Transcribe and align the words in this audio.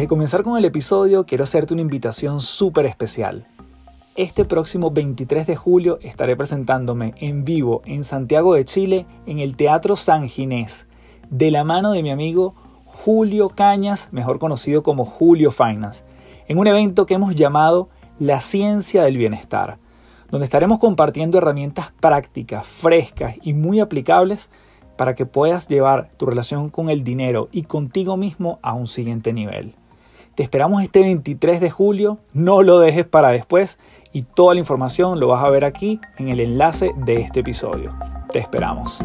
Antes 0.00 0.08
de 0.08 0.16
comenzar 0.16 0.42
con 0.44 0.56
el 0.56 0.64
episodio, 0.64 1.26
quiero 1.26 1.44
hacerte 1.44 1.74
una 1.74 1.82
invitación 1.82 2.40
súper 2.40 2.86
especial. 2.86 3.46
Este 4.16 4.46
próximo 4.46 4.90
23 4.90 5.46
de 5.46 5.56
julio 5.56 5.98
estaré 6.00 6.36
presentándome 6.36 7.12
en 7.18 7.44
vivo 7.44 7.82
en 7.84 8.02
Santiago 8.02 8.54
de 8.54 8.64
Chile 8.64 9.04
en 9.26 9.40
el 9.40 9.56
Teatro 9.56 9.96
San 9.96 10.26
Ginés, 10.26 10.86
de 11.28 11.50
la 11.50 11.64
mano 11.64 11.92
de 11.92 12.02
mi 12.02 12.08
amigo 12.08 12.54
Julio 12.86 13.50
Cañas, 13.50 14.08
mejor 14.10 14.38
conocido 14.38 14.82
como 14.82 15.04
Julio 15.04 15.50
Finance, 15.50 16.02
en 16.48 16.56
un 16.56 16.66
evento 16.66 17.04
que 17.04 17.12
hemos 17.12 17.34
llamado 17.34 17.90
La 18.18 18.40
Ciencia 18.40 19.02
del 19.02 19.18
Bienestar, 19.18 19.76
donde 20.30 20.46
estaremos 20.46 20.78
compartiendo 20.78 21.36
herramientas 21.36 21.92
prácticas, 22.00 22.64
frescas 22.66 23.34
y 23.42 23.52
muy 23.52 23.80
aplicables 23.80 24.48
para 24.96 25.14
que 25.14 25.26
puedas 25.26 25.68
llevar 25.68 26.08
tu 26.16 26.24
relación 26.24 26.70
con 26.70 26.88
el 26.88 27.04
dinero 27.04 27.48
y 27.52 27.64
contigo 27.64 28.16
mismo 28.16 28.58
a 28.62 28.72
un 28.72 28.88
siguiente 28.88 29.34
nivel. 29.34 29.74
Te 30.34 30.42
esperamos 30.42 30.82
este 30.82 31.00
23 31.00 31.60
de 31.60 31.70
julio, 31.70 32.18
no 32.32 32.62
lo 32.62 32.78
dejes 32.78 33.04
para 33.04 33.28
después 33.30 33.78
y 34.12 34.22
toda 34.22 34.54
la 34.54 34.60
información 34.60 35.20
lo 35.20 35.28
vas 35.28 35.44
a 35.44 35.50
ver 35.50 35.64
aquí 35.64 36.00
en 36.18 36.28
el 36.28 36.40
enlace 36.40 36.92
de 36.96 37.14
este 37.16 37.40
episodio. 37.40 37.92
Te 38.32 38.38
esperamos. 38.38 39.04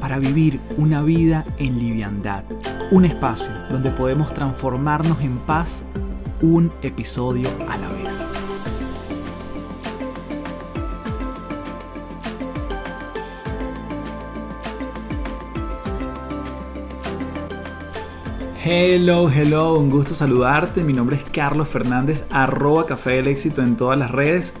para 0.00 0.18
vivir 0.18 0.60
una 0.76 1.02
vida 1.02 1.44
en 1.58 1.78
liviandad. 1.78 2.44
Un 2.90 3.04
espacio 3.04 3.52
donde 3.70 3.90
podemos 3.90 4.34
transformarnos 4.34 5.20
en 5.20 5.38
paz 5.38 5.84
un 6.40 6.72
episodio 6.82 7.48
a 7.68 7.76
la 7.76 7.88
vez. 7.88 8.26
Hello, 18.62 19.30
hello, 19.30 19.78
un 19.78 19.90
gusto 19.90 20.14
saludarte. 20.14 20.82
Mi 20.82 20.92
nombre 20.92 21.16
es 21.16 21.24
Carlos 21.24 21.68
Fernández, 21.68 22.26
arroba 22.30 22.86
Café 22.86 23.12
del 23.12 23.28
Éxito 23.28 23.62
en 23.62 23.76
todas 23.76 23.98
las 23.98 24.10
redes. 24.10 24.52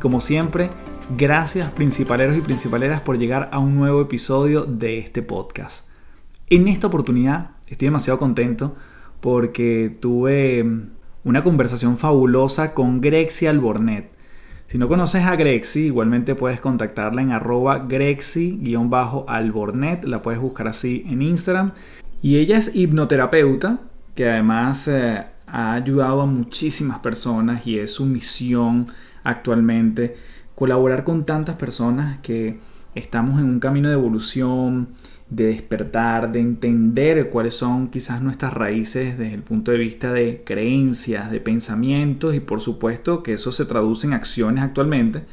Como 0.00 0.20
siempre, 0.20 0.70
Gracias 1.14 1.70
principaleros 1.70 2.36
y 2.36 2.40
principaleras 2.40 3.00
por 3.00 3.16
llegar 3.16 3.48
a 3.52 3.60
un 3.60 3.76
nuevo 3.76 4.00
episodio 4.00 4.64
de 4.64 4.98
este 4.98 5.22
podcast. 5.22 5.86
En 6.48 6.66
esta 6.66 6.88
oportunidad 6.88 7.50
estoy 7.68 7.86
demasiado 7.86 8.18
contento 8.18 8.74
porque 9.20 9.96
tuve 10.00 10.68
una 11.22 11.44
conversación 11.44 11.96
fabulosa 11.96 12.74
con 12.74 13.00
Grexi 13.00 13.46
Albornet. 13.46 14.10
Si 14.66 14.78
no 14.78 14.88
conoces 14.88 15.24
a 15.24 15.36
Grexi, 15.36 15.86
igualmente 15.86 16.34
puedes 16.34 16.60
contactarla 16.60 17.22
en 17.22 17.30
arroba 17.30 17.86
grexi-albornet, 17.86 20.04
la 20.06 20.22
puedes 20.22 20.40
buscar 20.40 20.66
así 20.66 21.06
en 21.08 21.22
Instagram. 21.22 21.70
Y 22.20 22.38
ella 22.38 22.58
es 22.58 22.74
hipnoterapeuta, 22.74 23.78
que 24.16 24.28
además 24.28 24.88
eh, 24.88 25.24
ha 25.46 25.72
ayudado 25.72 26.22
a 26.22 26.26
muchísimas 26.26 26.98
personas 26.98 27.64
y 27.64 27.78
es 27.78 27.92
su 27.92 28.06
misión 28.06 28.88
actualmente 29.22 30.16
colaborar 30.56 31.04
con 31.04 31.24
tantas 31.24 31.54
personas 31.54 32.18
que 32.20 32.58
estamos 32.96 33.38
en 33.40 33.44
un 33.44 33.60
camino 33.60 33.88
de 33.88 33.94
evolución, 33.94 34.88
de 35.28 35.48
despertar, 35.48 36.32
de 36.32 36.40
entender 36.40 37.28
cuáles 37.28 37.54
son 37.54 37.88
quizás 37.88 38.22
nuestras 38.22 38.54
raíces 38.54 39.18
desde 39.18 39.34
el 39.34 39.42
punto 39.42 39.70
de 39.70 39.78
vista 39.78 40.12
de 40.12 40.42
creencias, 40.44 41.30
de 41.30 41.40
pensamientos 41.40 42.34
y 42.34 42.40
por 42.40 42.62
supuesto 42.62 43.22
que 43.22 43.34
eso 43.34 43.52
se 43.52 43.66
traduce 43.66 44.06
en 44.06 44.14
acciones 44.14 44.64
actualmente. 44.64 45.24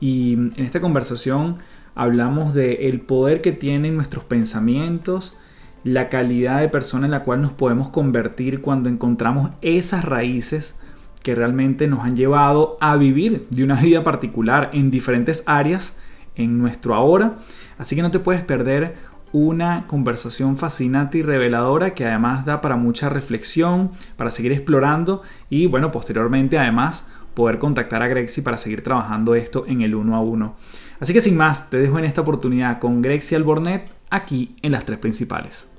Y 0.00 0.32
en 0.32 0.52
esta 0.56 0.80
conversación 0.80 1.58
hablamos 1.94 2.52
de 2.52 2.88
el 2.88 3.00
poder 3.02 3.42
que 3.42 3.52
tienen 3.52 3.94
nuestros 3.94 4.24
pensamientos, 4.24 5.36
la 5.84 6.08
calidad 6.08 6.60
de 6.60 6.68
persona 6.68 7.06
en 7.06 7.12
la 7.12 7.22
cual 7.22 7.40
nos 7.40 7.52
podemos 7.52 7.90
convertir 7.90 8.62
cuando 8.62 8.88
encontramos 8.88 9.52
esas 9.62 10.04
raíces 10.04 10.74
que 11.22 11.34
realmente 11.34 11.86
nos 11.86 12.00
han 12.00 12.16
llevado 12.16 12.76
a 12.80 12.96
vivir 12.96 13.46
de 13.50 13.64
una 13.64 13.80
vida 13.80 14.02
particular 14.02 14.70
en 14.72 14.90
diferentes 14.90 15.42
áreas 15.46 15.94
en 16.36 16.58
nuestro 16.58 16.94
ahora. 16.94 17.38
Así 17.78 17.96
que 17.96 18.02
no 18.02 18.10
te 18.10 18.18
puedes 18.18 18.42
perder 18.42 18.96
una 19.32 19.86
conversación 19.86 20.56
fascinante 20.56 21.18
y 21.18 21.22
reveladora 21.22 21.94
que 21.94 22.04
además 22.04 22.44
da 22.44 22.60
para 22.60 22.76
mucha 22.76 23.08
reflexión, 23.08 23.90
para 24.16 24.30
seguir 24.30 24.52
explorando 24.52 25.22
y 25.48 25.66
bueno, 25.66 25.92
posteriormente 25.92 26.58
además 26.58 27.04
poder 27.34 27.58
contactar 27.58 28.02
a 28.02 28.08
Grexi 28.08 28.42
para 28.42 28.58
seguir 28.58 28.82
trabajando 28.82 29.34
esto 29.34 29.64
en 29.68 29.82
el 29.82 29.94
uno 29.94 30.16
a 30.16 30.20
uno. 30.20 30.56
Así 30.98 31.12
que 31.12 31.20
sin 31.20 31.36
más, 31.36 31.70
te 31.70 31.78
dejo 31.78 31.98
en 31.98 32.04
esta 32.04 32.20
oportunidad 32.20 32.78
con 32.78 33.02
Grexi 33.02 33.34
Albornet 33.34 33.90
aquí 34.10 34.56
en 34.62 34.72
las 34.72 34.84
tres 34.84 34.98
principales. 34.98 35.69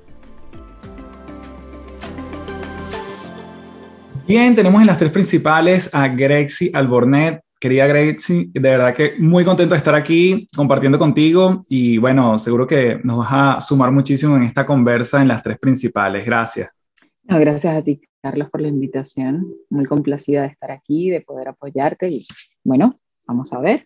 Bien, 4.34 4.56
tenemos 4.56 4.80
en 4.80 4.88
las 4.88 4.98
tres 4.98 5.12
principales 5.12 5.94
a 5.94 6.08
Grexi 6.08 6.72
Albornet. 6.74 7.42
Querida 7.60 7.86
Grexi, 7.86 8.50
de 8.54 8.62
verdad 8.62 8.96
que 8.96 9.16
muy 9.20 9.44
contento 9.44 9.76
de 9.76 9.80
estar 9.80 9.94
aquí 9.94 10.48
compartiendo 10.56 10.98
contigo 10.98 11.66
y 11.68 11.98
bueno, 11.98 12.38
seguro 12.38 12.66
que 12.66 13.02
nos 13.04 13.18
vas 13.18 13.28
a 13.34 13.60
sumar 13.60 13.92
muchísimo 13.92 14.38
en 14.38 14.44
esta 14.44 14.66
conversa 14.66 15.22
en 15.22 15.28
las 15.28 15.44
tres 15.44 15.60
principales. 15.60 16.26
Gracias. 16.26 16.72
gracias 17.26 17.76
a 17.76 17.82
ti, 17.82 18.00
Carlos, 18.24 18.50
por 18.50 18.62
la 18.62 18.70
invitación. 18.70 19.54
Muy 19.70 19.84
complacida 19.86 20.44
de 20.44 20.48
estar 20.48 20.72
aquí, 20.72 21.10
de 21.10 21.20
poder 21.20 21.50
apoyarte 21.50 22.10
y 22.10 22.26
bueno, 22.64 23.02
vamos 23.28 23.52
a 23.52 23.60
ver. 23.60 23.86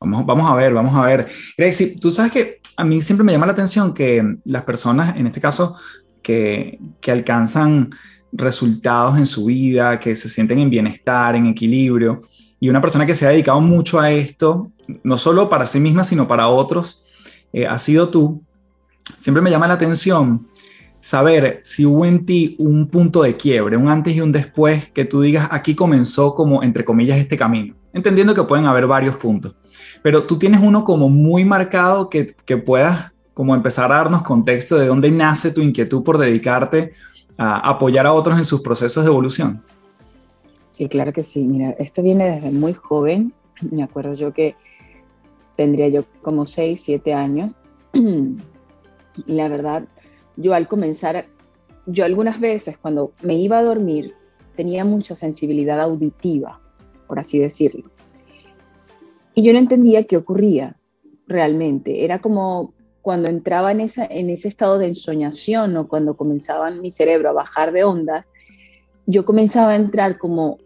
Vamos, 0.00 0.26
vamos 0.26 0.50
a 0.50 0.56
ver, 0.56 0.74
vamos 0.74 0.96
a 0.96 1.04
ver. 1.04 1.28
Grexi, 1.56 2.00
tú 2.00 2.10
sabes 2.10 2.32
que 2.32 2.60
a 2.76 2.82
mí 2.82 3.00
siempre 3.00 3.22
me 3.22 3.30
llama 3.30 3.46
la 3.46 3.52
atención 3.52 3.94
que 3.94 4.38
las 4.46 4.64
personas, 4.64 5.16
en 5.16 5.28
este 5.28 5.40
caso, 5.40 5.76
que, 6.20 6.80
que 7.00 7.12
alcanzan 7.12 7.90
resultados 8.34 9.16
en 9.16 9.26
su 9.26 9.46
vida, 9.46 9.98
que 10.00 10.14
se 10.16 10.28
sienten 10.28 10.58
en 10.58 10.68
bienestar, 10.68 11.36
en 11.36 11.46
equilibrio. 11.46 12.22
Y 12.60 12.68
una 12.68 12.80
persona 12.80 13.06
que 13.06 13.14
se 13.14 13.26
ha 13.26 13.30
dedicado 13.30 13.60
mucho 13.60 14.00
a 14.00 14.10
esto, 14.10 14.70
no 15.02 15.16
solo 15.16 15.48
para 15.48 15.66
sí 15.66 15.80
misma, 15.80 16.04
sino 16.04 16.26
para 16.26 16.48
otros, 16.48 17.02
eh, 17.52 17.66
ha 17.66 17.78
sido 17.78 18.08
tú. 18.08 18.42
Siempre 19.18 19.42
me 19.42 19.50
llama 19.50 19.68
la 19.68 19.74
atención 19.74 20.48
saber 21.00 21.60
si 21.62 21.84
hubo 21.84 22.06
en 22.06 22.24
ti 22.24 22.56
un 22.58 22.88
punto 22.88 23.22
de 23.22 23.36
quiebre, 23.36 23.76
un 23.76 23.88
antes 23.88 24.16
y 24.16 24.20
un 24.20 24.32
después, 24.32 24.90
que 24.90 25.04
tú 25.04 25.20
digas, 25.20 25.48
aquí 25.50 25.74
comenzó 25.74 26.34
como, 26.34 26.62
entre 26.62 26.84
comillas, 26.84 27.18
este 27.18 27.36
camino. 27.36 27.74
Entendiendo 27.92 28.34
que 28.34 28.42
pueden 28.42 28.66
haber 28.66 28.86
varios 28.86 29.16
puntos, 29.16 29.54
pero 30.02 30.24
tú 30.24 30.38
tienes 30.38 30.60
uno 30.62 30.84
como 30.84 31.08
muy 31.08 31.44
marcado 31.44 32.08
que, 32.08 32.34
que 32.44 32.56
puedas 32.56 33.12
como 33.34 33.54
empezar 33.54 33.92
a 33.92 33.96
darnos 33.96 34.22
contexto 34.22 34.78
de 34.78 34.86
dónde 34.86 35.10
nace 35.10 35.50
tu 35.50 35.60
inquietud 35.60 36.02
por 36.02 36.18
dedicarte 36.18 36.92
a 37.38 37.68
apoyar 37.68 38.06
a 38.06 38.12
otros 38.12 38.38
en 38.38 38.44
sus 38.44 38.62
procesos 38.62 39.04
de 39.04 39.10
evolución. 39.10 39.62
Sí, 40.70 40.88
claro 40.88 41.12
que 41.12 41.22
sí. 41.22 41.44
Mira, 41.44 41.70
esto 41.78 42.02
viene 42.02 42.32
desde 42.32 42.50
muy 42.50 42.74
joven. 42.74 43.32
Me 43.70 43.82
acuerdo 43.82 44.12
yo 44.14 44.32
que 44.32 44.56
tendría 45.56 45.88
yo 45.88 46.04
como 46.22 46.46
6, 46.46 46.80
7 46.82 47.14
años. 47.14 47.54
Y 47.92 48.32
la 49.32 49.48
verdad, 49.48 49.84
yo 50.36 50.52
al 50.52 50.66
comenzar, 50.66 51.26
yo 51.86 52.04
algunas 52.04 52.40
veces 52.40 52.76
cuando 52.76 53.12
me 53.22 53.34
iba 53.34 53.58
a 53.58 53.62
dormir, 53.62 54.14
tenía 54.56 54.84
mucha 54.84 55.14
sensibilidad 55.14 55.80
auditiva, 55.80 56.60
por 57.06 57.20
así 57.20 57.38
decirlo. 57.38 57.90
Y 59.34 59.44
yo 59.44 59.52
no 59.52 59.58
entendía 59.60 60.04
qué 60.04 60.16
ocurría 60.16 60.76
realmente. 61.26 62.04
Era 62.04 62.20
como 62.20 62.73
cuando 63.04 63.28
entraba 63.28 63.70
en, 63.70 63.82
esa, 63.82 64.06
en 64.06 64.30
ese 64.30 64.48
estado 64.48 64.78
de 64.78 64.86
ensoñación 64.86 65.76
o 65.76 65.86
cuando 65.88 66.16
comenzaba 66.16 66.70
mi 66.70 66.90
cerebro 66.90 67.28
a 67.28 67.32
bajar 67.32 67.70
de 67.70 67.84
ondas, 67.84 68.26
yo 69.04 69.26
comenzaba 69.26 69.72
a 69.72 69.76
entrar 69.76 70.16
como 70.16 70.56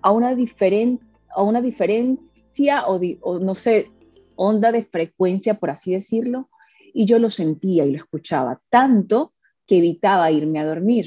a 0.00 0.12
una, 0.12 0.28
a 0.28 1.42
una 1.42 1.60
diferencia 1.60 2.86
o, 2.86 3.00
o, 3.20 3.38
no 3.40 3.56
sé, 3.56 3.90
onda 4.36 4.70
de 4.70 4.84
frecuencia, 4.84 5.54
por 5.54 5.70
así 5.70 5.90
decirlo, 5.90 6.48
y 6.94 7.04
yo 7.04 7.18
lo 7.18 7.30
sentía 7.30 7.84
y 7.84 7.90
lo 7.90 7.96
escuchaba 7.96 8.60
tanto 8.70 9.32
que 9.66 9.78
evitaba 9.78 10.30
irme 10.30 10.60
a 10.60 10.66
dormir. 10.66 11.06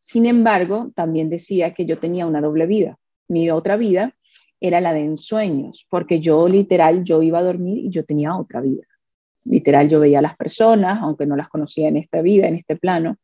Sin 0.00 0.26
embargo, 0.26 0.90
también 0.96 1.30
decía 1.30 1.74
que 1.74 1.86
yo 1.86 2.00
tenía 2.00 2.26
una 2.26 2.40
doble 2.40 2.66
vida, 2.66 2.98
mi 3.28 3.48
otra 3.50 3.76
vida 3.76 4.16
era 4.58 4.80
la 4.80 4.92
de 4.94 5.04
ensueños, 5.04 5.86
porque 5.88 6.18
yo 6.18 6.48
literal, 6.48 7.04
yo 7.04 7.22
iba 7.22 7.38
a 7.38 7.44
dormir 7.44 7.78
y 7.78 7.90
yo 7.90 8.04
tenía 8.04 8.36
otra 8.36 8.60
vida. 8.60 8.82
Literal, 9.44 9.88
yo 9.88 10.00
veía 10.00 10.20
a 10.20 10.22
las 10.22 10.36
personas, 10.36 11.00
aunque 11.02 11.26
no 11.26 11.36
las 11.36 11.48
conocía 11.48 11.88
en 11.88 11.96
esta 11.96 12.22
vida, 12.22 12.46
en 12.46 12.54
este 12.54 12.76
plano, 12.76 13.16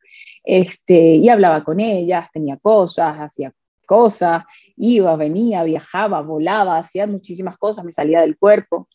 este, 0.43 1.15
y 1.15 1.29
hablaba 1.29 1.63
con 1.63 1.79
ellas, 1.79 2.27
tenía 2.33 2.57
cosas, 2.57 3.17
hacía 3.17 3.53
cosas, 3.85 4.43
iba, 4.77 5.15
venía, 5.15 5.63
viajaba, 5.63 6.21
volaba, 6.21 6.77
hacía 6.77 7.07
muchísimas 7.07 7.57
cosas, 7.57 7.83
me 7.83 7.91
salía 7.91 8.21
del 8.21 8.37
cuerpo. 8.37 8.87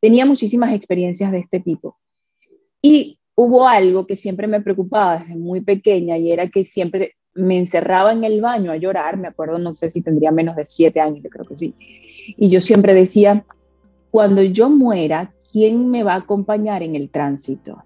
Tenía 0.00 0.26
muchísimas 0.26 0.74
experiencias 0.74 1.30
de 1.30 1.38
este 1.38 1.60
tipo. 1.60 1.98
Y 2.82 3.18
hubo 3.36 3.68
algo 3.68 4.06
que 4.06 4.16
siempre 4.16 4.48
me 4.48 4.60
preocupaba 4.60 5.18
desde 5.18 5.36
muy 5.36 5.60
pequeña 5.60 6.18
y 6.18 6.32
era 6.32 6.48
que 6.48 6.64
siempre 6.64 7.14
me 7.34 7.58
encerraba 7.58 8.12
en 8.12 8.24
el 8.24 8.40
baño 8.40 8.72
a 8.72 8.76
llorar, 8.76 9.16
me 9.16 9.28
acuerdo, 9.28 9.58
no 9.58 9.72
sé 9.72 9.90
si 9.90 10.02
tendría 10.02 10.32
menos 10.32 10.56
de 10.56 10.64
siete 10.64 11.00
años, 11.00 11.22
yo 11.22 11.30
creo 11.30 11.46
que 11.46 11.56
sí. 11.56 11.74
Y 12.36 12.48
yo 12.50 12.60
siempre 12.60 12.94
decía, 12.94 13.44
cuando 14.10 14.42
yo 14.42 14.68
muera, 14.68 15.32
¿quién 15.52 15.90
me 15.90 16.02
va 16.02 16.14
a 16.14 16.18
acompañar 16.18 16.82
en 16.82 16.96
el 16.96 17.10
tránsito? 17.10 17.84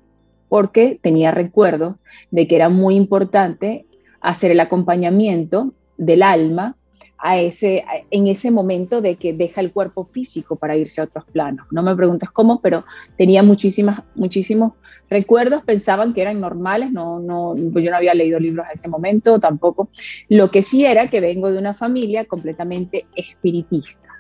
Porque 0.49 1.01
tenía 1.03 1.33
recuerdo 1.33 1.99
de 2.31 2.47
que 2.47 2.57
era 2.57 2.69
muy 2.69 2.95
importante 2.95 3.87
hacer 4.21 4.53
el 4.53 4.61
acompañamiento 4.61 5.75
del 5.97 6.23
alma 6.23 6.77
a 7.19 7.39
ese, 7.39 7.85
en 8.11 8.27
ese 8.27 8.51
momento 8.51 9.01
de 9.01 9.17
que 9.17 9.33
deja 9.33 9.61
el 9.61 9.73
cuerpo 9.73 10.05
físico 10.05 10.57
para 10.57 10.77
irse 10.77 11.01
a 11.01 11.05
otros 11.05 11.25
planos. 11.25 11.67
No 11.71 11.83
me 11.83 11.97
preguntes 11.97 12.31
cómo, 12.31 12.61
pero 12.61 12.85
tenía 13.17 13.43
muchísimas, 13.43 14.03
muchísimos 14.15 14.73
recuerdos, 15.09 15.65
pensaban 15.65 16.13
que 16.13 16.23
eran 16.23 16.41
normales, 16.41 16.93
no, 16.93 17.19
no, 17.19 17.55
pues 17.73 17.85
yo 17.85 17.91
no 17.91 17.97
había 17.97 18.15
leído 18.15 18.39
libros 18.39 18.67
a 18.67 18.73
ese 18.73 18.89
momento 18.89 19.41
tampoco. 19.41 19.89
Lo 20.29 20.51
que 20.51 20.63
sí 20.63 20.85
era 20.85 21.09
que 21.09 21.21
vengo 21.21 21.51
de 21.51 21.59
una 21.59 21.75
familia 21.75 22.27
completamente 22.27 23.07
espiritista. 23.17 24.11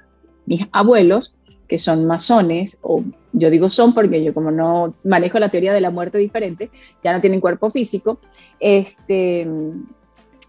Mis 0.47 0.67
abuelos, 0.73 1.36
que 1.69 1.79
son 1.79 2.07
masones, 2.07 2.79
o 2.83 3.03
yo 3.33 3.51
digo 3.51 3.69
son 3.69 3.95
porque 3.95 4.23
yo 4.23 4.33
como 4.33 4.51
no 4.51 4.95
manejo 5.05 5.39
la 5.39 5.51
teoría 5.51 5.73
de 5.73 5.81
la 5.81 5.91
muerte 5.91 6.19
diferente, 6.19 6.71
ya 7.03 7.13
no 7.13 7.21
tienen 7.21 7.41
cuerpo 7.41 7.71
físico, 7.71 8.19
este, 8.61 9.47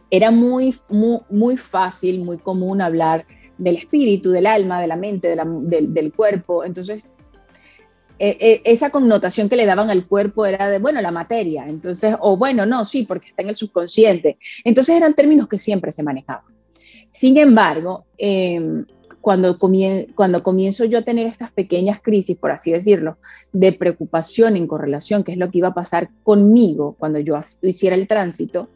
era 0.09 0.31
muy, 0.31 0.75
muy, 1.29 1.57
fácil, 1.57 2.23
muy 2.23 2.37
común 2.37 2.81
hablar 2.81 3.25
del 3.57 3.75
espíritu, 3.75 4.31
del 4.31 4.45
alma, 4.45 4.79
de 4.79 4.87
la 4.87 4.95
mente, 4.95 5.35
del, 5.35 6.13
cuerpo. 6.13 6.63
Entonces, 6.63 7.05
e, 8.19 8.37
e, 8.39 8.61
esa 8.63 8.89
connotación 8.89 9.49
que 9.49 9.55
le 9.55 9.65
daban 9.65 9.89
al 9.89 10.07
cuerpo 10.07 10.45
era 10.45 10.69
de, 10.69 10.79
bueno, 10.79 11.01
la 11.01 11.11
materia. 11.11 11.67
Entonces, 11.67 12.15
o 12.19 12.37
bueno, 12.37 12.65
no, 12.65 12.85
sí, 12.85 13.03
porque 13.03 13.29
está 13.29 13.41
en 13.41 13.49
el 13.49 13.55
subconsciente. 13.55 14.37
Entonces 14.63 14.95
eran 14.95 15.13
términos 15.13 15.47
que 15.47 15.57
siempre 15.57 15.91
se 15.91 16.03
manejaban. 16.03 16.57
Sin 17.11 17.37
embargo, 17.37 18.05
em, 18.17 18.85
cuando, 19.27 19.59
cuando 20.15 20.41
comienzo 20.41 20.85
yo 20.85 20.99
a 20.99 21.01
tener 21.01 21.27
estas 21.27 21.51
pequeñas 21.51 21.99
crisis, 22.01 22.37
por 22.37 22.51
así 22.51 22.71
decirlo, 22.71 23.17
de 23.51 23.73
preocupación 23.73 24.55
en 24.55 24.67
correlación, 24.67 25.25
que 25.25 25.33
es 25.33 25.37
lo 25.37 25.51
que 25.51 25.57
iba 25.57 25.67
a 25.67 25.73
pasar 25.73 26.11
conmigo 26.23 26.95
cuando 26.97 27.19
yo 27.19 27.37
hiciera 27.61 27.97
el 27.97 28.07
tránsito, 28.07 28.69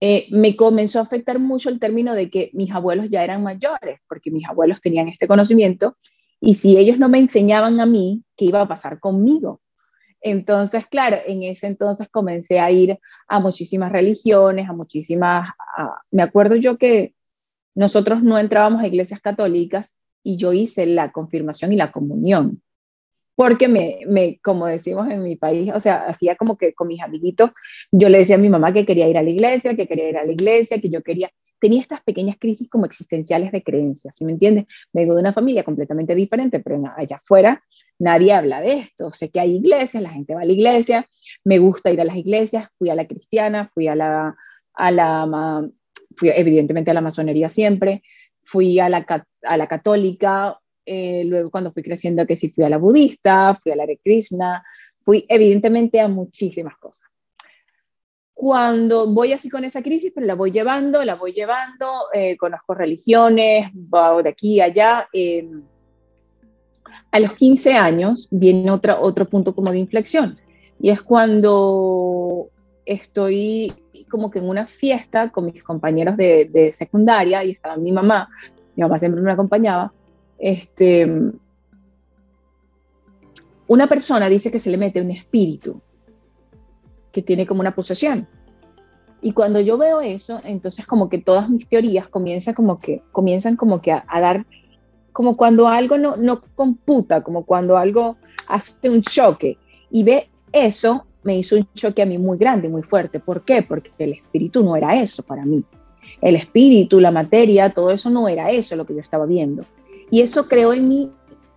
eh, 0.00 0.26
me 0.32 0.56
comenzó 0.56 0.98
a 0.98 1.02
afectar 1.02 1.38
mucho 1.38 1.68
el 1.68 1.78
término 1.78 2.16
de 2.16 2.30
que 2.30 2.50
mis 2.52 2.72
abuelos 2.72 3.10
ya 3.10 3.22
eran 3.22 3.44
mayores, 3.44 4.00
porque 4.08 4.32
mis 4.32 4.44
abuelos 4.44 4.80
tenían 4.80 5.06
este 5.06 5.28
conocimiento, 5.28 5.96
y 6.40 6.54
si 6.54 6.76
ellos 6.76 6.98
no 6.98 7.08
me 7.08 7.20
enseñaban 7.20 7.78
a 7.78 7.86
mí, 7.86 8.24
¿qué 8.36 8.46
iba 8.46 8.60
a 8.60 8.66
pasar 8.66 8.98
conmigo? 8.98 9.60
Entonces, 10.20 10.84
claro, 10.88 11.18
en 11.28 11.44
ese 11.44 11.68
entonces 11.68 12.08
comencé 12.08 12.58
a 12.58 12.72
ir 12.72 12.98
a 13.28 13.38
muchísimas 13.38 13.92
religiones, 13.92 14.68
a 14.68 14.72
muchísimas, 14.72 15.48
me 16.10 16.24
acuerdo 16.24 16.56
yo 16.56 16.76
que 16.76 17.13
nosotros 17.74 18.22
no 18.22 18.38
entrábamos 18.38 18.82
a 18.82 18.86
iglesias 18.86 19.20
católicas 19.20 19.98
y 20.22 20.36
yo 20.36 20.52
hice 20.52 20.86
la 20.86 21.12
confirmación 21.12 21.72
y 21.72 21.76
la 21.76 21.92
comunión 21.92 22.62
porque 23.36 23.68
me, 23.68 24.00
me, 24.06 24.38
como 24.42 24.66
decimos 24.66 25.08
en 25.10 25.22
mi 25.22 25.36
país, 25.36 25.72
o 25.74 25.80
sea, 25.80 26.04
hacía 26.06 26.36
como 26.36 26.56
que 26.56 26.72
con 26.74 26.88
mis 26.88 27.02
amiguitos, 27.02 27.50
yo 27.90 28.08
le 28.08 28.18
decía 28.18 28.36
a 28.36 28.38
mi 28.38 28.48
mamá 28.48 28.72
que 28.72 28.86
quería 28.86 29.08
ir 29.08 29.18
a 29.18 29.22
la 29.22 29.30
iglesia, 29.30 29.74
que 29.74 29.86
quería 29.86 30.08
ir 30.08 30.16
a 30.16 30.24
la 30.24 30.32
iglesia, 30.32 30.80
que 30.80 30.88
yo 30.88 31.02
quería, 31.02 31.30
tenía 31.60 31.80
estas 31.80 32.02
pequeñas 32.02 32.36
crisis 32.38 32.68
como 32.68 32.86
existenciales 32.86 33.50
de 33.52 33.62
creencias, 33.62 34.16
¿sí 34.16 34.24
me 34.24 34.32
entiendes? 34.32 34.66
Vengo 34.92 35.14
de 35.14 35.20
una 35.20 35.32
familia 35.32 35.64
completamente 35.64 36.14
diferente, 36.14 36.60
pero 36.60 36.80
allá 36.96 37.16
afuera 37.16 37.62
nadie 37.98 38.32
habla 38.32 38.60
de 38.60 38.74
esto, 38.74 39.10
sé 39.10 39.30
que 39.30 39.40
hay 39.40 39.56
iglesias, 39.56 40.02
la 40.02 40.10
gente 40.10 40.34
va 40.34 40.42
a 40.42 40.44
la 40.44 40.52
iglesia, 40.52 41.08
me 41.44 41.58
gusta 41.58 41.90
ir 41.90 42.00
a 42.00 42.04
las 42.04 42.16
iglesias, 42.16 42.68
fui 42.78 42.90
a 42.90 42.94
la 42.94 43.06
cristiana, 43.06 43.70
fui 43.74 43.88
a 43.88 43.96
la, 43.96 44.36
a 44.74 44.90
la 44.90 45.68
fui 46.16 46.30
evidentemente 46.34 46.90
a 46.90 46.94
la 46.94 47.00
masonería 47.00 47.48
siempre, 47.48 48.02
fui 48.42 48.78
a 48.78 48.88
la, 48.88 49.04
a 49.42 49.56
la 49.56 49.66
católica, 49.66 50.58
eh, 50.86 51.24
luego 51.24 51.50
cuando 51.50 51.72
fui 51.72 51.82
creciendo 51.82 52.26
que 52.26 52.36
sí 52.36 52.50
fui 52.50 52.64
a 52.64 52.68
la 52.68 52.76
budista, 52.76 53.58
fui 53.62 53.72
a 53.72 53.76
la 53.76 53.86
de 53.86 53.98
Krishna, 53.98 54.62
fui 55.02 55.24
evidentemente 55.28 56.00
a 56.00 56.08
muchísimas 56.08 56.76
cosas. 56.76 57.10
Cuando 58.34 59.06
voy 59.06 59.32
así 59.32 59.48
con 59.48 59.64
esa 59.64 59.82
crisis, 59.82 60.12
pero 60.14 60.26
la 60.26 60.34
voy 60.34 60.50
llevando, 60.50 61.04
la 61.04 61.14
voy 61.14 61.32
llevando, 61.32 62.06
eh, 62.12 62.36
conozco 62.36 62.74
religiones, 62.74 63.68
voy 63.72 64.24
de 64.24 64.28
aquí 64.30 64.60
a 64.60 64.64
allá. 64.64 65.08
Em, 65.12 65.62
a 67.10 67.20
los 67.20 67.32
15 67.34 67.74
años 67.74 68.28
viene 68.30 68.70
otra, 68.70 69.00
otro 69.00 69.28
punto 69.28 69.54
como 69.54 69.70
de 69.70 69.78
inflexión, 69.78 70.38
y 70.80 70.90
es 70.90 71.00
cuando 71.00 72.13
estoy 72.86 73.74
como 74.10 74.30
que 74.30 74.38
en 74.38 74.48
una 74.48 74.66
fiesta 74.66 75.30
con 75.30 75.46
mis 75.46 75.62
compañeros 75.62 76.16
de, 76.16 76.70
secundaria 76.72 77.44
y 77.44 77.52
estaba 77.52 77.76
mi 77.76 77.92
mamá, 77.92 78.28
mi 78.76 78.82
mamá 78.82 78.98
siempre 78.98 79.22
me 79.22 79.32
acompañaba, 79.32 79.92
este, 80.38 81.10
una 83.66 83.88
persona 83.88 84.28
dice 84.28 84.50
que 84.50 84.58
se 84.58 84.70
le 84.70 84.76
mete 84.76 85.00
un 85.00 85.10
espíritu 85.10 85.80
que 87.12 87.22
tiene 87.22 87.46
como 87.46 87.60
una 87.60 87.74
posesión. 87.74 88.28
Y 89.22 89.32
cuando 89.32 89.60
yo 89.60 89.78
veo 89.78 90.02
eso, 90.02 90.40
entonces 90.44 90.86
como 90.86 91.08
que 91.08 91.18
todas 91.18 91.48
mis 91.48 91.66
teorías 91.66 92.08
comienzan 92.08 92.52
como 92.52 92.78
que, 92.78 93.02
comienzan 93.10 93.56
como 93.56 93.80
que 93.80 93.92
a, 93.92 94.04
dar, 94.20 94.44
como 95.12 95.36
cuando 95.36 95.66
algo 95.66 95.96
no, 95.96 96.16
no 96.16 96.42
computa, 96.54 97.22
como 97.22 97.46
cuando 97.46 97.78
algo 97.78 98.16
hace 98.48 98.90
un 98.90 99.00
choque. 99.00 99.56
Y 99.90 100.02
ve 100.02 100.28
eso, 100.52 101.06
me 101.24 101.36
hizo 101.36 101.56
un 101.56 101.66
choque 101.74 102.02
a 102.02 102.06
mí 102.06 102.18
muy 102.18 102.38
grande, 102.38 102.68
muy 102.68 102.82
fuerte. 102.82 103.18
¿Por 103.18 103.42
qué? 103.42 103.62
Porque 103.62 103.90
el 103.98 104.12
espíritu 104.12 104.62
no 104.62 104.76
era 104.76 105.00
eso 105.00 105.22
para 105.22 105.44
mí. 105.44 105.64
El 106.20 106.36
espíritu, 106.36 107.00
la 107.00 107.10
materia, 107.10 107.70
todo 107.70 107.90
eso 107.90 108.10
no 108.10 108.28
era 108.28 108.50
eso 108.50 108.76
lo 108.76 108.86
que 108.86 108.94
yo 108.94 109.00
estaba 109.00 109.26
viendo. 109.26 109.64
Y 110.10 110.20
eso 110.20 110.46
creó 110.46 110.72
en 110.72 110.88
mí 110.88 111.10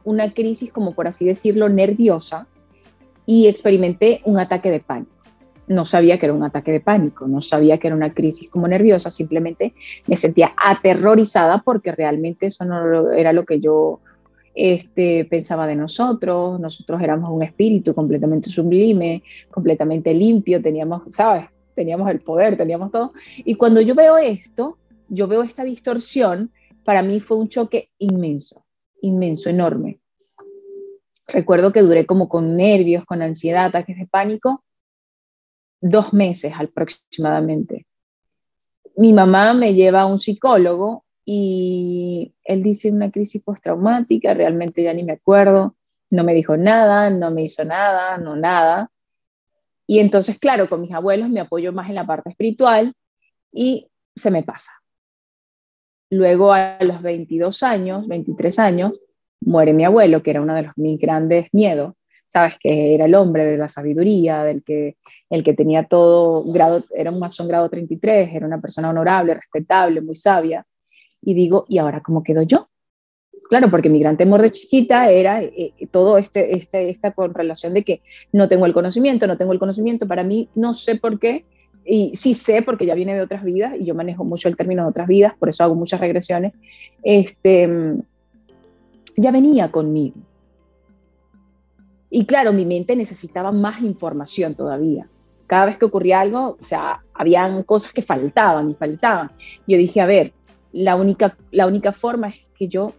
una 0.04 0.34
crisis, 0.34 0.72
como 0.72 0.94
por 0.94 1.08
así 1.08 1.26
decirlo, 1.26 1.68
nerviosa 1.68 2.48
y 3.26 3.48
experimenté 3.48 4.22
un 4.24 4.40
ataque 4.40 4.72
de 4.72 4.80
pánico. 4.80 5.12
No 5.68 5.84
sabía 5.84 6.18
que 6.18 6.28
era 6.28 6.34
un 6.34 6.44
ataque 6.44 6.72
de 6.72 6.80
pánico, 6.80 7.28
no 7.28 7.42
sabía 7.42 7.78
que 7.78 7.88
era 7.88 7.96
una 7.96 8.14
crisis 8.14 8.50
como 8.50 8.70
nerviosa, 8.70 9.12
simplemente 9.12 9.74
me 10.08 10.16
sentía 10.16 10.54
aterrorizada 10.56 11.62
porque 11.62 11.92
realmente 11.92 12.46
eso 12.48 12.64
no 12.64 13.12
era 13.12 13.34
lo 13.34 13.44
que 13.44 13.60
yo 13.60 14.00
este, 14.60 15.26
pensaba 15.26 15.68
de 15.68 15.76
nosotros. 15.76 16.60
Nosotros 16.60 17.00
éramos 17.02 17.30
un 17.30 17.44
espíritu 17.44 17.94
completamente 17.94 18.50
sublime, 18.50 19.24
completamente 19.52 20.14
limpio, 20.16 20.60
teníamos, 20.62 21.04
¿sabes? 21.12 21.46
Teníamos 21.76 22.10
el 22.10 22.22
poder, 22.22 22.58
teníamos 22.58 22.92
todo. 22.92 23.14
Y 23.38 23.54
cuando 23.54 23.82
yo 23.82 23.94
veo 23.94 24.18
esto, 24.18 24.80
yo 25.10 25.28
veo 25.28 25.44
esta 25.44 25.64
distorsión, 25.64 26.52
para 26.84 27.04
mí 27.04 27.20
fue 27.20 27.38
un 27.38 27.50
choque 27.50 27.92
inmenso, 28.00 28.66
inmenso, 29.02 29.50
enorme. 29.52 30.00
Recuerdo 31.28 31.72
que 31.72 31.82
duré 31.82 32.08
como 32.08 32.28
con 32.28 32.56
nervios, 32.56 33.06
con 33.06 33.22
ansiedad, 33.22 33.66
ataques 33.66 33.98
de 33.98 34.08
pánico, 34.08 34.64
dos 35.80 36.14
meses 36.14 36.54
aproximadamente. 36.58 37.86
Mi 38.96 39.14
mamá 39.14 39.54
me 39.54 39.76
lleva 39.76 40.02
a 40.02 40.06
un 40.08 40.18
psicólogo 40.18 41.06
y 41.30 42.34
él 42.46 42.64
dice 42.64 42.90
una 42.90 43.12
crisis 43.12 43.44
postraumática, 43.44 44.34
realmente 44.34 44.82
ya 44.82 44.94
ni 44.94 45.04
me 45.04 45.12
acuerdo, 45.12 45.76
no 46.10 46.24
me 46.24 46.34
dijo 46.34 46.56
nada, 46.56 47.10
no 47.10 47.32
me 47.32 47.44
hizo 47.44 47.66
nada, 47.66 48.18
no 48.18 48.38
nada. 48.38 48.90
Y 49.86 50.00
entonces, 50.00 50.40
claro, 50.40 50.70
con 50.70 50.80
mis 50.80 50.94
abuelos 50.94 51.28
me 51.28 51.42
apoyo 51.42 51.74
más 51.74 51.90
en 51.90 51.96
la 51.96 52.08
parte 52.08 52.30
espiritual 52.30 52.94
y 53.52 53.90
se 54.16 54.32
me 54.32 54.44
pasa. 54.44 54.72
Luego 56.10 56.54
a 56.54 56.78
los 56.80 57.02
22 57.02 57.62
años, 57.62 58.08
23 58.08 58.58
años, 58.60 59.02
muere 59.42 59.74
mi 59.74 59.84
abuelo, 59.84 60.24
que 60.24 60.32
era 60.32 60.42
uno 60.42 60.56
de 60.56 60.62
los 60.62 60.78
mis 60.78 60.98
grandes 60.98 61.50
miedos, 61.52 61.94
sabes 62.28 62.54
que 62.58 62.96
era 62.96 63.04
el 63.04 63.16
hombre 63.16 63.44
de 63.44 63.58
la 63.58 63.68
sabiduría, 63.68 64.46
del 64.46 64.64
que 64.64 64.96
el 65.30 65.44
que 65.44 65.54
tenía 65.54 65.84
todo 65.84 66.50
grado, 66.54 66.82
era 66.96 67.12
un 67.12 67.20
masón 67.20 67.50
grado 67.50 67.70
33, 67.70 68.34
era 68.34 68.48
una 68.48 68.62
persona 68.62 68.90
honorable, 68.90 69.34
respetable, 69.34 70.00
muy 70.00 70.16
sabia. 70.16 70.66
Y 71.22 71.34
digo, 71.34 71.66
¿y 71.68 71.78
ahora 71.78 72.02
cómo 72.02 72.24
quedo 72.24 72.42
yo? 72.42 72.70
Claro, 73.50 73.72
porque 73.72 73.90
mi 73.90 74.00
gran 74.00 74.18
temor 74.18 74.42
de 74.42 74.50
chiquita 74.50 75.10
era 75.10 75.42
eh, 75.42 75.74
eh, 75.78 75.88
todo 75.88 76.18
este, 76.18 76.56
este, 76.56 76.90
esta 76.90 77.12
con 77.12 77.34
relación 77.34 77.74
de 77.74 77.84
que 77.84 78.02
no 78.34 78.48
tengo 78.50 78.66
el 78.66 78.74
conocimiento, 78.74 79.26
no 79.26 79.38
tengo 79.38 79.54
el 79.54 79.60
conocimiento. 79.60 80.08
Para 80.08 80.24
mí, 80.24 80.50
no 80.54 80.74
sé 80.74 80.96
por 80.96 81.18
qué, 81.18 81.46
y 81.86 82.12
sí 82.16 82.34
sé 82.34 82.62
porque 82.62 82.86
ya 82.86 82.96
viene 82.96 83.16
de 83.16 83.22
otras 83.22 83.44
vidas 83.44 83.76
y 83.80 83.86
yo 83.86 83.96
manejo 83.96 84.26
mucho 84.26 84.50
el 84.50 84.58
término 84.58 84.84
de 84.84 84.90
otras 84.90 85.08
vidas, 85.08 85.34
por 85.40 85.48
eso 85.48 85.64
hago 85.64 85.76
muchas 85.76 86.02
regresiones, 86.02 86.54
este, 87.02 87.70
ya 89.16 89.32
venía 89.32 89.72
conmigo. 89.72 90.18
Y 92.10 92.26
claro, 92.26 92.52
mi 92.52 92.66
mente 92.66 92.96
necesitaba 92.96 93.52
más 93.52 93.82
información 93.82 94.56
todavía. 94.56 95.08
Cada 95.46 95.66
vez 95.66 95.78
que 95.78 95.86
ocurría 95.86 96.20
algo, 96.20 96.58
o 96.60 96.64
sea, 96.64 97.04
habían 97.14 97.64
cosas 97.64 97.94
que 97.94 98.02
faltaban 98.02 98.70
y 98.70 98.74
faltaban. 98.74 99.32
Yo 99.66 99.78
dije, 99.78 100.02
a 100.02 100.06
ver, 100.06 100.34
la 100.78 100.96
única, 100.96 101.36
la 101.52 101.66
única 101.66 101.92
forma 101.92 102.30
es 102.30 102.36
que 102.58 102.68
yo 102.68 102.94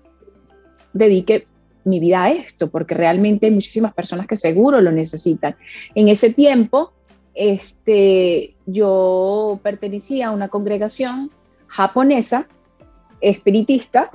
dedique 0.92 1.46
mi 1.84 2.00
vida 2.00 2.24
a 2.24 2.30
esto, 2.30 2.68
porque 2.70 2.94
realmente 2.94 3.46
hay 3.46 3.52
muchísimas 3.52 3.94
personas 3.94 4.26
que 4.26 4.36
seguro 4.36 4.80
lo 4.80 4.90
necesitan. 4.90 5.56
En 5.94 6.08
ese 6.08 6.32
tiempo, 6.32 6.92
este, 7.34 8.56
yo 8.66 9.60
pertenecía 9.62 10.28
a 10.28 10.30
una 10.32 10.48
congregación 10.48 11.30
japonesa, 11.68 12.48
espiritista, 13.20 14.10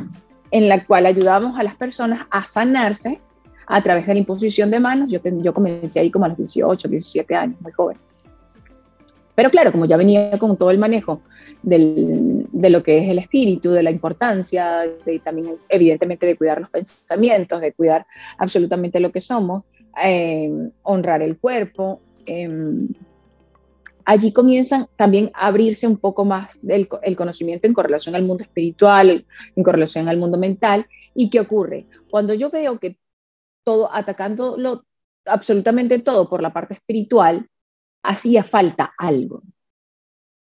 en 0.51 0.67
la 0.67 0.85
cual 0.85 1.05
ayudábamos 1.05 1.57
a 1.57 1.63
las 1.63 1.75
personas 1.75 2.27
a 2.29 2.43
sanarse 2.43 3.21
a 3.65 3.81
través 3.81 4.05
de 4.05 4.13
la 4.13 4.19
imposición 4.19 4.69
de 4.71 4.79
manos. 4.79 5.09
Yo, 5.09 5.19
yo 5.23 5.53
comencé 5.53 6.01
ahí 6.01 6.11
como 6.11 6.25
a 6.25 6.27
los 6.27 6.37
18, 6.37 6.87
17 6.89 7.35
años, 7.35 7.61
muy 7.61 7.71
joven. 7.71 7.97
Pero 9.35 9.49
claro, 9.49 9.71
como 9.71 9.85
ya 9.85 9.97
venía 9.97 10.37
con 10.37 10.57
todo 10.57 10.69
el 10.69 10.77
manejo 10.77 11.21
de 11.63 12.69
lo 12.69 12.83
que 12.83 12.97
es 12.97 13.09
el 13.09 13.19
espíritu, 13.19 13.71
de 13.71 13.83
la 13.83 13.91
importancia, 13.91 14.81
de, 15.05 15.21
evidentemente 15.69 16.25
de 16.25 16.35
cuidar 16.35 16.59
los 16.59 16.69
pensamientos, 16.69 17.61
de 17.61 17.73
cuidar 17.73 18.05
absolutamente 18.37 18.99
lo 18.99 19.11
que 19.11 19.21
somos, 19.21 19.63
eh, 20.03 20.51
honrar 20.83 21.21
el 21.21 21.37
cuerpo. 21.37 22.01
Em, 22.25 22.89
allí 24.05 24.33
comienzan 24.33 24.87
también 24.97 25.31
a 25.33 25.47
abrirse 25.47 25.87
un 25.87 25.97
poco 25.97 26.25
más 26.25 26.61
el 26.67 27.15
conocimiento 27.15 27.67
en 27.67 27.73
correlación 27.73 28.15
al 28.15 28.23
mundo 28.23 28.43
espiritual, 28.43 29.25
en 29.55 29.63
correlación 29.63 30.09
al 30.09 30.17
mundo 30.17 30.37
mental. 30.37 30.85
¿Y 31.15 31.29
qué 31.29 31.39
ocurre? 31.39 31.87
Cuando 32.09 32.33
yo 32.33 32.49
veo 32.49 32.79
que 32.79 32.97
todo, 33.63 33.93
atacándolo 33.93 34.85
absolutamente 35.25 35.99
todo 35.99 36.29
por 36.29 36.41
la 36.41 36.51
parte 36.51 36.73
espiritual, 36.73 37.47
hacía 38.03 38.43
falta 38.43 38.93
algo, 38.97 39.41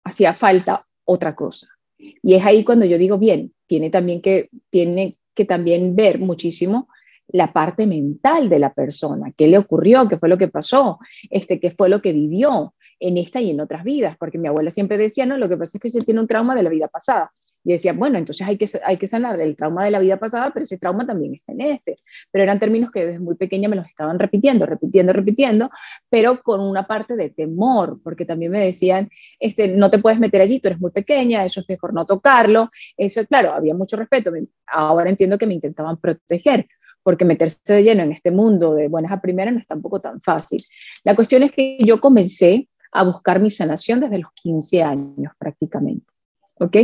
hacía 0.05 0.35
falta 0.35 0.86
otra 1.07 1.35
cosa. 1.35 1.69
Y 1.99 2.35
es 2.35 2.45
ahí 2.45 2.63
cuando 2.63 2.85
yo 2.85 2.99
digo, 2.99 3.19
bien, 3.19 3.55
tiene 3.67 3.89
también 3.89 4.21
que, 4.21 4.51
tiene 4.71 5.17
que 5.35 5.47
también 5.47 5.97
ver 5.97 6.19
muchísimo 6.19 6.89
la 7.29 7.53
parte 7.53 7.87
mental 7.87 8.49
de 8.49 8.59
la 8.59 8.73
persona, 8.73 9.33
qué 9.37 9.49
le 9.49 9.59
ocurrió, 9.59 10.07
qué 10.07 10.19
fue 10.19 10.29
lo 10.29 10.39
que 10.39 10.49
pasó, 10.49 10.99
este, 11.31 11.59
qué 11.59 11.71
fue 11.71 11.89
lo 11.89 12.01
que 12.01 12.13
vivió 12.13 12.75
en 13.01 13.19
esta 13.19 13.41
y 13.41 13.51
en 13.51 13.61
otras 13.61 13.83
vidas, 13.83 14.17
porque 14.19 14.39
mi 14.39 14.49
abuela 14.49 14.71
siempre 14.71 14.97
decía, 14.97 15.27
no, 15.27 15.37
lo 15.37 15.49
que 15.49 15.57
pasa 15.57 15.79
es 15.79 15.83
que 15.83 15.91
se 15.91 16.05
tiene 16.05 16.21
un 16.21 16.29
trauma 16.29 16.55
de 16.55 16.63
la 16.63 16.71
vida 16.71 16.89
pasada. 16.89 17.33
Y 17.67 17.73
decía, 17.73 17.93
bueno, 17.93 18.17
entonces 18.17 18.47
hay 18.47 18.57
que, 18.57 18.69
hay 18.85 18.97
que 18.97 19.09
sanar 19.09 19.37
del 19.37 19.57
trauma 19.57 19.85
de 19.85 19.91
la 19.91 19.99
vida 19.99 20.19
pasada, 20.19 20.53
pero 20.55 20.63
ese 20.63 20.79
trauma 20.79 21.05
también 21.05 21.35
está 21.35 21.51
en 21.51 21.63
este. 21.63 21.97
Pero 22.31 22.45
eran 22.45 22.61
términos 22.61 22.93
que 22.93 23.05
desde 23.05 23.19
muy 23.19 23.35
pequeña 23.35 23.69
me 23.69 23.75
los 23.75 23.87
estaban 23.87 24.21
repitiendo, 24.21 24.67
repitiendo, 24.67 25.13
repitiendo, 25.13 25.71
pero 26.09 26.41
con 26.45 26.61
una 26.61 26.87
parte 26.87 27.17
de 27.17 27.31
temor, 27.31 27.99
porque 28.05 28.25
también 28.25 28.53
me 28.53 28.65
decían, 28.65 29.11
este, 29.41 29.67
no 29.67 29.91
te 29.91 29.99
puedes 29.99 30.21
meter 30.21 30.41
allí, 30.41 30.61
tú 30.61 30.69
eres 30.69 30.81
muy 30.81 30.93
pequeña, 30.93 31.45
eso 31.45 31.59
es 31.59 31.69
mejor 31.69 31.93
no 31.93 32.07
tocarlo. 32.07 32.71
Eso, 32.97 33.27
claro, 33.27 33.53
había 33.53 33.75
mucho 33.75 33.97
respeto. 33.97 34.31
Ahora 34.69 35.11
entiendo 35.11 35.37
que 35.37 35.49
me 35.49 35.55
intentaban 35.55 35.97
proteger, 35.97 36.69
porque 37.03 37.25
meterse 37.25 37.61
de 37.67 37.83
lleno 37.83 38.05
en 38.05 38.13
este 38.13 38.31
mundo 38.31 38.75
de 38.75 38.87
buenas 38.87 39.11
a 39.11 39.21
primeras 39.21 39.53
no 39.55 39.59
es 39.59 39.67
tampoco 39.67 40.01
tan 40.01 40.21
fácil. 40.21 40.63
La 41.03 41.17
cuestión 41.17 41.43
es 41.43 41.51
que 41.51 41.79
yo 41.81 42.01
comencé 42.01 42.69
a 42.93 43.03
buscar 43.03 43.41
mi 43.41 43.51
sanación 43.51 43.99
desde 43.99 44.19
los 44.19 44.31
15 44.33 44.83
años 44.83 45.33
prácticamente. 45.37 46.16
¿Ok? 46.59 46.77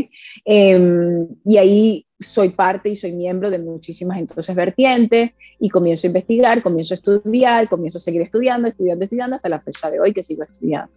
Em, 0.44 1.28
y 1.44 1.56
ahí 1.56 2.06
soy 2.20 2.50
parte 2.50 2.90
y 2.90 2.94
soy 2.94 3.12
miembro 3.12 3.50
de 3.50 3.58
muchísimas 3.58 4.18
entonces 4.18 4.54
vertientes 4.54 5.32
y 5.58 5.68
comienzo 5.68 6.06
a 6.06 6.08
investigar, 6.08 6.62
comienzo 6.62 6.94
a 6.94 6.96
estudiar, 6.96 7.68
comienzo 7.68 7.98
a 7.98 8.00
seguir 8.00 8.22
estudiando, 8.22 8.68
estudiando, 8.68 9.04
estudiando 9.04 9.36
hasta 9.36 9.48
la 9.48 9.60
fecha 9.60 9.90
de 9.90 10.00
hoy 10.00 10.12
que 10.12 10.22
sigo 10.22 10.42
estudiando. 10.42 10.92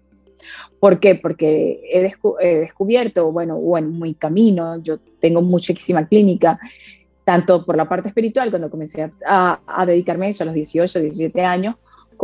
¿Por 0.79 0.99
qué? 0.99 1.15
Porque 1.15 1.81
he, 1.91 2.01
descubierto, 2.59 3.31
bueno, 3.31 3.57
bueno, 3.57 3.89
muy 3.89 4.13
camino, 4.13 4.79
yo 4.81 4.99
tengo 5.19 5.41
muchísima 5.41 6.07
clínica, 6.07 6.59
tanto 7.23 7.65
por 7.65 7.75
la 7.75 7.89
parte 7.89 8.09
espiritual, 8.09 8.51
cuando 8.51 8.69
comencé 8.69 9.11
a, 9.25 9.59
a 9.65 9.85
dedicarme 9.87 10.27
a 10.27 10.29
eso 10.29 10.43
a 10.43 10.45
los 10.45 10.53
18, 10.53 10.99
17 10.99 11.41
años, 11.43 11.75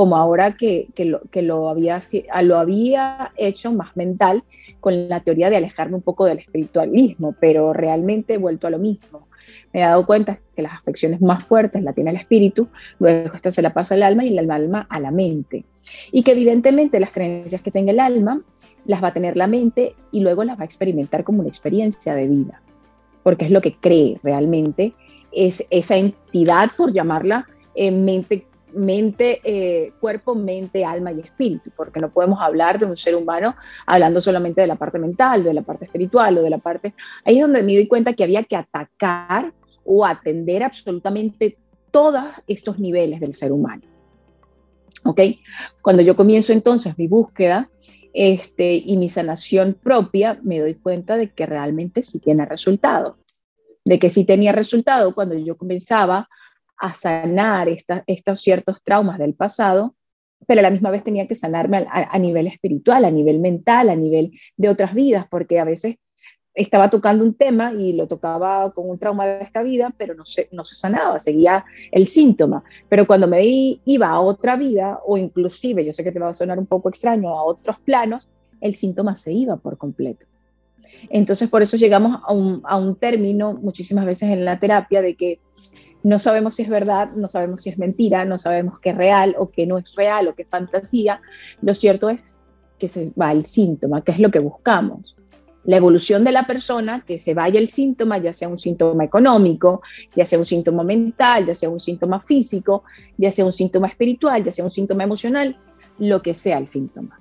como 0.02 0.18
ahora 0.18 0.58
que, 0.58 0.88
que, 0.96 1.06
lo, 1.06 1.22
que 1.30 1.44
lo, 1.44 1.70
había, 1.70 2.00
lo 2.42 2.58
había 2.58 3.32
hecho 3.38 3.72
más 3.72 3.96
mental 3.96 4.44
con 4.80 5.08
la 5.08 5.20
teoría 5.20 5.52
de 5.52 5.58
alejarme 5.58 5.94
un 5.94 6.02
poco 6.02 6.26
del 6.26 6.40
espiritualismo, 6.40 7.36
pero 7.40 7.72
realmente 7.72 8.34
he 8.34 8.38
vuelto 8.40 8.66
a 8.66 8.72
lo 8.72 8.80
mismo. 8.80 9.28
Me 9.72 9.82
he 9.82 9.84
dado 9.84 10.04
cuenta 10.08 10.40
que 10.56 10.64
las 10.64 10.74
afecciones 10.74 11.22
más 11.22 11.44
fuertes 11.44 11.84
la 11.84 11.94
tiene 11.94 12.10
el 12.10 12.16
espíritu, 12.16 12.68
luego 12.98 13.36
esto 13.36 13.52
se 13.52 13.62
la 13.62 13.76
pasa 13.76 13.94
al 13.94 14.02
alma 14.02 14.26
y 14.26 14.36
el 14.36 14.50
alma 14.50 14.88
a 14.90 15.00
la 15.00 15.12
mente. 15.12 15.66
Y 16.12 16.24
que 16.24 16.32
evidentemente 16.32 17.00
las 17.00 17.12
creencias 17.12 17.62
que 17.62 17.70
tenga 17.70 17.92
el 17.92 18.00
alma 18.00 18.42
las 18.86 19.04
va 19.04 19.10
a 19.10 19.14
tener 19.14 19.38
la 19.38 19.46
mente 19.46 19.94
y 20.12 20.22
luego 20.22 20.44
las 20.44 20.58
va 20.58 20.64
a 20.64 20.66
experimentar 20.66 21.24
como 21.24 21.42
una 21.42 21.50
experiencia 21.50 22.16
de 22.16 22.28
vida, 22.28 22.60
porque 23.22 23.46
es 23.46 23.52
lo 23.52 23.62
que 23.62 23.76
cree 23.76 24.18
realmente, 24.24 24.94
es 25.32 25.68
esa 25.70 25.96
entidad, 25.96 26.72
por 26.76 26.92
llamarla, 26.92 27.46
eh, 27.76 27.92
mente 27.92 28.48
mente, 28.74 29.42
eh, 29.44 29.94
cuerpo, 30.00 30.36
mente, 30.36 30.84
alma 30.86 31.12
y 31.12 31.20
espíritu, 31.20 31.72
porque 31.76 32.00
no 32.00 32.10
podemos 32.10 32.40
hablar 32.42 32.80
de 32.80 32.86
un 32.86 32.98
ser 32.98 33.16
humano 33.16 33.56
hablando 33.86 34.22
solamente 34.22 34.62
de 34.62 34.68
la 34.68 34.76
parte 34.76 35.00
mental, 35.00 35.44
de 35.44 35.54
la 35.54 35.62
parte 35.62 35.86
espiritual 35.86 36.38
o 36.38 36.42
de 36.42 36.50
la 36.50 36.58
parte... 36.58 36.94
Ahí 37.26 37.38
es 37.38 37.42
donde 37.42 37.64
me 37.64 37.76
di 37.76 37.88
cuenta 37.88 38.14
que 38.14 38.24
había 38.24 38.44
que 38.44 38.56
atacar 38.56 39.54
o 39.86 40.06
atender 40.06 40.64
absolutamente 40.64 41.58
todos 41.92 42.24
estos 42.48 42.80
niveles 42.80 43.20
del 43.20 43.34
ser 43.34 43.52
humano. 43.52 43.84
¿Ok? 45.04 45.22
Cuando 45.82 46.02
yo 46.02 46.16
comienzo 46.16 46.54
entonces 46.54 46.98
mi 46.98 47.08
búsqueda 47.08 47.70
este, 48.14 48.74
y 48.74 48.98
mi 48.98 49.10
sanación 49.10 49.78
propia, 49.82 50.40
me 50.44 50.60
doy 50.60 50.76
cuenta 50.76 51.18
de 51.18 51.32
que 51.32 51.46
realmente 51.46 52.02
sí 52.02 52.20
tiene 52.20 52.46
resultado, 52.46 53.18
de 53.86 54.00
que 54.00 54.10
sí 54.10 54.26
tenía 54.26 54.52
resultado 54.52 55.16
cuando 55.16 55.36
yo 55.36 55.58
comenzaba 55.58 56.30
a 56.82 56.94
sanar 56.96 57.70
estos 57.70 58.42
ciertos 58.42 58.84
traumas 58.84 59.20
del 59.20 59.36
pasado, 59.36 59.96
pero 60.48 60.60
a 60.60 60.64
la 60.64 60.72
misma 60.72 60.90
vez 60.90 61.04
tenía 61.04 61.28
que 61.28 61.36
sanarme 61.36 61.86
a, 61.88 62.18
nivel 62.18 62.48
espiritual, 62.48 63.06
a 63.06 63.12
nivel 63.12 63.40
mental, 63.40 63.90
a 63.90 63.96
nivel 63.96 64.32
de 64.58 64.68
otras 64.68 64.96
vidas, 64.96 65.28
porque 65.30 65.60
a 65.60 65.64
veces 65.64 65.98
estaba 66.56 66.90
tocando 66.90 67.24
un 67.24 67.36
tema 67.36 67.72
y 67.72 67.94
lo 67.94 68.08
tocaba 68.08 68.74
con 68.74 68.90
un 68.90 68.98
trauma 68.98 69.28
de 69.28 69.44
esta 69.44 69.62
vida, 69.62 69.94
pero 69.96 70.16
no 70.16 70.26
se, 70.26 70.50
no 70.52 70.64
se 70.64 70.74
sanaba, 70.74 71.20
seguía 71.20 71.64
el 71.92 72.08
síntoma. 72.08 72.64
Pero 72.90 73.06
cuando 73.06 73.28
me 73.28 73.44
iba 73.86 74.10
a 74.10 74.20
otra 74.20 74.56
vida, 74.56 75.00
o 75.06 75.18
inclusive, 75.18 75.86
yo 75.86 75.94
sé 75.94 76.04
que 76.04 76.12
te 76.12 76.20
va 76.20 76.30
a 76.30 76.34
sonar 76.34 76.58
un 76.58 76.66
poco 76.66 76.90
extraño, 76.90 77.30
a 77.30 77.44
otros 77.44 77.80
planos, 77.80 78.28
el 78.60 78.74
síntoma 78.74 79.16
se 79.16 79.34
iba 79.34 79.56
por 79.58 79.78
completo. 79.78 80.26
Entonces, 81.10 81.50
por 81.50 81.62
eso 81.62 81.78
llegamos 81.78 82.22
a 82.26 82.78
un, 82.78 82.96
término 82.96 83.54
muchísimas 83.54 84.06
veces 84.06 84.30
en 84.30 84.46
la 84.46 84.60
terapia 84.60 85.02
de 85.02 85.16
que 85.16 85.40
no 86.04 86.20
sabemos 86.20 86.56
si 86.56 86.64
es 86.64 86.70
verdad, 86.70 87.12
no 87.16 87.28
sabemos 87.28 87.64
si 87.64 87.70
es 87.70 87.78
mentira, 87.78 88.26
no 88.26 88.38
sabemos 88.38 88.80
qué 88.80 88.90
es 88.92 88.98
real 88.98 89.36
o 89.38 89.50
qué 89.52 89.66
no 89.66 89.78
es 89.78 89.94
real 89.96 90.28
o 90.28 90.36
qué 90.36 90.44
es 90.44 90.48
fantasía. 90.48 91.22
Lo 91.62 91.74
cierto 91.74 92.10
es 92.10 92.40
que 92.80 92.88
se 92.88 93.12
va 93.20 93.32
el 93.32 93.46
síntoma, 93.46 94.04
que 94.04 94.12
es 94.12 94.20
lo 94.20 94.32
que 94.32 94.40
buscamos. 94.40 95.16
La 95.64 95.78
evolución 95.78 96.24
de 96.24 96.32
la 96.32 96.48
persona, 96.48 97.04
que 97.06 97.20
se 97.20 97.36
vaya 97.36 97.60
el 97.60 97.68
síntoma, 97.68 98.18
ya 98.18 98.34
sea 98.34 98.50
un 98.50 98.58
síntoma 98.58 99.04
económico, 99.04 99.82
ya 100.16 100.26
sea 100.26 100.40
un 100.40 100.46
síntoma 100.46 100.84
mental, 100.84 101.46
ya 101.46 101.54
sea 101.54 101.70
un 101.70 101.80
síntoma 101.80 102.20
físico, 102.20 102.84
ya 103.18 103.32
sea 103.32 103.46
un 103.46 103.54
síntoma 103.54 103.88
espiritual, 103.88 104.44
ya 104.44 104.52
sea 104.52 104.66
un 104.66 104.72
síntoma 104.72 105.04
emocional, 105.04 105.56
lo 106.00 106.24
que 106.24 106.34
sea 106.34 106.58
el 106.58 106.68
síntoma. 106.68 107.21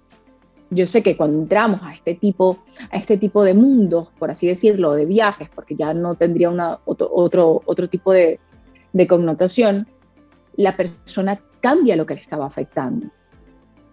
Yo 0.71 0.87
sé 0.87 1.03
que 1.03 1.17
cuando 1.17 1.39
entramos 1.39 1.81
a 1.83 1.95
este 1.95 2.15
tipo, 2.15 2.59
a 2.91 2.97
este 2.97 3.17
tipo 3.17 3.43
de 3.43 3.55
mundos, 3.55 4.09
por 4.19 4.31
así 4.31 4.47
decirlo, 4.47 4.93
de 4.93 5.07
viajes, 5.07 5.49
porque 5.55 5.75
ya 5.75 5.93
no 5.95 6.15
tendría 6.15 6.51
una, 6.51 6.79
otro, 6.85 7.11
otro, 7.13 7.63
otro 7.67 7.89
tipo 7.89 8.13
de, 8.13 8.39
de 8.93 9.07
connotación, 9.07 9.87
la 10.57 10.77
persona 10.77 11.41
cambia 11.61 11.97
lo 11.97 12.07
que 12.07 12.15
le 12.15 12.21
estaba 12.21 12.47
afectando. 12.47 13.09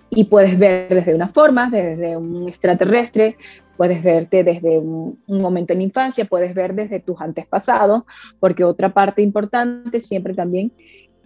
Y 0.09 0.25
puedes 0.25 0.57
ver 0.57 0.93
desde 0.93 1.13
una 1.13 1.29
forma, 1.29 1.69
desde 1.69 2.15
un 2.15 2.47
extraterrestre, 2.47 3.37
puedes 3.77 4.03
verte 4.03 4.43
desde 4.43 4.79
un, 4.79 5.19
momento 5.27 5.73
en 5.73 5.81
infancia, 5.81 6.25
puedes 6.25 6.53
ver 6.53 6.73
desde 6.73 6.99
tus 6.99 7.21
antepasados, 7.21 8.03
porque 8.39 8.63
otra 8.63 8.93
parte 8.93 9.21
importante 9.21 9.99
siempre 9.99 10.33
también 10.33 10.73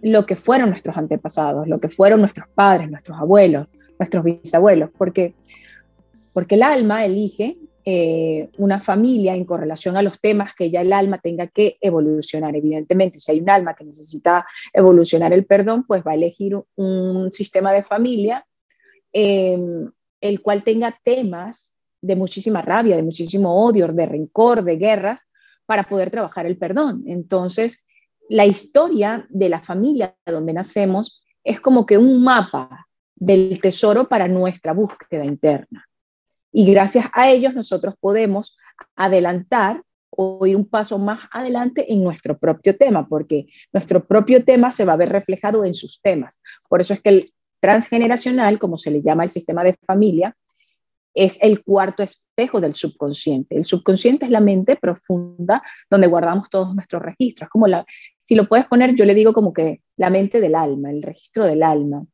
lo 0.02 0.26
que 0.26 0.36
fueron 0.36 0.68
nuestros 0.68 0.96
antepasados, 0.96 1.66
lo 1.66 1.80
que 1.80 1.88
fueron 1.88 2.20
nuestros 2.20 2.48
padres, 2.54 2.90
nuestros 2.90 3.18
abuelos, 3.18 3.68
nuestros 3.98 4.24
bisabuelos, 4.24 4.90
porque, 4.98 5.34
porque 6.32 6.54
el 6.54 6.62
alma 6.62 7.04
elige 7.04 7.58
eh, 7.84 8.48
una 8.58 8.78
familia 8.78 9.34
en 9.34 9.44
correlación 9.44 9.96
a 9.96 10.02
los 10.02 10.20
temas 10.20 10.54
que 10.54 10.70
ya 10.70 10.82
el 10.82 10.92
alma 10.92 11.18
tenga 11.18 11.48
que 11.48 11.78
evolucionar. 11.80 12.54
Evidentemente, 12.54 13.18
si 13.18 13.32
hay 13.32 13.40
un 13.40 13.50
alma 13.50 13.74
que 13.74 13.84
necesita 13.84 14.46
evolucionar 14.72 15.32
el 15.32 15.44
perdón, 15.44 15.84
pues 15.84 16.04
va 16.06 16.12
a 16.12 16.14
elegir 16.14 16.56
un 16.76 17.32
sistema 17.32 17.72
de 17.72 17.82
familia 17.82 18.46
em, 19.12 19.90
el 20.20 20.40
cual 20.42 20.62
tenga 20.62 20.96
temas 21.02 21.74
de 22.00 22.14
muchísima 22.14 22.62
rabia, 22.62 22.94
de 22.94 23.02
muchísimo 23.02 23.64
odio, 23.64 23.88
de 23.88 24.06
rencor, 24.06 24.62
de 24.62 24.76
guerras, 24.76 25.28
para 25.66 25.82
poder 25.82 26.10
trabajar 26.10 26.46
el 26.46 26.56
perdón. 26.56 27.02
Entonces, 27.06 27.84
la 28.28 28.46
historia 28.46 29.26
de 29.28 29.48
la 29.48 29.60
familia 29.60 30.16
donde 30.24 30.52
nacemos 30.52 31.20
es 31.42 31.60
como 31.60 31.84
que 31.84 31.98
un 31.98 32.22
mapa 32.22 32.86
del 33.16 33.60
tesoro 33.60 34.08
para 34.08 34.28
nuestra 34.28 34.72
búsqueda 34.72 35.24
interna. 35.24 35.88
Y 36.52 36.70
gracias 36.70 37.06
a 37.14 37.30
ellos 37.30 37.54
nosotros 37.54 37.94
podemos 37.98 38.56
adelantar 38.94 39.82
o 40.10 40.46
ir 40.46 40.56
un 40.56 40.68
paso 40.68 40.98
más 40.98 41.20
adelante 41.32 41.90
en 41.92 42.04
nuestro 42.04 42.38
propio 42.38 42.76
tema, 42.76 43.08
porque 43.08 43.46
nuestro 43.72 44.04
propio 44.04 44.44
tema 44.44 44.70
se 44.70 44.84
va 44.84 44.92
a 44.92 44.96
ver 44.96 45.08
reflejado 45.08 45.64
en 45.64 45.72
sus 45.72 46.02
temas. 46.02 46.40
Por 46.68 46.82
eso 46.82 46.92
es 46.92 47.00
que 47.00 47.08
el 47.08 47.32
transgeneracional, 47.60 48.58
como 48.58 48.76
se 48.76 48.90
le 48.90 49.00
llama 49.00 49.24
el 49.24 49.30
sistema 49.30 49.64
de 49.64 49.76
familia, 49.86 50.36
es 51.14 51.38
el 51.40 51.62
cuarto 51.62 52.02
espejo 52.02 52.60
del 52.60 52.72
subconsciente. 52.72 53.56
El 53.56 53.64
subconsciente 53.64 54.24
es 54.24 54.30
la 54.30 54.40
mente 54.40 54.76
profunda 54.76 55.62
donde 55.90 56.06
guardamos 56.06 56.48
todos 56.50 56.74
nuestros 56.74 57.02
registros. 57.02 57.48
Como 57.50 57.66
la, 57.66 57.84
si 58.20 58.34
lo 58.34 58.48
puedes 58.48 58.66
poner, 58.66 58.94
yo 58.94 59.04
le 59.04 59.14
digo 59.14 59.32
como 59.32 59.52
que 59.52 59.82
la 59.96 60.10
mente 60.10 60.40
del 60.40 60.54
alma, 60.54 60.90
el 60.90 61.02
registro 61.02 61.44
del 61.44 61.62
alma. 61.62 62.04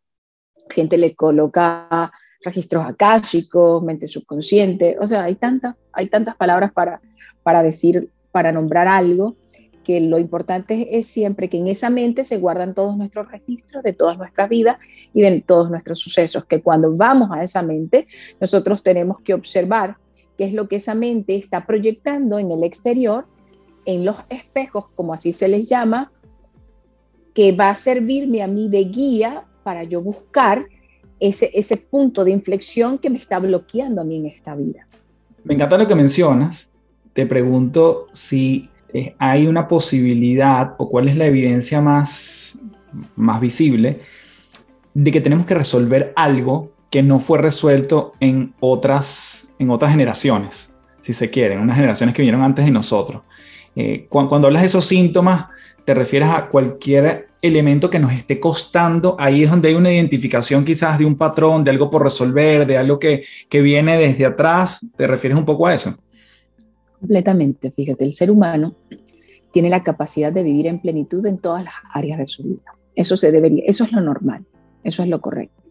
Gente 0.69 0.99
le 0.99 1.15
coloca 1.15 2.13
registros 2.49 2.85
akáshicos, 2.85 3.83
mente 3.83 4.07
subconsciente, 4.07 4.97
o 5.01 5.07
sea, 5.07 5.25
hay 5.25 5.35
tantas, 5.35 5.77
hay 5.93 6.09
tantas 6.09 6.37
palabras 6.37 6.73
para, 6.73 7.01
para 7.43 7.63
decir, 7.63 8.11
para 8.33 8.53
nombrar 8.53 8.89
algo, 8.89 9.37
que 9.85 10.01
lo 10.01 10.19
importante 10.19 10.99
es 10.99 11.07
siempre 11.07 11.49
que 11.49 11.57
en 11.57 11.69
esa 11.69 11.89
mente 11.89 12.23
se 12.23 12.37
guardan 12.37 12.75
todos 12.75 12.95
nuestros 12.97 13.31
registros 13.31 13.83
de 13.83 13.95
todas 13.95 14.19
nuestras 14.19 14.49
vidas 14.51 14.77
y 15.15 15.23
de 15.23 15.41
todos 15.41 15.71
nuestros 15.71 15.99
sucesos, 15.99 16.45
que 16.45 16.61
cuando 16.61 16.95
vamos 16.95 17.31
a 17.33 17.43
esa 17.43 17.63
mente, 17.63 18.07
nosotros 18.39 18.83
tenemos 18.83 19.21
que 19.21 19.33
observar 19.33 19.97
qué 20.37 20.45
es 20.45 20.53
lo 20.53 20.69
que 20.69 20.77
esa 20.77 20.95
mente 20.95 21.37
está 21.37 21.65
proyectando 21.65 22.39
en 22.39 22.51
el 22.51 22.65
exterior, 22.65 23.27
en 23.87 24.05
los 24.05 24.17
espejos, 24.29 24.89
como 24.95 25.15
así 25.15 25.33
se 25.33 25.49
les 25.49 25.71
llama, 25.71 26.13
que 27.33 27.53
va 27.53 27.71
a 27.71 27.75
servirme 27.75 28.43
a 28.43 28.47
mí 28.47 28.69
de 28.69 28.85
guía 28.85 29.45
para 29.63 29.85
yo 29.85 30.03
buscar 30.03 30.67
ese, 31.21 31.51
ese 31.55 31.77
punto 31.77 32.25
de 32.25 32.31
inflexión 32.31 32.99
que 32.99 33.11
me 33.11 33.19
está 33.19 33.39
bloqueando 33.39 34.01
a 34.01 34.05
mí 34.05 34.17
en 34.17 34.27
esta 34.27 34.55
vida. 34.55 34.87
Me 35.45 35.55
encanta 35.55 35.79
lo 35.79 35.87
que 35.87 35.95
mencionas. 35.95 36.69
Te 37.13 37.27
pregunto 37.27 38.07
si 38.13 38.69
eh, 38.93 39.15
hay 39.19 39.47
una 39.47 39.69
posibilidad 39.69 40.75
o 40.79 40.89
cuál 40.89 41.09
es 41.09 41.17
la 41.17 41.27
evidencia 41.27 41.81
más, 41.81 42.59
más 43.17 43.41
visible 43.41 44.01
de 44.95 45.11
que 45.11 45.21
tenemos 45.21 45.47
que 45.47 45.55
resolver 45.55 46.13
algo 46.17 46.73
que 46.91 47.03
no 47.03 47.19
fue 47.19 47.39
resuelto 47.39 48.13
en 48.21 48.55
otras, 48.61 49.47
en 49.59 49.71
otras 49.71 49.93
generaciones, 49.93 50.71
si 51.03 51.13
se 51.13 51.31
quiere, 51.31 51.55
en 51.55 51.61
unas 51.61 51.77
generaciones 51.77 52.15
que 52.15 52.23
vinieron 52.23 52.43
antes 52.43 52.65
de 52.65 52.71
nosotros. 52.71 53.23
Eh, 53.77 54.07
cuando, 54.09 54.31
cuando, 54.31 54.49
hablas 54.49 54.63
de 54.63 54.69
esos 54.69 54.87
síntomas, 54.87 55.47
te 55.85 55.95
refieres 55.95 56.31
a 56.31 56.49
cualquier 56.49 57.28
elemento 57.41 57.89
que 57.89 57.99
nos 57.99 58.13
esté 58.13 58.41
costando, 58.41 59.17
ahí 59.19 59.43
es 59.43 59.51
donde 59.51 59.69
hay 59.69 59.75
una 59.75 59.93
identificación 59.93 60.65
quizás 60.65 60.99
de 60.99 61.05
un 61.05 61.17
patrón, 61.17 61.65
de 61.65 61.71
algo 61.71 61.91
por 61.91 62.03
resolver, 62.03 62.67
de 62.67 62.77
algo 62.77 62.99
que, 62.99 63.25
que 63.49 63.63
viene 63.63 63.97
desde 63.97 64.27
atrás, 64.27 64.81
¿te 64.97 65.07
refieres 65.07 65.39
un 65.39 65.45
poco 65.45 65.67
a 65.67 65.75
eso? 65.75 65.95
Completamente, 66.99 67.71
fíjate, 67.71 68.05
el 68.05 68.13
ser 68.13 68.31
humano 68.31 68.75
tiene 69.53 69.71
la 69.71 69.83
capacidad 69.83 70.33
de 70.33 70.43
vivir 70.43 70.67
en 70.67 70.81
plenitud 70.81 71.25
en 71.27 71.39
todas 71.39 71.65
las 71.65 71.75
áreas 71.93 72.19
de 72.19 72.27
su 72.27 72.43
vida. 72.43 72.73
Eso 72.95 73.17
se 73.17 73.31
debería, 73.31 73.65
eso 73.67 73.85
es 73.85 73.93
lo 73.93 74.01
normal, 74.01 74.45
eso 74.83 75.03
es 75.03 75.09
lo 75.09 75.21
correcto. 75.21 75.63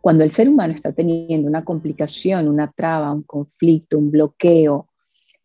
Cuando 0.00 0.24
el 0.24 0.30
ser 0.30 0.48
humano 0.48 0.72
está 0.72 0.92
teniendo 0.92 1.48
una 1.48 1.64
complicación, 1.64 2.48
una 2.48 2.70
traba, 2.70 3.12
un 3.12 3.22
conflicto, 3.22 3.98
un 3.98 4.10
bloqueo 4.10 4.88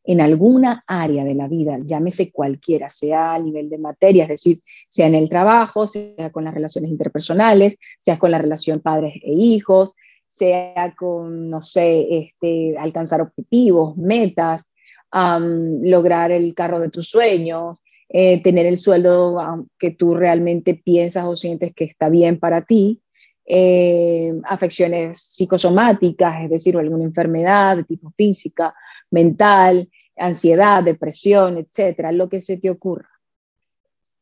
en 0.03 0.21
alguna 0.21 0.83
área 0.87 1.23
de 1.23 1.35
la 1.35 1.47
vida, 1.47 1.77
llámese 1.83 2.31
cualquiera, 2.31 2.89
sea 2.89 3.33
a 3.33 3.39
nivel 3.39 3.69
de 3.69 3.77
materia, 3.77 4.23
es 4.23 4.29
decir, 4.29 4.61
sea 4.89 5.07
en 5.07 5.15
el 5.15 5.29
trabajo, 5.29 5.87
sea 5.87 6.31
con 6.31 6.43
las 6.43 6.53
relaciones 6.53 6.89
interpersonales, 6.89 7.77
sea 7.99 8.17
con 8.17 8.31
la 8.31 8.39
relación 8.39 8.79
padres 8.79 9.13
e 9.23 9.33
hijos, 9.33 9.93
sea 10.27 10.95
con, 10.97 11.49
no 11.49 11.61
sé, 11.61 12.07
este, 12.09 12.77
alcanzar 12.77 13.21
objetivos, 13.21 13.97
metas, 13.97 14.71
lograr 15.13 16.31
el 16.31 16.53
carro 16.55 16.79
de 16.79 16.89
tus 16.89 17.09
sueños, 17.09 17.79
eh, 18.07 18.41
tener 18.41 18.65
el 18.65 18.77
sueldo 18.77 19.67
que 19.77 19.91
tú 19.91 20.15
realmente 20.15 20.73
piensas 20.73 21.25
o 21.25 21.35
sientes 21.35 21.73
que 21.73 21.83
está 21.83 22.09
bien 22.09 22.39
para 22.39 22.61
ti, 22.61 23.01
eh, 23.45 24.33
afecciones 24.45 25.21
psicosomáticas, 25.21 26.43
es 26.43 26.49
decir, 26.49 26.77
alguna 26.77 27.03
enfermedad 27.03 27.75
de 27.75 27.83
tipo 27.83 28.11
física, 28.11 28.73
mental, 29.11 29.89
ansiedad, 30.17 30.83
depresión, 30.83 31.57
etcétera, 31.57 32.11
lo 32.11 32.29
que 32.29 32.41
se 32.41 32.57
te 32.57 32.69
ocurra. 32.69 33.09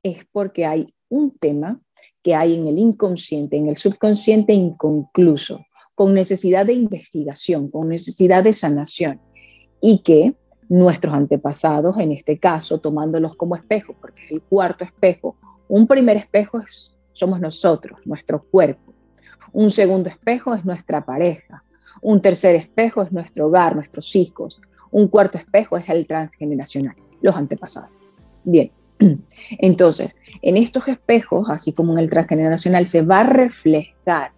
Es 0.03 0.25
porque 0.31 0.65
hay 0.65 0.87
un 1.09 1.37
tema 1.37 1.79
que 2.21 2.35
hay 2.35 2.55
en 2.55 2.67
el 2.67 2.77
inconsciente, 2.77 3.57
en 3.57 3.67
el 3.67 3.77
subconsciente 3.77 4.53
inconcluso, 4.53 5.65
con 5.95 6.13
necesidad 6.13 6.65
de 6.65 6.73
investigación, 6.73 7.69
con 7.69 7.89
necesidad 7.89 8.43
de 8.43 8.53
sanación, 8.53 9.21
y 9.81 9.99
que 9.99 10.35
nuestros 10.69 11.13
antepasados, 11.13 11.97
en 11.97 12.11
este 12.11 12.37
caso, 12.37 12.79
tomándolos 12.79 13.35
como 13.35 13.55
espejo, 13.55 13.95
porque 13.99 14.25
es 14.25 14.31
el 14.31 14.41
cuarto 14.41 14.85
espejo. 14.85 15.35
Un 15.67 15.87
primer 15.87 16.17
espejo 16.17 16.59
es, 16.59 16.95
somos 17.11 17.39
nosotros, 17.39 17.99
nuestro 18.05 18.43
cuerpo. 18.43 18.93
Un 19.51 19.71
segundo 19.71 20.09
espejo 20.09 20.53
es 20.53 20.63
nuestra 20.63 21.03
pareja. 21.03 21.63
Un 22.01 22.21
tercer 22.21 22.55
espejo 22.55 23.01
es 23.01 23.11
nuestro 23.11 23.47
hogar, 23.47 23.75
nuestros 23.75 24.15
hijos. 24.15 24.61
Un 24.91 25.07
cuarto 25.07 25.37
espejo 25.37 25.77
es 25.77 25.87
el 25.89 26.07
transgeneracional, 26.07 26.95
los 27.21 27.35
antepasados. 27.35 27.91
Bien, 28.43 28.71
entonces, 29.59 30.15
en 30.41 30.57
estos 30.57 30.87
espejos, 30.87 31.49
así 31.49 31.73
como 31.73 31.93
en 31.93 31.99
el 31.99 32.09
transgeneracional, 32.09 32.85
se 32.85 33.01
va 33.01 33.21
a 33.21 33.23
reflejar 33.23 34.31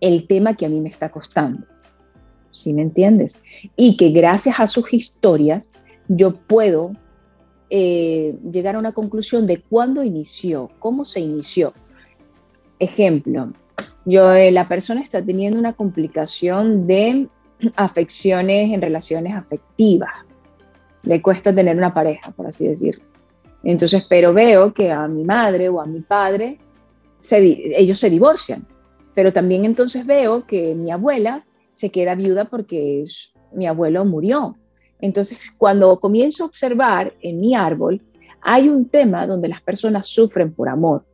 el 0.00 0.26
tema 0.26 0.56
que 0.56 0.66
a 0.66 0.68
mí 0.68 0.80
me 0.80 0.88
está 0.88 1.10
costando 1.10 1.66
¿sí 2.56 2.72
me 2.72 2.82
entiendes? 2.82 3.36
Y 3.76 3.96
que 3.96 4.10
gracias 4.10 4.58
a 4.58 4.66
sus 4.66 4.92
historias 4.92 5.72
yo 6.08 6.34
puedo 6.34 6.92
eh, 7.68 8.34
llegar 8.50 8.76
a 8.76 8.78
una 8.78 8.92
conclusión 8.92 9.46
de 9.46 9.60
cuándo 9.60 10.02
inició, 10.02 10.70
cómo 10.78 11.04
se 11.04 11.20
inició. 11.20 11.74
Ejemplo, 12.78 13.52
yo, 14.04 14.32
eh, 14.32 14.50
la 14.52 14.68
persona 14.68 15.02
está 15.02 15.22
teniendo 15.22 15.58
una 15.58 15.74
complicación 15.74 16.86
de 16.86 17.28
afecciones 17.74 18.72
en 18.72 18.82
relaciones 18.82 19.34
afectivas. 19.34 20.10
Le 21.02 21.22
cuesta 21.22 21.54
tener 21.54 21.76
una 21.76 21.94
pareja, 21.94 22.30
por 22.32 22.46
así 22.46 22.66
decirlo. 22.66 23.04
Entonces, 23.62 24.06
pero 24.08 24.32
veo 24.32 24.72
que 24.72 24.92
a 24.92 25.08
mi 25.08 25.24
madre 25.24 25.68
o 25.68 25.80
a 25.80 25.86
mi 25.86 26.00
padre, 26.00 26.58
ellos 27.30 27.98
se 27.98 28.10
divorcian. 28.10 28.66
Pero 29.14 29.32
también 29.32 29.64
entonces 29.64 30.06
veo 30.06 30.46
que 30.46 30.74
mi 30.74 30.90
abuela 30.90 31.44
se 31.72 31.90
queda 31.90 32.14
viuda 32.14 32.46
porque 32.46 33.04
mi 33.52 33.66
abuelo 33.66 34.04
murió. 34.04 34.56
Entonces, 35.00 35.54
cuando 35.56 35.98
comienzo 36.00 36.44
a 36.44 36.46
observar 36.46 37.12
en 37.20 37.40
mi 37.40 37.54
árbol, 37.54 38.02
hay 38.40 38.68
un 38.68 38.88
tema 38.88 39.26
donde 39.26 39.48
las 39.48 39.60
personas 39.60 40.06
sufren 40.06 40.52
por 40.52 40.68
amor, 40.68 41.04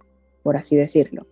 por 0.43 0.57
así 0.57 0.77
decirlo. 0.77 1.27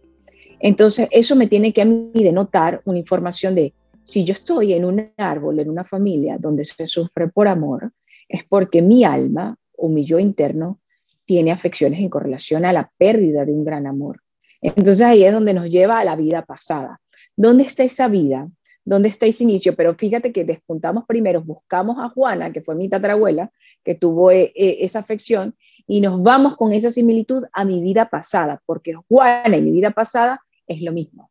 Entonces, 0.59 1.09
eso 1.11 1.37
me 1.37 1.47
tiene 1.47 1.73
que 1.73 1.83
a 1.83 1.85
mí 1.85 2.11
denotar 2.15 2.83
una 2.85 2.99
información 2.99 3.55
de, 3.55 3.73
si 4.11 4.25
yo 4.25 4.33
estoy 4.33 4.75
en 4.75 4.85
un 4.85 5.13
árbol, 5.17 5.61
en 5.61 5.71
una 5.71 5.85
familia 5.85 6.37
donde 6.37 6.65
se 6.65 6.85
sufre 6.85 7.29
por 7.29 7.47
amor, 7.47 7.93
es 8.29 8.43
porque 8.45 8.83
mi 8.83 9.05
alma 9.05 9.57
o 9.77 9.89
mi 9.89 10.05
yo 10.05 10.19
interno 10.19 10.81
tiene 11.25 11.53
afecciones 11.53 12.01
en 12.01 12.09
correlación 12.09 12.65
a 12.65 12.73
la 12.73 12.91
pérdida 12.99 13.45
de 13.45 13.53
un 13.53 13.65
gran 13.65 13.87
amor. 13.87 14.21
Entonces 14.61 15.03
ahí 15.03 15.23
es 15.23 15.33
donde 15.33 15.55
nos 15.55 15.71
lleva 15.71 16.01
a 16.01 16.05
la 16.05 16.17
vida 16.17 16.45
pasada. 16.45 17.01
¿Dónde 17.37 17.63
está 17.63 17.85
esa 17.85 18.09
vida? 18.09 18.49
dónde 18.83 19.09
está 19.09 19.27
ese 19.27 19.45
inicio, 19.45 19.77
pero 19.77 19.95
fíjate 19.95 20.33
que 20.33 20.43
despuntamos 20.43 21.05
primero, 21.07 21.43
buscamos 21.43 21.99
a 22.01 22.09
Juana, 22.09 22.51
que 22.51 22.61
fue 22.61 22.75
mi 22.75 22.89
tatarabuela, 22.89 23.53
que 23.85 23.95
tuvo 23.95 24.33
eh, 24.33 24.53
eh, 24.57 24.79
esa 24.81 24.99
afección, 24.99 25.55
y 25.87 26.01
nos 26.01 26.21
vamos 26.23 26.57
con 26.57 26.73
esa 26.73 26.91
similitud 26.91 27.45
a 27.53 27.65
mi 27.65 27.81
vida 27.81 28.09
pasada, 28.09 28.61
porque 28.67 28.95
Juana 29.09 29.57
y 29.57 29.63
mi 29.63 29.71
vida 29.71 29.91
pasada 29.91 30.41
es 30.67 30.83
lo 30.83 30.93
mismo. 30.93 31.30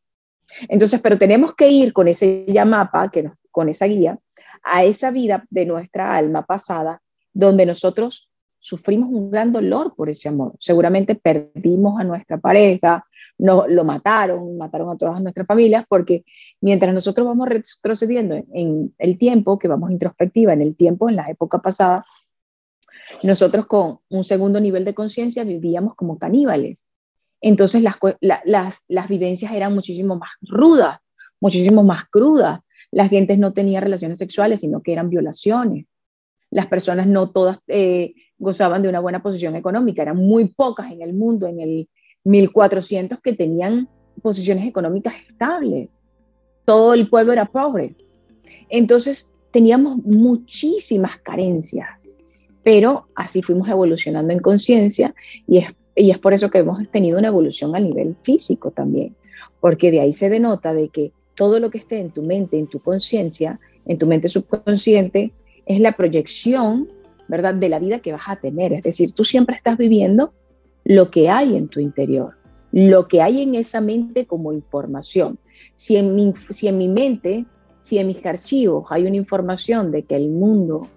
Entonces, 0.68 1.00
pero 1.02 1.18
tenemos 1.18 1.56
que 1.56 1.70
ir 1.70 1.94
con 1.94 2.08
ese 2.08 2.46
ya 2.48 2.66
mapa, 2.66 3.10
que 3.10 3.30
con 3.52 3.70
esa 3.70 3.86
guía, 3.86 4.18
a 4.64 4.84
esa 4.84 5.12
vida 5.12 5.46
de 5.50 5.66
nuestra 5.66 6.16
alma 6.16 6.46
pasada, 6.46 7.02
donde 7.34 7.66
nosotros 7.66 8.30
sufrimos 8.60 9.10
un 9.10 9.32
gran 9.32 9.52
dolor 9.52 9.96
por 9.96 10.10
ese 10.10 10.30
amor. 10.30 10.54
Seguramente 10.60 11.16
perdimos 11.16 12.00
a 12.00 12.04
nuestra 12.04 12.38
pareja, 12.38 13.06
no, 13.38 13.68
lo 13.68 13.86
mataron, 13.86 14.58
mataron 14.58 14.90
a 14.90 14.98
todas 14.98 15.22
nuestras 15.22 15.48
familias, 15.48 15.86
porque 15.88 16.26
mientras 16.60 16.94
nosotros 16.94 17.26
vamos 17.26 17.48
retrocediendo 17.48 18.36
en 18.54 18.94
el 18.98 19.18
tiempo, 19.18 19.58
que 19.58 19.70
vamos 19.70 19.92
introspectiva 19.92 20.54
en 20.54 20.62
el 20.62 20.76
tiempo, 20.76 21.10
en 21.10 21.16
la 21.16 21.30
época 21.30 21.60
pasada, 21.60 22.04
nosotros 23.24 23.66
con 23.66 24.00
un 24.10 24.24
segundo 24.24 24.60
nivel 24.60 24.86
de 24.86 24.94
conciencia 24.94 25.44
vivíamos 25.44 25.96
como 25.96 26.20
caníbales. 26.20 26.86
Entonces 27.42 27.84
las, 27.84 27.96
las, 28.46 28.84
las 28.88 29.08
vivencias 29.08 29.52
eran 29.52 29.74
muchísimo 29.74 30.16
más 30.18 30.32
rudas, 30.42 31.00
muchísimo 31.40 31.84
más 31.84 32.06
crudas. 32.06 32.60
La 32.92 33.08
gente 33.08 33.38
no 33.38 33.54
tenía 33.54 33.80
relaciones 33.80 34.18
sexuales, 34.18 34.62
sino 34.62 34.82
que 34.82 34.94
eran 34.94 35.10
violaciones. 35.10 35.86
Las 36.52 36.68
personas 36.68 37.08
no 37.08 37.32
todas 37.32 37.60
eh, 37.68 38.14
gozaban 38.38 38.82
de 38.82 38.90
una 38.90 39.00
buena 39.00 39.22
posición 39.22 39.56
económica, 39.56 40.02
eran 40.02 40.18
muy 40.18 40.48
pocas 40.48 40.92
en 40.92 41.02
el 41.02 41.14
mundo 41.14 41.48
en 41.48 41.60
el 41.60 41.90
1400 42.24 43.20
que 43.22 43.34
tenían 43.34 43.88
posiciones 44.22 44.66
económicas 44.66 45.14
estables. 45.28 45.90
Todo 46.66 46.94
el 46.94 47.10
pueblo 47.10 47.34
era 47.34 47.46
pobre. 47.46 47.96
Entonces 48.70 49.38
teníamos 49.52 49.98
muchísimas 50.00 51.18
carencias, 51.18 52.08
pero 52.64 53.08
así 53.16 53.42
fuimos 53.42 53.68
evolucionando 53.68 54.32
en 54.34 54.40
conciencia 54.40 55.14
y 55.48 55.58
es, 55.60 55.68
y 56.00 56.12
es 56.12 56.18
por 56.18 56.34
eso 56.34 56.50
que 56.50 56.60
hemos 56.60 56.88
tenido 56.90 57.20
una 57.20 57.28
evolución 57.28 57.76
a 57.76 57.80
nivel 57.80 58.16
físico 58.24 58.72
también, 58.72 59.16
porque 59.60 59.92
de 59.92 60.00
ahí 60.00 60.14
se 60.14 60.30
denota 60.30 60.74
de 60.74 60.88
que 60.88 61.12
todo 61.36 61.60
lo 61.60 61.70
que 61.70 61.78
esté 61.78 62.00
en 62.00 62.12
tu 62.12 62.24
mente, 62.24 62.58
en 62.58 62.68
tu 62.68 62.80
conciencia, 62.80 63.60
en 63.86 63.98
tu 63.98 64.08
mente 64.08 64.30
subconsciente, 64.30 65.34
es 65.66 65.82
la 65.82 65.98
proyección, 65.98 66.90
¿verdad?, 67.28 67.54
de 67.54 67.68
la 67.68 67.80
vida 67.80 68.00
que 68.00 68.14
vas 68.14 68.28
a 68.28 68.38
tener. 68.38 68.72
Es 68.72 68.84
decir, 68.84 69.12
tú 69.12 69.26
siempre 69.26 69.58
estás 69.58 69.78
viviendo 69.78 70.32
lo 70.86 71.12
que 71.12 71.30
hay 71.30 71.58
en 71.58 71.68
tu 71.68 71.82
interior, 71.82 72.36
lo 72.72 73.10
que 73.10 73.22
hay 73.22 73.42
en 73.42 73.56
esa 73.56 73.82
mente 73.82 74.26
como 74.26 74.54
información. 74.54 75.38
Si 75.76 75.98
en 75.98 76.16
mi, 76.16 76.34
si 76.50 76.70
en 76.70 76.78
mi 76.78 76.88
mente, 76.88 77.46
si 77.82 77.98
en 77.98 78.08
mis 78.08 78.26
archivos 78.26 78.86
hay 78.90 79.06
una 79.06 79.18
información 79.18 79.92
de 79.92 80.04
que 80.04 80.16
el 80.16 80.30
mundo 80.30 80.88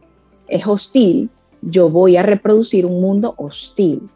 es 0.46 0.64
hostil, 0.64 1.28
yo 1.60 1.90
voy 1.90 2.16
a 2.16 2.22
reproducir 2.22 2.86
un 2.86 3.00
mundo 3.00 3.34
hostil. 3.36 4.08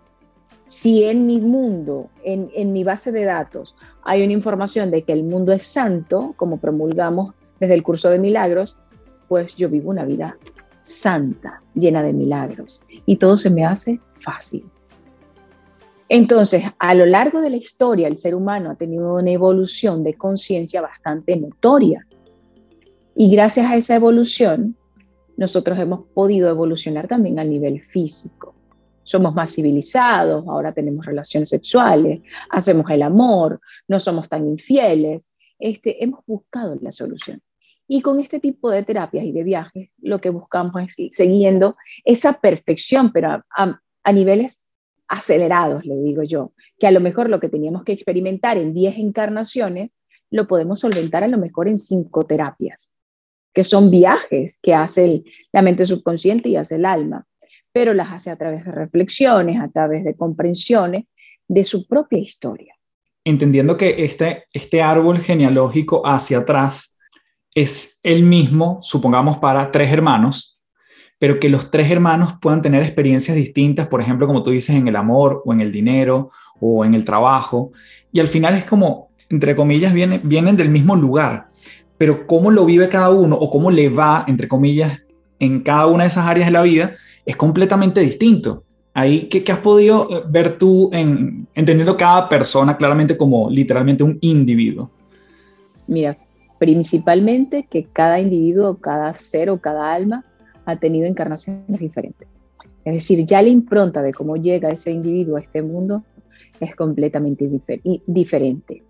Si 0.66 1.04
en 1.04 1.26
mi 1.26 1.40
mundo, 1.40 2.10
en, 2.24 2.50
en 2.54 2.72
mi 2.72 2.84
base 2.84 3.12
de 3.12 3.24
datos, 3.24 3.76
hay 4.02 4.24
una 4.24 4.32
información 4.32 4.90
de 4.90 5.02
que 5.02 5.12
el 5.12 5.22
mundo 5.22 5.52
es 5.52 5.62
santo, 5.62 6.34
como 6.36 6.58
promulgamos 6.58 7.34
desde 7.60 7.74
el 7.74 7.82
curso 7.82 8.10
de 8.10 8.18
milagros, 8.18 8.78
pues 9.28 9.56
yo 9.56 9.68
vivo 9.68 9.90
una 9.90 10.04
vida 10.04 10.36
santa, 10.82 11.62
llena 11.74 12.02
de 12.02 12.12
milagros. 12.12 12.80
Y 13.06 13.16
todo 13.16 13.36
se 13.36 13.50
me 13.50 13.64
hace 13.64 14.00
fácil. 14.20 14.64
Entonces, 16.08 16.64
a 16.78 16.94
lo 16.94 17.04
largo 17.06 17.40
de 17.40 17.50
la 17.50 17.56
historia, 17.56 18.06
el 18.06 18.16
ser 18.16 18.34
humano 18.34 18.70
ha 18.70 18.76
tenido 18.76 19.14
una 19.14 19.30
evolución 19.30 20.04
de 20.04 20.14
conciencia 20.14 20.80
bastante 20.80 21.36
notoria. 21.36 22.06
Y 23.16 23.30
gracias 23.30 23.66
a 23.66 23.76
esa 23.76 23.96
evolución, 23.96 24.76
nosotros 25.36 25.78
hemos 25.78 26.06
podido 26.14 26.48
evolucionar 26.48 27.08
también 27.08 27.38
a 27.38 27.44
nivel 27.44 27.82
físico. 27.82 28.54
Somos 29.06 29.32
más 29.34 29.54
civilizados, 29.54 30.44
ahora 30.48 30.72
tenemos 30.72 31.06
relaciones 31.06 31.48
sexuales, 31.48 32.22
hacemos 32.50 32.90
el 32.90 33.02
amor, 33.02 33.60
no 33.86 34.00
somos 34.00 34.28
tan 34.28 34.48
infieles. 34.48 35.24
Este, 35.60 36.02
hemos 36.02 36.26
buscado 36.26 36.76
la 36.82 36.90
solución. 36.90 37.40
Y 37.86 38.02
con 38.02 38.18
este 38.18 38.40
tipo 38.40 38.68
de 38.70 38.82
terapias 38.82 39.24
y 39.24 39.30
de 39.30 39.44
viajes, 39.44 39.90
lo 39.98 40.20
que 40.20 40.30
buscamos 40.30 40.82
es 40.82 40.98
ir 40.98 41.12
siguiendo 41.12 41.76
esa 42.04 42.40
perfección, 42.40 43.12
pero 43.12 43.44
a, 43.48 44.12
niveles 44.12 44.66
acelerados, 45.06 45.86
le 45.86 45.96
digo 45.98 46.24
yo, 46.24 46.52
que 46.80 46.88
a 46.88 46.90
lo 46.90 47.00
mejor 47.00 47.30
lo 47.30 47.38
que 47.38 47.48
teníamos 47.48 47.84
que 47.84 47.92
experimentar 47.92 48.58
en 48.58 48.74
10 48.74 48.98
encarnaciones, 48.98 49.92
lo 50.30 50.48
podemos 50.48 50.80
solventar 50.80 51.22
a 51.22 51.28
lo 51.28 51.38
mejor 51.38 51.68
en 51.68 51.78
cinco 51.78 52.24
terapias, 52.24 52.90
que 53.54 53.62
son 53.62 53.88
viajes 53.88 54.58
que 54.60 54.74
hace 54.74 55.22
la 55.52 55.62
mente 55.62 55.86
subconsciente 55.86 56.48
y 56.48 56.56
hace 56.56 56.74
el 56.74 56.84
alma, 56.84 57.24
pero 57.76 57.92
las 57.92 58.10
hace 58.10 58.30
a 58.30 58.36
través 58.36 58.64
de 58.64 58.72
reflexiones, 58.72 59.60
a 59.60 59.68
través 59.68 60.02
de 60.02 60.16
comprensiones 60.16 61.04
de 61.46 61.62
su 61.62 61.86
propia 61.86 62.18
historia. 62.18 62.74
Entendiendo 63.22 63.76
que 63.76 64.02
este, 64.02 64.46
este 64.54 64.80
árbol 64.80 65.18
genealógico 65.18 66.00
hacia 66.06 66.38
atrás 66.38 66.96
es 67.54 68.00
el 68.02 68.22
mismo, 68.22 68.78
supongamos, 68.80 69.36
para 69.36 69.70
tres 69.70 69.92
hermanos, 69.92 70.58
pero 71.18 71.38
que 71.38 71.50
los 71.50 71.70
tres 71.70 71.90
hermanos 71.90 72.36
puedan 72.40 72.62
tener 72.62 72.82
experiencias 72.82 73.36
distintas, 73.36 73.88
por 73.88 74.00
ejemplo, 74.00 74.26
como 74.26 74.42
tú 74.42 74.52
dices, 74.52 74.74
en 74.74 74.88
el 74.88 74.96
amor 74.96 75.42
o 75.44 75.52
en 75.52 75.60
el 75.60 75.70
dinero 75.70 76.30
o 76.58 76.82
en 76.82 76.94
el 76.94 77.04
trabajo. 77.04 77.72
Y 78.10 78.20
al 78.20 78.28
final 78.28 78.54
es 78.54 78.64
como, 78.64 79.10
entre 79.28 79.54
comillas, 79.54 79.92
vienen, 79.92 80.22
vienen 80.24 80.56
del 80.56 80.70
mismo 80.70 80.96
lugar, 80.96 81.44
pero 81.98 82.26
cómo 82.26 82.50
lo 82.50 82.64
vive 82.64 82.88
cada 82.88 83.10
uno 83.10 83.36
o 83.36 83.50
cómo 83.50 83.70
le 83.70 83.90
va, 83.90 84.24
entre 84.26 84.48
comillas, 84.48 85.02
en 85.38 85.60
cada 85.60 85.88
una 85.88 86.04
de 86.04 86.08
esas 86.08 86.26
áreas 86.26 86.46
de 86.46 86.52
la 86.52 86.62
vida 86.62 86.96
es 87.26 87.36
completamente 87.36 88.00
distinto. 88.00 88.62
Ahí, 88.94 89.28
¿qué, 89.28 89.44
has 89.52 89.58
podido 89.58 90.08
eh, 90.10 90.22
ver 90.26 90.56
tú 90.56 90.88
en, 90.92 91.46
entendiendo 91.54 91.96
cada 91.96 92.28
persona 92.28 92.76
claramente 92.78 93.16
como 93.16 93.50
literalmente 93.50 94.02
un 94.02 94.16
individuo? 94.22 94.90
Mira, 95.86 96.16
principalmente 96.58 97.66
que 97.68 97.84
cada 97.84 98.18
individuo, 98.20 98.78
cada 98.78 99.12
ser 99.12 99.50
o 99.50 99.60
cada 99.60 99.92
alma 99.92 100.24
ha 100.64 100.76
tenido 100.76 101.06
encarnaciones 101.06 101.78
diferentes. 101.78 102.26
Es 102.84 102.94
decir, 102.94 103.24
ya 103.26 103.42
la 103.42 103.48
impronta 103.48 104.00
de 104.00 104.14
cómo 104.14 104.36
llega 104.36 104.68
ese 104.68 104.92
individuo 104.92 105.36
a 105.36 105.40
este 105.40 105.60
mundo 105.60 106.04
es 106.60 106.74
completamente 106.74 107.50
diferente. 108.06 108.82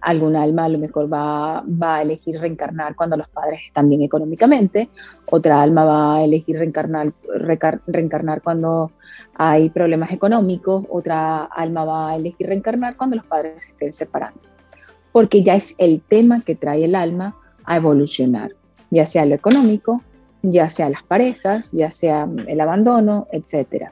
Algún 0.00 0.34
alma 0.36 0.64
a 0.64 0.68
lo 0.68 0.78
mejor 0.78 1.12
va, 1.12 1.62
va, 1.62 1.96
a 1.96 2.02
elegir 2.02 2.40
reencarnar 2.40 2.94
cuando 2.96 3.16
los 3.16 3.28
padres 3.28 3.60
están 3.66 3.88
bien 3.88 4.02
económicamente, 4.02 4.88
otra 5.26 5.60
alma 5.60 5.84
va 5.84 6.16
a 6.16 6.24
elegir 6.24 6.56
reencarnar, 6.56 7.12
reencarnar 7.86 8.40
cuando 8.40 8.92
hay 9.34 9.70
problemas 9.70 10.10
económicos, 10.10 10.84
otra 10.88 11.44
alma 11.44 11.84
va 11.84 12.10
a 12.10 12.16
elegir 12.16 12.46
reencarnar 12.46 12.96
cuando 12.96 13.16
los 13.16 13.26
padres 13.26 13.62
se 13.62 13.70
estén 13.70 13.92
separando, 13.92 14.40
porque 15.12 15.42
ya 15.42 15.54
es 15.54 15.74
el 15.78 16.00
tema 16.00 16.40
que 16.40 16.54
trae 16.54 16.84
el 16.84 16.94
alma 16.94 17.36
a 17.64 17.76
evolucionar, 17.76 18.52
ya 18.90 19.06
sea 19.06 19.26
lo 19.26 19.34
económico, 19.34 20.02
ya 20.42 20.70
sea 20.70 20.90
las 20.90 21.02
parejas, 21.02 21.70
ya 21.72 21.90
sea 21.90 22.28
el 22.46 22.60
abandono, 22.60 23.26
etc. 23.32 23.90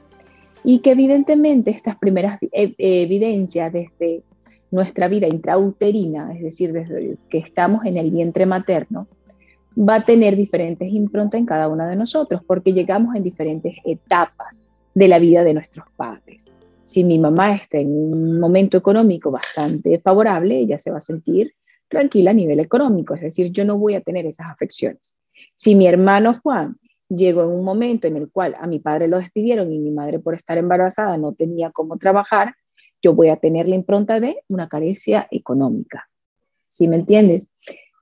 Y 0.64 0.80
que 0.80 0.92
evidentemente 0.92 1.70
estas 1.70 1.96
primeras 1.96 2.38
e, 2.52 2.74
evidencias 2.78 3.72
desde 3.72 4.22
nuestra 4.70 5.08
vida 5.08 5.26
intrauterina, 5.26 6.34
es 6.34 6.42
decir, 6.42 6.72
desde 6.72 7.16
que 7.30 7.38
estamos 7.38 7.84
en 7.86 7.96
el 7.96 8.10
vientre 8.10 8.46
materno, 8.46 9.06
va 9.78 9.96
a 9.96 10.04
tener 10.04 10.36
diferentes 10.36 10.92
improntas 10.92 11.38
en 11.38 11.46
cada 11.46 11.68
una 11.68 11.88
de 11.88 11.96
nosotros, 11.96 12.42
porque 12.46 12.72
llegamos 12.72 13.14
en 13.14 13.22
diferentes 13.22 13.76
etapas 13.84 14.60
de 14.94 15.08
la 15.08 15.18
vida 15.18 15.44
de 15.44 15.54
nuestros 15.54 15.86
padres. 15.96 16.50
Si 16.84 17.04
mi 17.04 17.18
mamá 17.18 17.54
está 17.54 17.78
en 17.78 17.94
un 17.94 18.40
momento 18.40 18.76
económico 18.76 19.30
bastante 19.30 19.98
favorable, 20.00 20.58
ella 20.58 20.78
se 20.78 20.90
va 20.90 20.98
a 20.98 21.00
sentir 21.00 21.54
tranquila 21.88 22.32
a 22.32 22.34
nivel 22.34 22.60
económico, 22.60 23.14
es 23.14 23.22
decir, 23.22 23.50
yo 23.50 23.64
no 23.64 23.78
voy 23.78 23.94
a 23.94 24.00
tener 24.00 24.26
esas 24.26 24.48
afecciones. 24.48 25.14
Si 25.54 25.74
mi 25.74 25.86
hermano 25.86 26.38
Juan 26.42 26.76
llegó 27.08 27.42
en 27.42 27.50
un 27.50 27.64
momento 27.64 28.06
en 28.06 28.16
el 28.16 28.30
cual 28.30 28.56
a 28.60 28.66
mi 28.66 28.78
padre 28.80 29.08
lo 29.08 29.18
despidieron 29.18 29.72
y 29.72 29.78
mi 29.78 29.90
madre 29.90 30.18
por 30.18 30.34
estar 30.34 30.58
embarazada 30.58 31.16
no 31.16 31.32
tenía 31.32 31.70
cómo 31.70 31.96
trabajar, 31.96 32.54
yo 33.02 33.14
voy 33.14 33.28
a 33.28 33.36
tener 33.36 33.68
la 33.68 33.74
impronta 33.74 34.20
de 34.20 34.42
una 34.48 34.68
carencia 34.68 35.28
económica. 35.30 36.08
¿Sí 36.70 36.88
me 36.88 36.96
entiendes? 36.96 37.48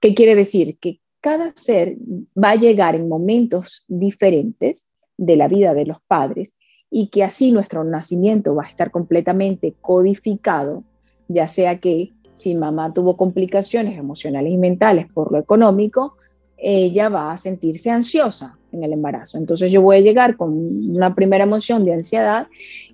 ¿Qué 0.00 0.14
quiere 0.14 0.34
decir? 0.34 0.78
Que 0.78 1.00
cada 1.20 1.52
ser 1.54 1.96
va 2.36 2.50
a 2.50 2.56
llegar 2.56 2.94
en 2.94 3.08
momentos 3.08 3.84
diferentes 3.88 4.88
de 5.16 5.36
la 5.36 5.48
vida 5.48 5.74
de 5.74 5.86
los 5.86 6.00
padres 6.06 6.54
y 6.90 7.08
que 7.08 7.24
así 7.24 7.52
nuestro 7.52 7.84
nacimiento 7.84 8.54
va 8.54 8.64
a 8.64 8.68
estar 8.68 8.90
completamente 8.90 9.74
codificado, 9.80 10.84
ya 11.28 11.48
sea 11.48 11.80
que 11.80 12.12
si 12.34 12.54
mamá 12.54 12.92
tuvo 12.92 13.16
complicaciones 13.16 13.98
emocionales 13.98 14.52
y 14.52 14.58
mentales 14.58 15.10
por 15.12 15.32
lo 15.32 15.38
económico, 15.38 16.16
ella 16.58 17.08
va 17.08 17.32
a 17.32 17.36
sentirse 17.38 17.90
ansiosa 17.90 18.58
en 18.76 18.84
el 18.84 18.92
embarazo. 18.92 19.38
Entonces 19.38 19.70
yo 19.70 19.82
voy 19.82 19.96
a 19.96 20.00
llegar 20.00 20.36
con 20.36 20.52
una 20.94 21.14
primera 21.14 21.44
emoción 21.44 21.84
de 21.84 21.94
ansiedad 21.94 22.46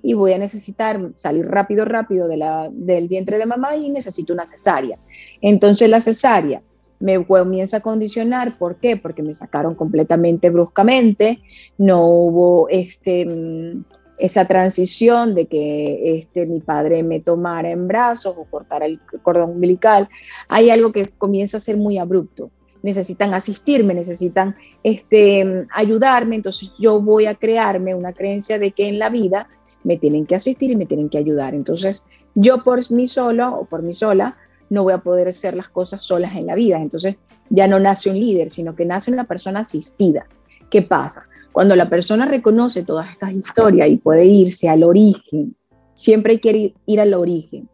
y 0.03 0.15
voy 0.15 0.33
a 0.33 0.39
necesitar 0.39 1.11
salir 1.15 1.47
rápido, 1.47 1.85
rápido 1.85 2.29
del 2.29 3.09
vientre 3.09 3.39
de 3.39 3.47
mamá 3.47 3.77
y 3.77 3.91
necesito 3.91 4.33
una 4.33 4.47
cesárea. 4.47 4.99
Entonces 5.41 5.89
la 5.91 6.01
cesárea 6.01 6.63
me 7.03 7.25
comienza 7.27 7.79
a 7.79 7.81
condicionar, 7.81 8.57
¿por 8.59 8.77
qué? 8.77 8.97
Porque 8.97 9.23
me 9.23 9.35
sacaron 9.35 9.75
completamente 9.75 10.51
bruscamente, 10.51 11.41
no 11.77 12.07
hubo 12.07 12.69
este, 12.69 13.27
mm, 13.27 13.85
esa 14.19 14.45
transición 14.45 15.35
de 15.35 15.47
que 15.47 16.17
este, 16.17 16.47
mi 16.47 16.61
padre 16.61 17.03
me 17.03 17.19
tomara 17.19 17.71
en 17.71 17.89
brazos 17.89 18.37
o 18.39 18.45
cortara 18.45 18.87
el 18.87 19.01
cordón 19.23 19.51
umbilical. 19.51 20.09
Hay 20.49 20.71
algo 20.71 20.93
que 20.93 21.07
comienza 21.19 21.57
a 21.57 21.61
ser 21.61 21.77
muy 21.77 21.99
abrupto 21.99 22.53
necesitan 22.83 23.35
asistirme, 23.35 23.95
necesitan 23.95 24.57
este, 24.83 25.67
ayudarme, 25.75 26.37
entonces 26.37 26.73
yo 26.79 27.01
voy 27.01 27.27
a 27.27 27.35
crearme 27.35 27.95
una 27.95 28.13
creencia 28.13 28.59
de 28.59 28.73
que 28.73 28.89
en 28.89 28.99
la 28.99 29.09
vida 29.09 29.49
me 29.85 29.97
tienen 29.97 30.27
que 30.27 30.35
asistir 30.35 30.71
y 30.71 30.77
me 30.77 30.87
tienen 30.87 31.09
que 31.09 31.19
ayudar. 31.19 31.55
Entonces 31.55 32.03
yo 32.35 32.63
por 32.63 32.91
mí 32.93 33.07
solo 33.07 33.55
o 33.55 33.65
por 33.65 33.83
mí 33.83 33.93
sola 33.93 34.37
no 34.71 34.85
voy 34.85 34.95
a 34.95 34.99
poder 34.99 35.29
hacer 35.29 35.55
las 35.55 35.69
cosas 35.69 36.03
solas 36.03 36.35
en 36.35 36.47
la 36.47 36.55
vida. 36.55 36.81
Entonces 36.81 37.17
ya 37.51 37.67
no 37.67 37.79
nace 37.79 38.11
un 38.11 38.19
líder, 38.19 38.49
sino 38.51 38.75
que 38.75 38.85
nace 38.85 39.13
una 39.13 39.25
persona 39.25 39.61
asistida. 39.61 40.27
¿Qué 40.71 40.83
pasa? 40.83 41.23
Cuando 41.53 41.77
la 41.77 41.89
persona 41.89 42.25
reconoce 42.25 42.83
todas 42.83 43.13
estas 43.13 43.35
historias 43.35 43.91
y 43.91 43.99
puede 43.99 44.25
irse 44.25 44.71
al 44.71 44.85
origen, 44.85 45.55
siempre 45.95 46.41
quiere 46.41 46.59
ir, 46.59 46.75
ir 46.87 47.01
al 47.01 47.13
origen, 47.13 47.69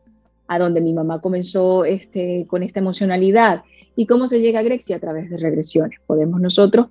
a 0.48 0.58
donde 0.58 0.80
mi 0.80 0.92
mamá 0.92 1.20
comenzó 1.20 1.84
este, 1.84 2.46
con 2.48 2.64
esta 2.64 2.80
emocionalidad 2.80 3.62
¿Y 3.98 4.06
cómo 4.06 4.28
se 4.28 4.40
llega 4.40 4.60
a 4.60 4.62
Grexia? 4.62 4.94
A 4.94 5.00
través 5.00 5.28
de 5.28 5.36
regresiones. 5.38 5.98
Podemos 6.06 6.40
nosotros 6.40 6.86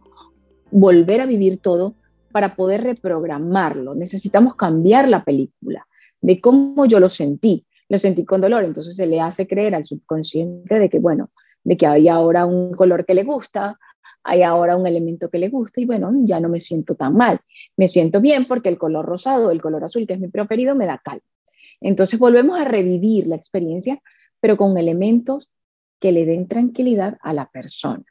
volver 0.71 1.21
a 1.21 1.25
vivir 1.25 1.59
todo 1.59 1.95
para 2.33 2.57
poder 2.57 2.83
reprogramarlo. 2.83 3.95
Necesitamos 3.95 4.57
cambiar 4.57 5.07
la 5.07 5.23
película 5.23 5.87
de 6.19 6.41
cómo 6.41 6.85
yo 6.85 6.99
lo 6.99 7.07
sentí. 7.07 7.65
Lo 7.87 7.97
sentí 7.97 8.25
con 8.25 8.41
dolor, 8.41 8.65
entonces 8.65 8.97
se 8.97 9.07
le 9.07 9.21
hace 9.21 9.47
creer 9.47 9.73
al 9.73 9.85
subconsciente 9.85 10.79
de 10.79 10.89
que, 10.89 10.99
bueno, 10.99 11.31
de 11.63 11.77
que 11.77 11.87
hay 11.87 12.09
ahora 12.09 12.45
un 12.45 12.73
color 12.73 13.05
que 13.05 13.13
le 13.13 13.23
gusta, 13.23 13.79
hay 14.21 14.43
ahora 14.43 14.75
un 14.75 14.85
elemento 14.85 15.29
que 15.29 15.37
le 15.37 15.47
gusta 15.47 15.79
y 15.79 15.85
bueno, 15.85 16.11
ya 16.25 16.41
no 16.41 16.49
me 16.49 16.59
siento 16.59 16.95
tan 16.95 17.15
mal. 17.15 17.39
Me 17.77 17.87
siento 17.87 18.19
bien 18.19 18.49
porque 18.49 18.67
el 18.67 18.77
color 18.77 19.05
rosado, 19.05 19.49
el 19.51 19.61
color 19.61 19.85
azul, 19.85 20.05
que 20.05 20.15
es 20.15 20.19
mi 20.19 20.27
preferido, 20.27 20.75
me 20.75 20.85
da 20.85 20.97
calma. 20.97 21.23
Entonces 21.79 22.19
volvemos 22.19 22.59
a 22.59 22.65
revivir 22.65 23.27
la 23.27 23.37
experiencia, 23.37 24.01
pero 24.41 24.57
con 24.57 24.77
elementos 24.77 25.53
que 25.99 26.11
le 26.11 26.25
den 26.25 26.47
tranquilidad 26.47 27.17
a 27.21 27.33
la 27.33 27.49
persona. 27.49 28.03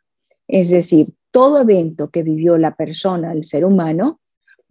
Es 0.48 0.70
decir, 0.70 1.08
todo 1.30 1.60
evento 1.60 2.10
que 2.10 2.22
vivió 2.22 2.56
la 2.56 2.74
persona, 2.74 3.32
el 3.32 3.44
ser 3.44 3.64
humano, 3.64 4.20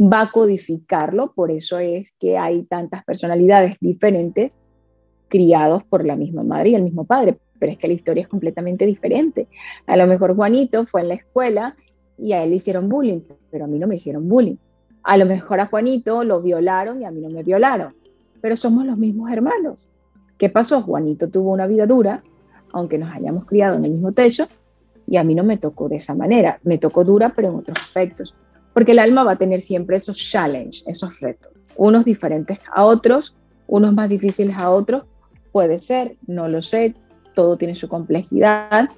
va 0.01 0.21
a 0.21 0.32
codificarlo, 0.32 1.34
por 1.34 1.51
eso 1.51 1.80
es 1.80 2.13
que 2.19 2.38
hay 2.38 2.63
tantas 2.63 3.04
personalidades 3.06 3.75
diferentes 3.80 4.62
criados 5.28 5.84
por 5.84 6.06
la 6.06 6.15
misma 6.15 6.43
madre 6.43 6.69
y 6.69 6.75
el 6.75 6.84
mismo 6.84 7.06
padre, 7.06 7.38
pero 7.60 7.71
es 7.71 7.78
que 7.78 7.88
la 7.88 7.93
historia 7.93 8.23
es 8.23 8.28
completamente 8.28 8.86
diferente. 8.86 9.47
A 9.88 9.95
lo 9.95 10.08
mejor 10.08 10.36
Juanito 10.36 10.86
fue 10.86 11.01
en 11.01 11.10
la 11.10 11.13
escuela 11.15 11.75
y 12.17 12.34
a 12.34 12.43
él 12.43 12.49
le 12.49 12.58
hicieron 12.58 12.89
bullying, 12.89 13.21
pero 13.51 13.65
a 13.65 13.67
mí 13.67 13.80
no 13.80 13.88
me 13.88 13.95
hicieron 13.95 14.28
bullying. 14.28 14.58
A 15.04 15.17
lo 15.17 15.25
mejor 15.25 15.60
a 15.60 15.67
Juanito 15.67 16.23
lo 16.23 16.41
violaron 16.41 17.01
y 17.01 17.06
a 17.06 17.12
mí 17.12 17.21
no 17.21 17.30
me 17.30 17.43
violaron, 17.43 17.93
pero 18.41 18.56
somos 18.56 18.86
los 18.86 18.97
mismos 18.97 19.32
hermanos. 19.32 19.88
¿Qué 20.38 20.49
pasó? 20.49 20.82
Juanito 20.82 21.30
tuvo 21.30 21.51
una 21.51 21.67
vida 21.67 21.86
dura, 21.86 22.23
aunque 22.75 22.97
nos 22.97 23.15
hayamos 23.15 23.45
criado 23.45 23.77
en 23.77 23.85
el 23.85 23.91
mismo 23.91 24.11
techo, 24.11 24.47
y 25.07 25.15
a 25.15 25.23
mí 25.23 25.33
no 25.33 25.45
me 25.45 25.57
tocó 25.57 25.88
de 25.88 25.95
esa 25.95 26.13
manera. 26.13 26.59
Me 26.63 26.77
tocó 26.77 27.05
dura, 27.05 27.31
pero 27.33 27.47
en 27.47 27.55
otros 27.55 27.77
aspectos. 27.79 28.33
Porque 28.73 28.91
el 28.91 28.99
alma 28.99 29.23
va 29.23 29.33
a 29.33 29.38
tener 29.38 29.61
siempre 29.61 29.95
esos 29.95 30.17
challenges, 30.17 30.83
esos 30.85 31.17
retos. 31.21 31.53
Unos 31.77 32.03
diferentes 32.03 32.59
a 32.73 32.83
otros, 32.83 33.33
unos 33.67 33.93
más 33.93 34.09
difíciles 34.09 34.57
a 34.57 34.71
otros. 34.71 35.03
Puede 35.53 35.79
ser, 35.79 36.17
no 36.27 36.49
lo 36.49 36.61
sé, 36.61 36.95
todo 37.33 37.55
tiene 37.55 37.75
su 37.75 37.88
complejidad. 37.88 38.89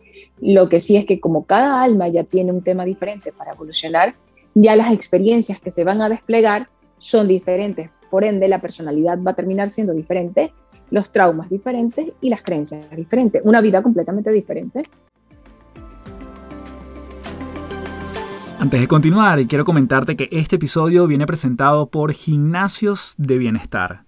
Lo 0.41 0.69
que 0.69 0.79
sí 0.79 0.97
es 0.97 1.05
que 1.05 1.19
como 1.19 1.45
cada 1.45 1.83
alma 1.83 2.07
ya 2.07 2.23
tiene 2.23 2.51
un 2.51 2.63
tema 2.63 2.83
diferente 2.83 3.31
para 3.31 3.51
evolucionar, 3.51 4.15
ya 4.55 4.75
las 4.75 4.91
experiencias 4.91 5.59
que 5.59 5.69
se 5.69 5.83
van 5.83 6.01
a 6.01 6.09
desplegar 6.09 6.67
son 6.97 7.27
diferentes. 7.27 7.91
Por 8.09 8.23
ende, 8.23 8.47
la 8.47 8.59
personalidad 8.59 9.19
va 9.21 9.31
a 9.31 9.35
terminar 9.35 9.69
siendo 9.69 9.93
diferente, 9.93 10.51
los 10.89 11.11
traumas 11.11 11.49
diferentes 11.49 12.11
y 12.21 12.29
las 12.29 12.41
creencias 12.41 12.89
diferentes. 12.95 13.41
Una 13.43 13.61
vida 13.61 13.81
completamente 13.81 14.31
diferente. 14.31 14.83
Antes 18.59 18.81
de 18.81 18.87
continuar, 18.87 19.45
quiero 19.45 19.65
comentarte 19.65 20.15
que 20.15 20.29
este 20.31 20.55
episodio 20.55 21.05
viene 21.05 21.27
presentado 21.27 21.89
por 21.89 22.11
Gimnasios 22.13 23.13
de 23.17 23.37
Bienestar. 23.37 24.03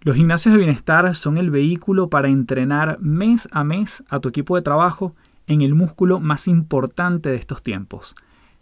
Los 0.00 0.16
gimnasios 0.16 0.52
de 0.52 0.58
bienestar 0.58 1.14
son 1.14 1.36
el 1.36 1.50
vehículo 1.50 2.10
para 2.10 2.28
entrenar 2.28 2.98
mes 3.00 3.48
a 3.52 3.64
mes 3.64 4.04
a 4.08 4.20
tu 4.20 4.28
equipo 4.28 4.56
de 4.56 4.62
trabajo 4.62 5.14
en 5.46 5.62
el 5.62 5.74
músculo 5.74 6.20
más 6.20 6.48
importante 6.48 7.28
de 7.28 7.36
estos 7.36 7.62
tiempos, 7.62 8.14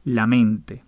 la 0.05 0.27
mente. 0.27 0.85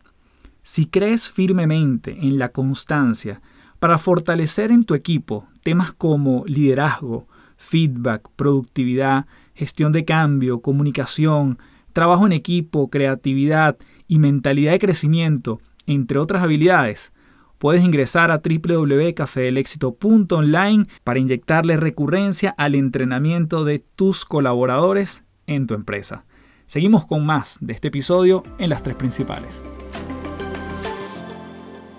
Si 0.62 0.86
crees 0.86 1.28
firmemente 1.30 2.18
en 2.26 2.38
la 2.38 2.50
constancia 2.50 3.40
para 3.78 3.98
fortalecer 3.98 4.70
en 4.70 4.84
tu 4.84 4.94
equipo 4.94 5.46
temas 5.62 5.92
como 5.92 6.44
liderazgo, 6.46 7.26
feedback, 7.56 8.28
productividad, 8.36 9.26
gestión 9.54 9.92
de 9.92 10.04
cambio, 10.04 10.60
comunicación, 10.60 11.58
trabajo 11.92 12.26
en 12.26 12.32
equipo, 12.32 12.90
creatividad 12.90 13.76
y 14.06 14.18
mentalidad 14.18 14.72
de 14.72 14.78
crecimiento, 14.78 15.60
entre 15.86 16.18
otras 16.18 16.42
habilidades, 16.42 17.12
puedes 17.58 17.82
ingresar 17.82 18.30
a 18.30 18.42
www.cafedelexito.online 18.44 20.86
para 21.04 21.18
inyectarle 21.18 21.76
recurrencia 21.76 22.54
al 22.56 22.74
entrenamiento 22.74 23.64
de 23.64 23.78
tus 23.78 24.24
colaboradores 24.24 25.24
en 25.46 25.66
tu 25.66 25.74
empresa. 25.74 26.24
Seguimos 26.66 27.04
con 27.04 27.24
más 27.24 27.58
de 27.60 27.72
este 27.72 27.88
episodio 27.88 28.42
en 28.58 28.70
las 28.70 28.82
tres 28.82 28.96
principales. 28.96 29.62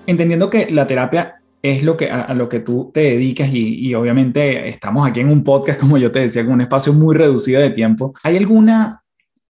Entendiendo 0.05 0.49
que 0.49 0.69
la 0.71 0.87
terapia 0.87 1.41
es 1.69 1.83
lo 1.83 1.97
que, 1.97 2.09
a, 2.09 2.33
lo 2.33 2.49
que 2.49 2.59
tú 2.59 2.91
te 2.93 3.01
dedicas 3.01 3.49
y, 3.51 3.93
obviamente 3.95 4.67
estamos 4.69 5.07
aquí 5.07 5.19
en 5.19 5.29
un 5.29 5.43
podcast, 5.43 5.79
como 5.79 5.97
yo 5.97 6.11
te 6.11 6.19
decía, 6.19 6.43
con 6.43 6.53
un 6.53 6.61
espacio 6.61 6.93
muy 6.93 7.15
reducido 7.15 7.61
de 7.61 7.71
tiempo, 7.71 8.13
¿hay 8.23 8.37
alguna, 8.37 9.03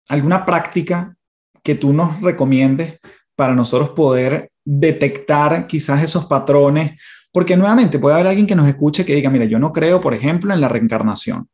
alguna 0.10 0.46
práctica 0.46 1.16
que 1.64 1.76
tú 1.76 1.94
nos 1.94 2.22
recomiendes 2.22 3.00
para 3.36 3.56
nosotros 3.56 3.90
poder 3.90 4.52
detectar 4.64 5.68
quizás 5.68 6.04
esos 6.04 6.26
patrones? 6.26 7.00
Porque 7.32 7.58
nuevamente 7.58 8.00
puede 8.00 8.16
haber 8.16 8.28
alguien 8.28 8.48
que 8.48 8.56
nos 8.56 8.68
escuche 8.68 9.04
que 9.06 9.16
diga, 9.16 9.30
mira, 9.30 9.46
yo 9.46 9.60
no 9.60 9.72
creo, 9.72 10.00
por 10.00 10.14
ejemplo, 10.14 10.54
en 10.54 10.62
la 10.62 10.70
reencarnación. 10.70 11.50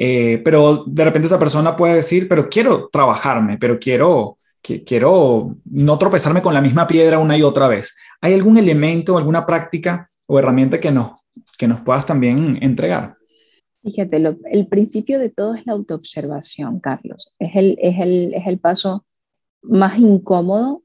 Eh, 0.00 0.40
pero 0.44 0.84
de 0.86 1.04
repente 1.04 1.26
esa 1.26 1.40
persona 1.40 1.76
puede 1.76 1.96
decir, 1.96 2.28
pero 2.28 2.48
quiero 2.48 2.88
trabajarme, 2.90 3.58
pero 3.58 3.80
quiero, 3.80 4.38
quiero 4.62 5.56
no 5.64 5.98
tropezarme 5.98 6.40
con 6.40 6.54
la 6.54 6.62
misma 6.62 6.86
piedra 6.86 7.18
una 7.18 7.36
y 7.36 7.42
otra 7.42 7.66
vez. 7.66 7.94
¿Hay 8.20 8.34
algún 8.34 8.58
elemento, 8.58 9.16
alguna 9.16 9.46
práctica 9.46 10.10
o 10.26 10.38
herramienta 10.38 10.80
que 10.80 10.90
nos, 10.90 11.12
que 11.56 11.68
nos 11.68 11.80
puedas 11.80 12.04
también 12.04 12.58
entregar? 12.62 13.16
Fíjate, 13.82 14.22
el 14.50 14.66
principio 14.66 15.18
de 15.18 15.30
todo 15.30 15.54
es 15.54 15.64
la 15.66 15.72
autoobservación, 15.72 16.80
Carlos. 16.80 17.32
Es 17.38 17.54
el, 17.54 17.78
es 17.80 17.98
el, 18.00 18.34
es 18.34 18.46
el 18.46 18.58
paso 18.58 19.04
más 19.62 19.98
incómodo 19.98 20.82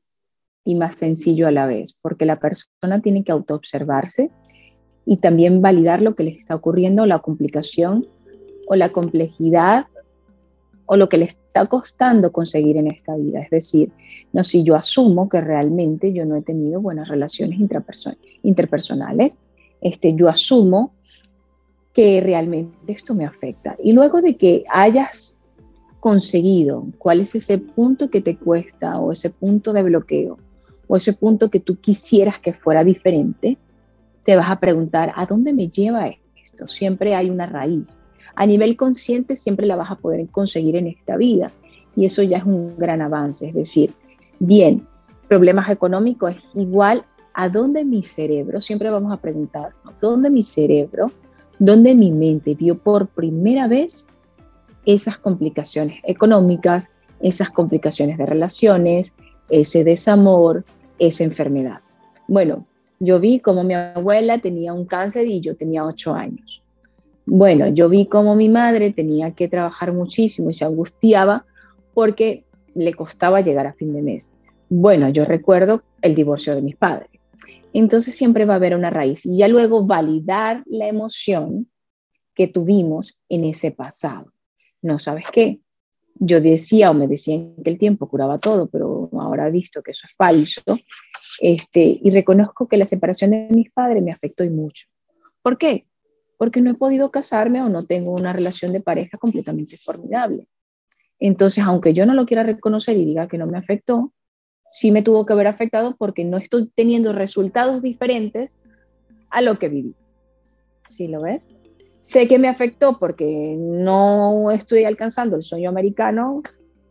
y 0.63 0.76
más 0.76 0.96
sencillo 0.96 1.48
a 1.48 1.52
la 1.52 1.65
vez, 1.65 1.98
porque 2.02 2.26
la 2.26 2.39
persona 2.39 3.02
tiene 3.02 3.24
que 3.24 3.32
autoobservarse 3.32 4.30
y 5.06 5.17
también 5.17 5.62
validar 5.62 6.02
lo 6.02 6.15
que 6.15 6.24
le 6.24 6.32
está 6.32 6.56
ocurriendo, 6.56 7.06
la 7.06 7.19
complicación 7.19 8.08
o 8.67 8.76
la 8.76 8.89
complejidad 8.89 9.88
o 10.86 10.96
lo 10.96 11.10
que 11.10 11.17
le 11.17 11.26
está 11.26 11.65
costando 11.67 12.32
conseguir 12.32 12.78
en 12.78 12.88
esta 12.88 13.15
vida. 13.15 13.41
Es 13.41 13.50
decir, 13.50 13.91
no 14.32 14.43
si 14.43 14.63
yo 14.63 14.76
asumo 14.76 15.30
que 15.30 15.41
realmente 15.41 16.13
yo 16.13 16.26
no 16.26 16.36
he 16.36 16.41
tenido 16.41 16.82
buenas 16.82 17.08
relaciones 17.08 17.60
interpersonales, 18.41 19.38
este, 19.82 20.13
yo 20.13 20.30
asumo 20.30 20.93
que 21.93 22.22
realmente 22.22 22.76
esto 22.88 23.13
me 23.13 23.26
afecta. 23.26 23.78
Y 23.82 23.93
luego 23.93 24.22
de 24.22 24.36
que 24.36 24.63
hayas 24.69 25.41
conseguido, 26.00 26.88
cuál 26.98 27.22
es 27.22 27.36
ese 27.36 27.60
punto 27.60 28.10
que 28.10 28.19
te 28.19 28.36
cuesta 28.36 29.00
o 29.00 29.12
ese 29.12 29.30
punto 29.30 29.72
de 29.72 29.84
bloqueo 29.84 30.38
o 30.88 30.98
ese 30.98 31.13
punto 31.13 31.50
que 31.50 31.60
tú 31.60 31.78
quisieras 31.78 32.39
que 32.39 32.54
fuera 32.54 32.84
diferente, 32.84 33.58
te 34.26 34.36
vas 34.36 34.50
a 34.50 34.60
preguntar, 34.60 35.13
¿a 35.15 35.26
dónde 35.26 35.54
me 35.54 35.69
lleva 35.69 36.12
esto? 36.41 36.67
Siempre 36.67 37.15
hay 37.15 37.30
una 37.30 37.46
raíz. 37.46 38.03
A 38.36 38.46
nivel 38.46 38.76
consciente 38.76 39.36
siempre 39.36 39.67
la 39.67 39.76
vas 39.76 39.91
a 39.91 39.96
poder 39.96 40.28
conseguir 40.28 40.76
en 40.76 40.88
esta 40.88 41.17
vida 41.17 41.52
y 41.96 42.06
eso 42.06 42.24
ya 42.24 42.38
es 42.38 42.43
un 42.43 42.76
gran 42.78 43.02
avance. 43.02 43.50
Es 43.50 43.54
decir, 43.54 43.93
bien, 44.39 44.88
problemas 45.28 45.69
económicos 45.69 46.36
es 46.36 46.43
igual 46.56 47.06
a 47.34 47.50
dónde 47.50 47.84
mi 47.84 48.04
cerebro, 48.04 48.62
siempre 48.62 48.89
vamos 48.89 49.12
a 49.12 49.17
preguntarnos, 49.17 50.00
¿dónde 50.00 50.30
mi 50.30 50.43
cerebro, 50.43 51.12
dónde 51.58 51.96
mi 51.96 52.12
mente 52.12 52.54
vio 52.56 52.76
por 52.76 53.08
primera 53.08 53.67
vez 53.67 54.06
esas 54.86 55.17
complicaciones 55.17 56.00
económicas, 56.04 56.91
esas 57.22 57.50
complicaciones 57.50 58.17
de 58.17 58.26
relaciones, 58.26 59.15
ese 59.50 59.84
desamor, 59.84 60.65
esa 61.00 61.24
enfermedad. 61.24 61.80
Bueno, 62.28 62.65
yo 63.00 63.19
vi 63.19 63.39
como 63.39 63.63
mi 63.63 63.74
abuela 63.74 64.39
tenía 64.39 64.74
un 64.74 64.86
cáncer 64.86 65.28
y 65.28 65.41
yo 65.41 65.56
tenía 65.56 65.86
ocho 65.86 66.13
años. 66.13 66.62
Bueno, 67.25 67.67
yo 67.67 67.89
vi 67.89 68.05
como 68.05 68.36
mi 68.36 68.49
madre 68.49 68.91
tenía 68.91 69.31
que 69.31 69.47
trabajar 69.47 69.93
muchísimo 69.93 70.49
y 70.49 70.53
se 70.53 70.65
angustiaba 70.65 71.45
porque 71.93 72.43
le 72.75 72.93
costaba 72.93 73.41
llegar 73.41 73.67
a 73.67 73.73
fin 73.73 73.93
de 73.93 74.01
mes. 74.01 74.33
Bueno, 74.69 75.09
yo 75.09 75.25
recuerdo 75.25 75.83
el 76.01 76.15
divorcio 76.15 76.55
de 76.55 76.62
mis 76.62 76.75
padres. 76.75 77.09
Entonces 77.71 78.15
siempre 78.15 78.45
va 78.45 78.53
a 78.53 78.57
haber 78.57 78.75
una 78.75 78.89
raíz 78.89 79.25
y 79.25 79.38
ya 79.38 79.47
luego 79.47 79.86
validar 79.86 80.63
la 80.65 80.88
emoción 80.88 81.67
que 82.36 82.47
tuvimos 82.47 83.19
en 83.29 83.45
ese 83.45 83.71
pasado 83.71 84.33
no, 84.83 84.99
¿sabes 84.99 85.25
qué? 85.31 85.62
Yo 86.15 86.39
decía 86.39 86.91
o 86.91 86.93
me 86.93 87.07
decían 87.07 87.55
que 87.63 87.71
el 87.71 87.79
tiempo 87.79 88.07
curaba 88.07 88.38
todo, 88.38 88.67
pero 88.67 89.09
ahora 89.13 89.47
he 89.47 89.51
visto 89.51 89.81
que 89.81 89.91
eso 89.91 90.05
es 90.05 90.13
falso. 90.15 90.62
Este, 91.39 91.99
y 92.01 92.12
reconozco 92.12 92.67
que 92.67 92.77
la 92.77 92.86
separación 92.86 93.31
de 93.31 93.47
mis 93.49 93.71
padres 93.71 94.03
me 94.03 94.12
afectó 94.12 94.43
y 94.43 94.49
mucho. 94.51 94.86
¿Por 95.41 95.57
qué? 95.57 95.88
Porque 96.43 96.60
no 96.60 96.71
he 96.71 96.73
podido 96.73 97.10
casarme 97.10 97.62
o 97.62 97.69
no 97.69 97.84
tengo 97.84 98.12
una 98.12 98.34
relación 98.34 98.73
de 98.73 98.82
pareja 98.82 99.17
completamente 99.17 99.77
formidable. 99.77 100.45
Entonces, 101.17 101.63
aunque 101.63 101.93
yo 101.93 102.06
no 102.06 102.13
lo 102.13 102.25
quiera 102.25 102.43
reconocer 102.43 102.97
y 102.97 103.06
diga 103.06 103.29
que 103.29 103.38
no 103.38 103.47
me 103.47 103.58
afectó, 103.58 104.12
sí 104.69 104.91
me 104.91 105.03
tuvo 105.03 105.25
que 105.25 105.32
haber 105.32 105.47
afectado 105.47 105.95
porque 105.95 106.25
no 106.25 106.38
estoy 106.38 106.69
teniendo 106.75 107.13
resultados 107.13 107.82
diferentes 107.82 108.60
a 109.29 109.41
lo 109.41 109.58
que 109.58 109.69
viví. 109.69 109.95
¿Sí 110.89 111.08
lo 111.08 111.21
ves? 111.21 111.49
sé 112.03 112.27
que 112.27 112.38
me 112.38 112.49
afectó 112.49 112.99
porque 112.99 113.56
no 113.58 114.51
estoy 114.51 114.84
alcanzando 114.84 115.38
el 115.38 115.43
sueño 115.43 115.69
americano 115.69 116.41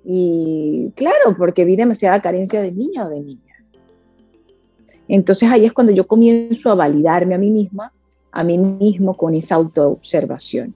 y 0.06 0.90
claro, 0.96 1.36
porque 1.36 1.66
vi 1.66 1.76
demasiada 1.76 2.22
carencia 2.22 2.62
de 2.62 2.72
niño 2.72 3.04
o 3.04 3.08
de 3.10 3.20
niña. 3.20 3.54
Entonces 5.08 5.50
ahí 5.50 5.66
es 5.66 5.74
cuando 5.74 5.92
yo 5.92 6.06
comienzo 6.06 6.70
a 6.70 6.76
validarme 6.76 7.34
a 7.34 7.38
mí 7.38 7.50
misma, 7.50 7.92
a 8.32 8.42
mí 8.42 8.58
mismo 8.58 9.16
con 9.16 9.34
esa 9.34 9.56
autoobservación. 9.56 10.74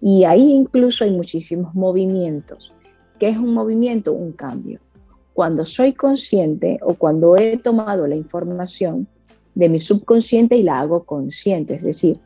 Y 0.00 0.24
ahí 0.24 0.52
incluso 0.52 1.04
hay 1.04 1.10
muchísimos 1.10 1.74
movimientos. 1.74 2.72
¿Qué 3.18 3.30
es 3.30 3.36
un 3.36 3.52
movimiento? 3.52 4.12
Un 4.12 4.32
cambio. 4.32 4.80
Cuando 5.32 5.64
soy 5.64 5.92
consciente 5.92 6.78
o 6.82 6.94
cuando 6.94 7.36
he 7.36 7.56
tomado 7.58 8.06
la 8.06 8.14
información 8.14 9.08
de 9.54 9.68
mi 9.68 9.78
subconsciente 9.78 10.56
y 10.56 10.62
la 10.62 10.80
hago 10.80 11.04
consciente, 11.04 11.74
es 11.74 11.82
decir, 11.82 12.18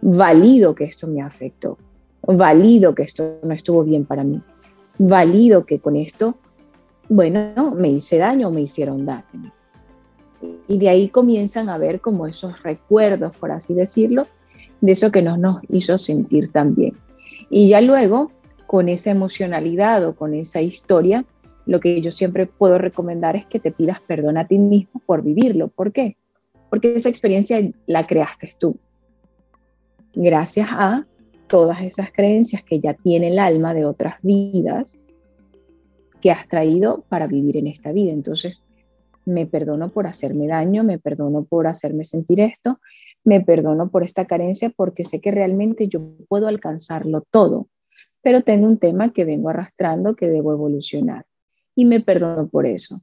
valido 0.00 0.74
que 0.74 0.84
esto 0.84 1.06
me 1.06 1.22
afectó, 1.22 1.78
valido 2.26 2.94
que 2.94 3.04
esto 3.04 3.38
no 3.42 3.52
estuvo 3.52 3.84
bien 3.84 4.04
para 4.04 4.24
mí, 4.24 4.40
valido 4.98 5.64
que 5.64 5.78
con 5.78 5.96
esto, 5.96 6.36
bueno, 7.08 7.72
me 7.76 7.90
hice 7.90 8.18
daño 8.18 8.48
o 8.48 8.50
me 8.50 8.62
hicieron 8.62 9.06
daño. 9.06 9.52
Y 10.68 10.78
de 10.78 10.88
ahí 10.88 11.08
comienzan 11.08 11.68
a 11.68 11.78
ver 11.78 12.00
como 12.00 12.26
esos 12.26 12.62
recuerdos, 12.62 13.36
por 13.36 13.50
así 13.52 13.74
decirlo, 13.74 14.26
de 14.80 14.92
eso 14.92 15.12
que 15.12 15.22
nos, 15.22 15.60
hizo 15.70 15.96
sentir 15.98 16.50
tan 16.50 16.74
bien. 16.74 16.94
Y 17.50 17.68
ya 17.68 17.80
luego, 17.80 18.30
con 18.66 18.88
esa 18.88 19.10
emocionalidad 19.10 20.06
o 20.06 20.14
con 20.14 20.34
esa 20.34 20.60
historia, 20.60 21.24
lo 21.66 21.80
que 21.80 22.00
yo 22.00 22.10
siempre 22.10 22.46
puedo 22.46 22.78
recomendar 22.78 23.36
es 23.36 23.46
que 23.46 23.60
te 23.60 23.70
pidas 23.70 24.00
perdón 24.00 24.36
a 24.36 24.46
ti 24.46 24.58
mismo 24.58 25.00
por 25.06 25.22
vivirlo. 25.22 25.68
¿Por 25.68 25.92
qué? 25.92 26.16
Porque 26.68 26.94
esa 26.94 27.08
experiencia 27.08 27.60
la 27.86 28.06
creaste 28.06 28.48
tú. 28.58 28.76
Gracias 30.14 30.68
a 30.70 31.06
todas 31.46 31.80
esas 31.82 32.10
creencias 32.10 32.62
que 32.62 32.80
ya 32.80 32.94
tiene 32.94 33.28
el 33.28 33.38
alma 33.38 33.74
de 33.74 33.84
otras 33.84 34.16
vidas 34.22 34.98
que 36.20 36.30
has 36.30 36.48
traído 36.48 37.04
para 37.08 37.26
vivir 37.26 37.58
en 37.58 37.66
esta 37.66 37.92
vida. 37.92 38.12
Entonces, 38.12 38.62
me 39.24 39.46
perdono 39.46 39.90
por 39.90 40.06
hacerme 40.06 40.46
daño, 40.46 40.84
me 40.84 40.98
perdono 40.98 41.44
por 41.44 41.66
hacerme 41.66 42.04
sentir 42.04 42.40
esto, 42.40 42.80
me 43.24 43.40
perdono 43.40 43.90
por 43.90 44.02
esta 44.02 44.24
carencia 44.26 44.70
porque 44.70 45.04
sé 45.04 45.20
que 45.20 45.30
realmente 45.30 45.88
yo 45.88 46.00
puedo 46.28 46.48
alcanzarlo 46.48 47.22
todo, 47.30 47.68
pero 48.22 48.42
tengo 48.42 48.66
un 48.66 48.78
tema 48.78 49.12
que 49.12 49.24
vengo 49.24 49.48
arrastrando 49.48 50.16
que 50.16 50.28
debo 50.28 50.52
evolucionar 50.52 51.24
y 51.74 51.84
me 51.84 52.00
perdono 52.00 52.48
por 52.48 52.66
eso. 52.66 53.00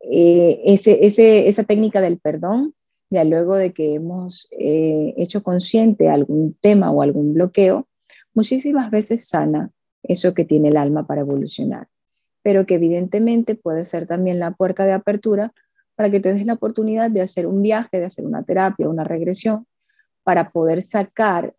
Eh, 0.00 0.62
esa 0.66 1.64
técnica 1.64 2.00
del 2.00 2.18
perdón, 2.18 2.74
ya 3.10 3.24
luego 3.24 3.54
de 3.56 3.72
que 3.72 3.94
hemos 3.94 4.48
eh, 4.50 5.14
hecho 5.16 5.42
consciente 5.42 6.08
algún 6.08 6.56
tema 6.60 6.90
o 6.90 7.02
algún 7.02 7.34
bloqueo, 7.34 7.86
muchísimas 8.34 8.90
veces 8.90 9.28
sana 9.28 9.70
eso 10.02 10.34
que 10.34 10.44
tiene 10.44 10.70
el 10.70 10.76
alma 10.76 11.06
para 11.06 11.20
evolucionar, 11.20 11.88
pero 12.42 12.66
que 12.66 12.74
evidentemente 12.74 13.54
puede 13.54 13.84
ser 13.84 14.06
también 14.06 14.38
la 14.38 14.50
puerta 14.52 14.84
de 14.84 14.92
apertura 14.92 15.52
para 15.94 16.10
que 16.10 16.20
te 16.20 16.32
des 16.32 16.46
la 16.46 16.54
oportunidad 16.54 17.10
de 17.10 17.22
hacer 17.22 17.46
un 17.46 17.62
viaje, 17.62 17.98
de 17.98 18.06
hacer 18.06 18.26
una 18.26 18.42
terapia, 18.42 18.88
una 18.88 19.04
regresión, 19.04 19.66
para 20.22 20.50
poder 20.50 20.82
sacar 20.82 21.54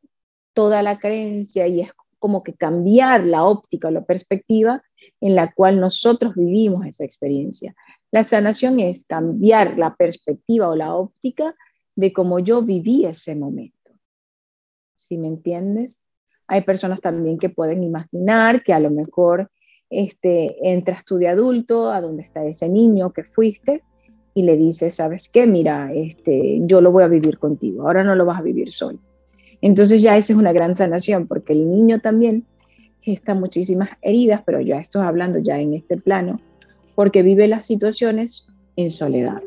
toda 0.54 0.82
la 0.82 1.00
creencia 1.00 1.68
y 1.68 1.82
es 1.82 1.92
como 2.20 2.44
que 2.44 2.54
cambiar 2.54 3.26
la 3.26 3.44
óptica 3.44 3.90
o 3.90 3.92
la 3.92 4.04
perspectiva 4.04 4.82
en 5.20 5.36
la 5.36 5.52
cual 5.54 5.80
nosotros 5.80 6.36
vivimos 6.36 6.86
esa 6.86 7.04
experiencia. 7.04 7.76
La 8.12 8.24
sanación 8.24 8.80
es 8.80 9.06
cambiar 9.06 9.78
la 9.78 9.96
perspectiva 9.96 10.70
o 10.70 10.76
la 10.76 10.94
óptica 10.96 11.56
de 11.96 12.14
cómo 12.14 12.40
yo 12.40 12.62
viví 12.62 13.06
ese 13.06 13.36
momento. 13.36 13.92
¿Sí 14.96 15.18
me 15.18 15.28
entiendes? 15.28 16.02
Hay 16.48 16.62
personas 16.62 17.02
también 17.02 17.38
que 17.38 17.50
pueden 17.50 17.84
imaginar 17.84 18.64
que 18.64 18.74
a 18.74 18.80
lo 18.80 18.90
mejor 18.90 19.50
este, 19.94 20.70
entras 20.70 21.06
tú 21.06 21.18
de 21.18 21.28
adulto 21.28 21.90
a 21.90 22.02
donde 22.02 22.24
está 22.24 22.44
ese 22.46 22.70
niño 22.70 23.12
que 23.12 23.24
fuiste 23.24 23.84
y 24.34 24.44
le 24.44 24.58
dice, 24.58 24.90
¿sabes 24.90 25.30
qué? 25.30 25.46
Mira, 25.46 25.94
este, 25.94 26.60
yo 26.62 26.82
lo 26.82 26.92
voy 26.92 27.04
a 27.04 27.08
vivir 27.08 27.38
contigo, 27.38 27.84
ahora 27.84 28.04
no 28.04 28.16
lo 28.16 28.26
vas 28.26 28.40
a 28.40 28.44
vivir 28.44 28.72
solo. 28.72 29.00
Entonces 29.62 30.02
ya 30.02 30.18
esa 30.18 30.34
es 30.34 30.40
una 30.40 30.52
gran 30.52 30.76
sanación, 30.76 31.28
porque 31.28 31.54
el 31.54 31.70
niño 31.70 32.02
también 32.02 32.46
gesta 33.02 33.34
muchísimas 33.36 33.90
heridas, 34.02 34.42
pero 34.46 34.60
ya 34.62 34.80
estoy 34.80 35.04
hablando 35.04 35.40
ya 35.40 35.60
en 35.60 35.74
este 35.74 35.98
plano, 35.98 36.40
porque 36.96 37.22
vive 37.22 37.48
las 37.48 37.66
situaciones 37.66 38.48
en 38.76 38.92
soledad. 38.92 39.42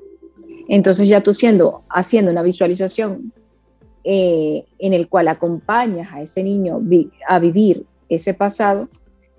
Entonces 0.68 1.08
ya 1.08 1.22
tú 1.22 1.32
siendo, 1.32 1.82
haciendo 1.88 2.30
una 2.30 2.42
visualización 2.42 3.32
eh, 4.04 4.64
en 4.78 4.92
el 4.92 5.08
cual 5.08 5.28
acompañas 5.28 6.12
a 6.12 6.22
ese 6.22 6.42
niño 6.42 6.80
a 7.28 7.38
vivir 7.38 7.84
ese 8.08 8.34
pasado, 8.34 8.88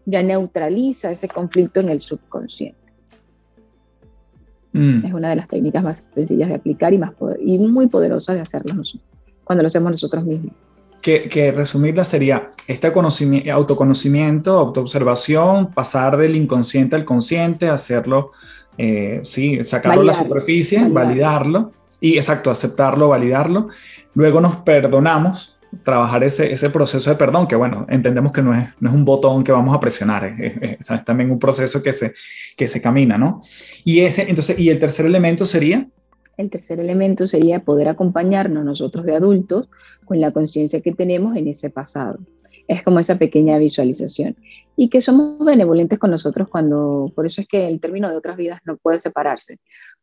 ya 0.07 0.23
neutraliza 0.23 1.11
ese 1.11 1.27
conflicto 1.27 1.81
en 1.81 1.89
el 1.89 1.99
subconsciente. 1.99 2.79
Mm. 4.71 5.05
Es 5.05 5.13
una 5.13 5.29
de 5.29 5.35
las 5.35 5.47
técnicas 5.47 5.83
más 5.83 6.07
sencillas 6.15 6.47
de 6.47 6.55
aplicar 6.55 6.93
y, 6.93 6.97
más 6.97 7.11
y 7.41 7.57
muy 7.57 7.87
poderosas 7.87 8.35
de 8.35 8.41
hacerlo 8.41 8.81
cuando 9.43 9.63
lo 9.63 9.67
hacemos 9.67 9.91
nosotros 9.91 10.23
mismos. 10.23 10.53
Que, 11.01 11.29
que 11.29 11.51
resumirla 11.51 12.03
sería 12.03 12.49
este 12.67 12.87
autoconocimiento, 12.87 14.57
autoobservación, 14.57 15.71
pasar 15.71 16.17
del 16.17 16.35
inconsciente 16.35 16.95
al 16.95 17.05
consciente, 17.05 17.69
hacerlo, 17.69 18.31
eh, 18.77 19.19
sí, 19.23 19.63
sacarlo 19.63 20.01
a 20.01 20.05
la 20.05 20.13
superficie, 20.13 20.87
validarlo 20.89 21.71
y 21.99 22.15
exacto, 22.15 22.49
aceptarlo, 22.49 23.09
validarlo. 23.09 23.67
Luego 24.13 24.41
nos 24.41 24.57
perdonamos 24.57 25.56
trabajar 25.83 26.23
ese, 26.23 26.51
ese 26.51 26.69
proceso 26.69 27.09
de 27.09 27.15
perdón, 27.15 27.47
que 27.47 27.55
bueno, 27.55 27.85
entendemos 27.89 28.31
que 28.31 28.41
no 28.41 28.53
es, 28.53 28.69
no 28.79 28.89
es 28.89 28.95
un 28.95 29.05
botón 29.05 29.43
que 29.43 29.51
vamos 29.51 29.75
a 29.75 29.79
presionar, 29.79 30.25
es, 30.39 30.77
también 31.05 31.31
un 31.31 31.39
proceso 31.39 31.81
que 31.81 31.93
se, 31.93 32.13
que 32.55 32.67
se 32.67 32.81
camina, 32.81 33.17
¿no? 33.17 33.41
Y, 33.83 34.01
este, 34.01 34.29
entonces, 34.29 34.57
¿Y 34.59 34.69
el 34.69 34.79
tercer 34.79 35.05
elemento 35.05 35.45
sería? 35.45 35.87
El 36.37 36.49
tercer 36.49 36.79
elemento 36.79 37.27
sería 37.27 37.61
poder 37.61 37.87
acompañarnos 37.87 38.63
nosotros 38.63 39.05
de 39.05 39.15
adultos 39.15 39.69
con 40.05 40.21
la 40.21 40.31
conciencia 40.31 40.81
que 40.81 40.93
tenemos 40.93 41.35
en 41.35 41.47
ese 41.47 41.69
pasado. 41.71 42.19
Es 42.67 42.83
como 42.83 42.99
esa 42.99 43.17
pequeña 43.17 43.57
visualización. 43.57 44.35
Y 44.75 44.89
que 44.89 45.01
somos 45.01 45.43
benevolentes 45.43 45.97
con 45.97 46.11
nosotros 46.11 46.47
cuando, 46.47 47.11
por 47.15 47.25
eso 47.25 47.41
es 47.41 47.47
que 47.47 47.67
el 47.67 47.79
término 47.79 48.09
de 48.09 48.17
otras 48.17 48.37
vidas 48.37 48.59
no 48.65 48.77
puede 48.77 48.99
separarse. 48.99 49.59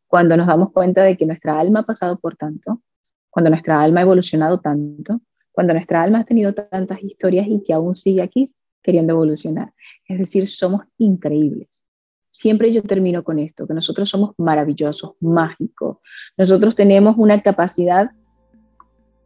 Cuando 0.07 0.35
nos 0.35 0.47
damos 0.47 0.71
cuenta 0.71 1.03
de 1.03 1.15
que 1.15 1.25
nuestra 1.25 1.57
alma 1.57 1.81
ha 1.81 1.83
pasado 1.83 2.19
por 2.19 2.35
tanto, 2.35 2.81
cuando 3.29 3.49
nuestra 3.49 3.81
alma 3.81 4.01
ha 4.01 4.03
evolucionado 4.03 4.59
tanto, 4.59 5.21
cuando 5.55 5.73
nuestra 5.73 6.03
alma 6.03 6.19
ha 6.19 6.25
tenido 6.25 6.53
tantas 6.53 7.01
historias 7.01 7.47
y 7.47 7.63
que 7.63 7.73
aún 7.73 7.95
sigue 7.95 8.21
aquí 8.21 8.53
queriendo 8.83 9.13
evolucionar. 9.13 9.73
Es 10.07 10.19
decir, 10.19 10.45
somos 10.47 10.83
increíbles. 10.97 11.83
Siempre 12.29 12.73
yo 12.73 12.83
termino 12.83 13.23
con 13.23 13.39
esto, 13.39 13.65
que 13.65 13.73
nosotros 13.73 14.09
somos 14.09 14.35
maravillosos, 14.37 15.13
mágicos. 15.21 15.97
Nosotros 16.37 16.75
tenemos 16.75 17.15
una 17.17 17.41
capacidad 17.41 18.11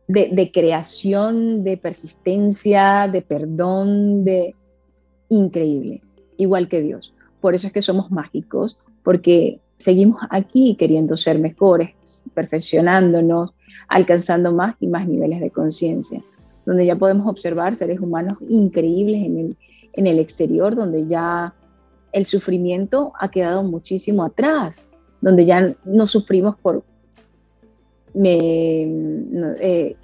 de, 0.08 0.52
creación, 0.52 1.64
de 1.64 1.78
persistencia, 1.78 3.08
de 3.12 3.22
perdón, 3.22 4.24
de 4.24 4.56
increíble, 5.30 6.02
igual 6.38 6.68
que 6.68 6.82
Dios. 6.82 7.14
Por 7.42 7.56
eso 7.56 7.68
es 7.68 7.74
que 7.74 7.82
somos 7.82 8.12
mágicos, 8.12 8.80
porque 9.04 9.60
seguimos 9.78 10.22
aquí 10.30 10.76
queriendo 10.78 11.18
ser 11.18 11.40
mejores, 11.40 12.30
perfeccionándonos, 12.34 13.52
alcanzando 13.88 14.52
más 14.54 14.76
y 14.80 14.88
más 14.88 15.08
niveles 15.08 15.40
de 15.42 15.52
conciencia, 15.52 16.22
donde 16.66 16.86
ya 16.86 16.96
podemos 16.96 17.28
observar 17.28 17.76
seres 17.76 18.00
humanos 18.00 18.38
increíbles 18.48 19.24
en 19.24 19.38
el, 19.38 19.58
en 19.94 20.08
el 20.08 20.20
exterior, 20.20 20.76
donde 20.76 21.08
ya 21.08 21.54
el 22.12 22.26
sufrimiento 22.26 23.14
ha 23.20 23.30
quedado 23.30 23.64
muchísimo 23.64 24.24
atrás, 24.24 24.88
donde 25.22 25.46
ya 25.46 25.76
no 25.86 26.08
sufrimos 26.08 26.56
por... 26.58 26.84
Me, 28.14 28.88
no, 28.88 29.52
eh, 29.60 29.96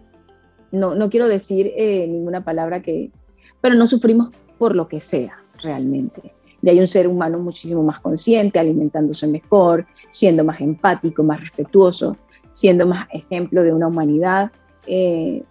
no, 0.71 1.09
quiero 1.09 1.27
decir 1.27 1.71
eh, 1.75 2.05
ninguna 2.07 2.43
palabra 2.43 2.81
que... 2.81 3.11
pero 3.62 3.75
no 3.75 3.87
sufrimos 3.87 4.29
por 4.58 4.75
lo 4.75 4.87
que 4.87 5.00
sea 5.00 5.39
realmente. 5.62 6.33
Ya 6.62 6.71
hay 6.71 6.79
un 6.79 6.87
ser 6.87 7.08
humano 7.08 7.39
muchísimo 7.39 7.83
más 7.83 8.00
consciente, 8.00 8.60
alimentándose 8.60 9.27
mejor, 9.27 9.85
siendo 10.12 10.43
más 10.43 10.62
empático, 10.62 11.23
más 11.23 11.39
respetuoso, 11.39 12.17
siendo 12.56 12.87
más 12.87 13.08
ejemplo 13.12 13.63
de 13.63 13.73
una 13.73 13.87
humanidad 13.87 14.49
eh, 14.87 15.43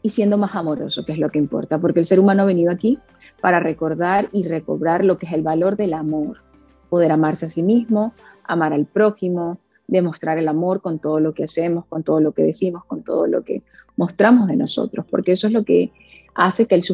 y 0.00 0.08
siendo 0.10 0.38
más 0.38 0.54
amoroso, 0.54 1.04
que 1.04 1.10
es 1.10 1.18
lo 1.18 1.28
que 1.28 1.40
importa, 1.40 1.78
porque 1.78 1.98
el 1.98 2.06
ser 2.06 2.20
humano 2.20 2.44
ha 2.44 2.46
venido 2.46 2.70
aquí 2.70 3.00
para 3.40 3.58
recordar 3.58 4.28
y 4.32 4.46
recobrar 4.46 5.04
lo 5.04 5.18
que 5.18 5.26
es 5.26 5.32
el 5.32 5.42
valor 5.42 5.76
del 5.76 5.92
amor, 5.92 6.38
poder 6.88 7.10
amarse 7.10 7.46
a 7.46 7.48
sí 7.48 7.64
mismo, 7.64 8.14
amar 8.44 8.72
al 8.72 8.86
prójimo, 8.86 9.58
demostrar 9.88 10.38
el 10.38 10.46
amor 10.46 10.80
con 10.80 11.00
todo 11.00 11.18
lo 11.18 11.34
que 11.34 11.44
hacemos, 11.44 11.84
con 11.86 12.04
todo 12.04 12.20
lo 12.20 12.30
que 12.30 12.44
decimos, 12.44 12.84
con 12.84 13.02
todo 13.02 13.26
lo 13.26 13.42
que 13.42 13.64
mostramos 13.96 14.46
de 14.46 14.56
nosotros, 14.56 15.04
porque 15.10 15.32
eso 15.32 15.48
es 15.48 15.52
lo 15.52 15.64
que 15.64 15.90
hace 16.36 16.66
que 16.66 16.76
el, 16.76 16.84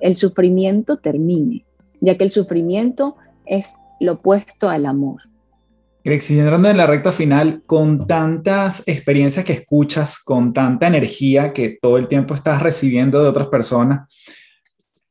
el 0.00 0.16
sufrimiento 0.16 0.96
termine, 0.96 1.66
ya 2.00 2.16
que 2.16 2.24
el 2.24 2.30
sufrimiento 2.30 3.16
es 3.44 3.76
lo 4.00 4.14
opuesto 4.14 4.70
al 4.70 4.86
amor. 4.86 5.20
Grexi, 6.06 6.38
entrando 6.38 6.68
en 6.68 6.76
la 6.76 6.86
recta 6.86 7.10
final, 7.10 7.64
con 7.66 8.06
tantas 8.06 8.84
experiencias 8.86 9.44
que 9.44 9.54
escuchas, 9.54 10.20
con 10.20 10.52
tanta 10.52 10.86
energía 10.86 11.52
que 11.52 11.80
todo 11.82 11.96
el 11.96 12.06
tiempo 12.06 12.32
estás 12.32 12.62
recibiendo 12.62 13.20
de 13.20 13.28
otras 13.28 13.48
personas, 13.48 14.08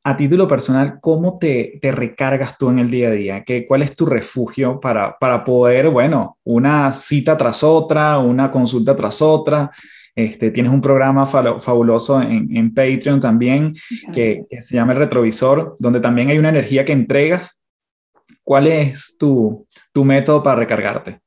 a 0.05 0.15
título 0.15 0.47
personal, 0.47 0.99
¿cómo 1.01 1.37
te, 1.37 1.79
te 1.81 1.91
recargas 1.91 2.57
tú 2.57 2.69
en 2.69 2.79
el 2.79 2.89
día 2.89 3.09
a 3.09 3.11
día? 3.11 3.43
¿Qué, 3.43 3.65
¿Cuál 3.65 3.81
es 3.81 3.93
tu 3.93 4.05
refugio 4.05 4.79
para, 4.79 5.17
para 5.19 5.43
poder, 5.43 5.89
bueno, 5.89 6.37
una 6.45 6.93
cita 6.93 7.35
tras 7.35 7.61
otra, 7.61 8.17
una 8.19 8.49
consulta 8.49 8.95
tras 8.95 9.21
otra? 9.21 9.71
Este, 10.15 10.49
tienes 10.51 10.71
un 10.71 10.79
programa 10.79 11.25
fabuloso 11.25 12.21
en, 12.21 12.55
en 12.55 12.73
Patreon 12.73 13.19
también 13.19 13.75
que, 14.13 14.45
que, 14.49 14.61
se 14.61 14.75
llama 14.75 14.93
El 14.93 14.99
Retrovisor, 14.99 15.75
donde 15.77 15.99
también 15.99 16.29
hay 16.29 16.37
una 16.37 16.49
energía 16.49 16.85
que 16.85 16.93
entregas. 16.93 17.61
¿Cuál 18.45 18.67
es 18.67 19.17
tu, 19.19 19.67
tu 19.95 20.03
método 20.03 20.43
para 20.43 20.57
recargarte? 20.57 21.21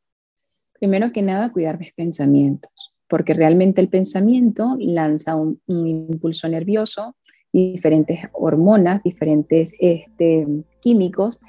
Primero 0.78 1.10
que 1.10 1.22
nada, 1.22 1.50
cuidar 1.50 1.78
mis 1.78 1.94
pensamientos, 1.94 2.70
porque 3.08 3.32
realmente 3.32 3.80
el 3.80 3.88
pensamiento 3.88 4.76
lanza 4.78 5.36
un, 5.36 5.58
impulso 5.66 6.46
nervioso 6.50 7.16
diferentes 7.50 8.20
hormonas, 8.32 9.02
diferentes 9.02 9.72
este, 9.80 10.46
químicos 10.80 11.40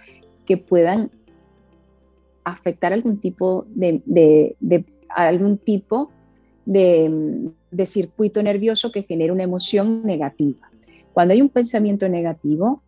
que 0.45 0.55
puedan 0.55 1.11
afectar 2.45 2.93
algún 2.93 3.19
tipo 3.19 3.65
de, 3.67 4.55
algún 5.09 5.57
tipo 5.57 6.09
de, 6.65 7.51
de, 7.69 7.85
circuito 7.85 8.41
nervioso 8.41 8.93
que 8.93 9.03
genere 9.03 9.33
una 9.33 9.43
emoción 9.43 10.03
negativa. 10.05 10.71
Cuando 11.11 11.33
hay 11.33 11.41
un 11.41 11.49
pensamiento 11.49 12.07
negativo, 12.07 12.81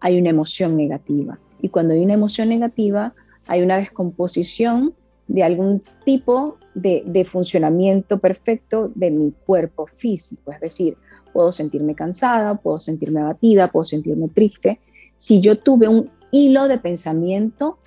hay 0.00 0.18
una 0.18 0.30
emoción 0.30 0.76
negativa. 0.76 1.38
Y 1.62 1.68
cuando 1.68 1.94
hay 1.94 2.02
una 2.02 2.14
emoción 2.14 2.48
negativa, 2.48 3.14
hay 3.48 3.62
una 3.62 3.78
descomposición 3.78 4.94
de 5.26 5.42
algún 5.42 5.82
tipo 6.04 6.58
de, 6.74 7.24
funcionamiento 7.24 8.18
perfecto 8.18 8.90
de 8.94 9.10
mi 9.10 9.32
cuerpo 9.44 9.86
físico. 9.86 10.52
Es 10.52 10.60
decir, 10.60 10.96
puedo 11.32 11.50
sentirme 11.50 11.94
cansada, 11.94 12.54
puedo 12.54 12.78
sentirme 12.78 13.20
abatida, 13.20 13.70
puedo 13.70 13.84
sentirme 13.84 14.28
triste, 14.28 14.78
si 15.16 15.40
yo 15.40 15.58
tuve 15.58 15.88
un 15.88 16.10
hilo 16.30 16.68
de 16.68 16.78
pensamiento 16.78 17.78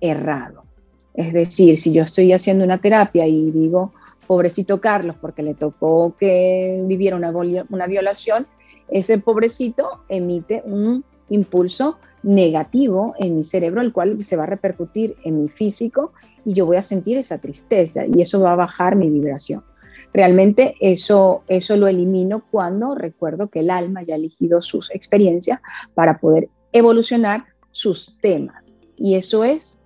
errado. 0.00 0.64
Es 1.14 1.32
decir, 1.32 1.76
si 1.76 1.92
yo 1.92 2.02
estoy 2.02 2.32
haciendo 2.32 2.64
una 2.64 2.78
terapia 2.78 3.26
y 3.26 3.50
digo, 3.52 3.92
pobrecito 4.26 4.80
Carlos, 4.80 5.16
porque 5.20 5.42
le 5.42 5.54
tocó 5.54 6.16
que 6.18 6.82
viviera 6.86 7.16
una, 7.16 7.30
una 7.70 7.86
violación, 7.86 8.46
ese 8.88 9.18
pobrecito 9.18 10.02
emite 10.08 10.62
un 10.66 11.04
impulso 11.28 11.98
negativo 12.24 13.14
en 13.18 13.36
mi 13.36 13.42
cerebro, 13.42 13.80
el 13.80 13.92
cual 13.92 14.22
se 14.24 14.36
va 14.36 14.44
a 14.44 14.46
repercutir 14.46 15.16
en 15.24 15.42
mi 15.42 15.48
físico 15.48 16.12
y 16.44 16.54
yo 16.54 16.66
voy 16.66 16.76
a 16.76 16.82
sentir 16.82 17.18
esa 17.18 17.38
tristeza 17.38 18.06
y 18.06 18.22
eso 18.22 18.40
va 18.40 18.52
a 18.52 18.56
bajar 18.56 18.96
mi 18.96 19.10
vibración. 19.10 19.62
Realmente 20.12 20.76
eso, 20.80 21.42
eso 21.48 21.76
lo 21.76 21.88
elimino 21.88 22.44
cuando 22.50 22.94
recuerdo 22.94 23.48
que 23.48 23.60
el 23.60 23.70
alma 23.70 24.02
ya 24.02 24.14
ha 24.14 24.16
elegido 24.16 24.62
sus 24.62 24.94
experiencias 24.94 25.60
para 25.94 26.18
poder 26.18 26.48
evolucionar 26.72 27.44
sus 27.72 28.18
temas. 28.20 28.76
Y 28.96 29.16
eso 29.16 29.42
es 29.44 29.84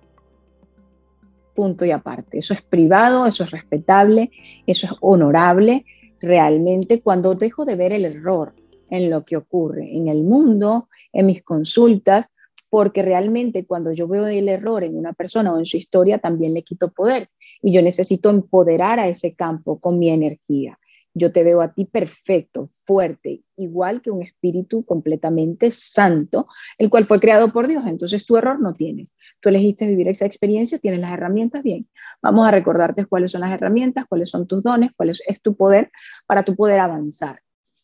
punto 1.55 1.83
y 1.83 1.91
aparte. 1.91 2.37
Eso 2.37 2.53
es 2.53 2.61
privado, 2.61 3.25
eso 3.25 3.43
es 3.43 3.51
respetable, 3.51 4.31
eso 4.65 4.85
es 4.85 4.93
honorable. 5.01 5.83
Realmente 6.21 7.01
cuando 7.01 7.35
dejo 7.35 7.65
de 7.65 7.75
ver 7.75 7.91
el 7.91 8.05
error 8.05 8.53
en 8.89 9.09
lo 9.09 9.25
que 9.25 9.37
ocurre 9.37 9.95
en 9.95 10.07
el 10.07 10.23
mundo, 10.23 10.89
en 11.13 11.25
mis 11.25 11.43
consultas, 11.43 12.29
porque 12.69 13.01
realmente 13.01 13.65
cuando 13.65 13.91
yo 13.91 14.07
veo 14.07 14.27
el 14.27 14.47
error 14.47 14.83
en 14.83 14.95
una 14.95 15.13
persona 15.13 15.53
o 15.53 15.59
en 15.59 15.65
su 15.65 15.77
historia, 15.77 16.19
también 16.19 16.53
le 16.53 16.63
quito 16.63 16.91
poder 16.91 17.29
y 17.61 17.73
yo 17.73 17.81
necesito 17.81 18.29
empoderar 18.29 18.99
a 18.99 19.07
ese 19.07 19.35
campo 19.35 19.79
con 19.79 19.97
mi 19.97 20.09
energía. 20.09 20.77
Yo 21.15 21.31
te 21.31 21.43
veo 21.43 21.61
a 21.61 21.73
ti 21.73 21.85
perfecto, 21.85 22.67
fuerte, 22.85 23.41
igual 23.57 24.01
que 24.01 24.11
un 24.11 24.21
espíritu 24.21 24.85
completamente 24.85 25.71
santo, 25.71 26.47
el 26.77 26.91
cual 26.91 27.05
fue 27.05 27.19
creado 27.19 27.51
por 27.51 27.67
Dios. 27.67 27.83
Entonces 27.87 28.25
tu 28.25 28.37
error 28.37 28.59
no 28.61 28.73
tienes. 28.73 29.15
Tú 29.39 29.49
elegiste 29.49 29.87
vivir 29.87 30.07
esa 30.07 30.27
experiencia, 30.27 30.77
tienes 30.77 30.99
las 30.99 31.11
herramientas, 31.11 31.63
bien. 31.63 31.87
Vamos 32.21 32.47
a 32.47 32.51
recordarte 32.51 33.05
cuáles 33.05 33.31
son 33.31 33.41
las 33.41 33.51
herramientas, 33.51 34.05
cuáles 34.07 34.29
son 34.29 34.45
tus 34.45 34.61
dones, 34.61 34.91
cuál 34.95 35.09
es 35.09 35.41
tu 35.41 35.55
poder 35.55 35.91
para 36.27 36.43
tu 36.43 36.55
poder 36.55 36.79
avanzar. 36.79 37.41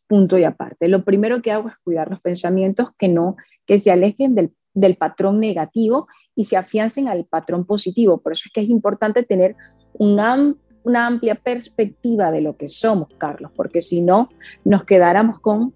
Punto 0.07 0.37
y 0.37 0.43
aparte. 0.43 0.87
Lo 0.87 1.03
primero 1.03 1.41
que 1.41 1.51
hago 1.51 1.69
es 1.69 1.77
cuidar 1.77 2.09
los 2.09 2.21
pensamientos 2.21 2.89
que 2.97 3.07
no, 3.07 3.35
que 3.65 3.79
se 3.79 3.91
alejen 3.91 4.35
del 4.35 4.51
del 4.75 4.97
patrón 4.97 5.39
negativo 5.39 6.07
y 6.35 6.43
se 6.43 6.57
afiancen 6.57 7.07
al 7.07 7.25
patrón 7.25 7.65
positivo. 7.65 8.19
Por 8.19 8.33
eso 8.33 8.43
es 8.45 8.53
que 8.53 8.61
es 8.61 8.69
importante 8.69 9.23
tener 9.23 9.55
una, 9.93 10.53
una 10.83 11.07
amplia 11.07 11.35
perspectiva 11.35 12.31
de 12.31 12.41
lo 12.41 12.57
que 12.57 12.67
somos, 12.67 13.07
Carlos, 13.17 13.51
porque 13.55 13.81
si 13.81 14.01
no, 14.01 14.29
nos 14.63 14.83
quedáramos 14.83 15.39
con, 15.39 15.73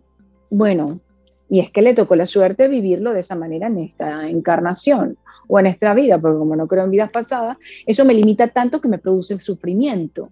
bueno, 0.51 0.99
y 1.47 1.61
es 1.61 1.71
que 1.71 1.81
le 1.81 1.95
tocó 1.95 2.15
la 2.15 2.27
suerte 2.27 2.67
vivirlo 2.67 3.13
de 3.13 3.21
esa 3.21 3.35
manera 3.35 3.67
en 3.67 3.79
esta 3.79 4.29
encarnación 4.29 5.17
o 5.47 5.59
en 5.59 5.65
esta 5.65 5.95
vida, 5.95 6.19
porque 6.19 6.37
como 6.37 6.55
no 6.55 6.67
creo 6.67 6.83
en 6.83 6.91
vidas 6.91 7.09
pasadas, 7.09 7.57
eso 7.87 8.05
me 8.05 8.13
limita 8.13 8.49
tanto 8.49 8.81
que 8.81 8.89
me 8.89 8.99
produce 8.99 9.39
sufrimiento, 9.39 10.29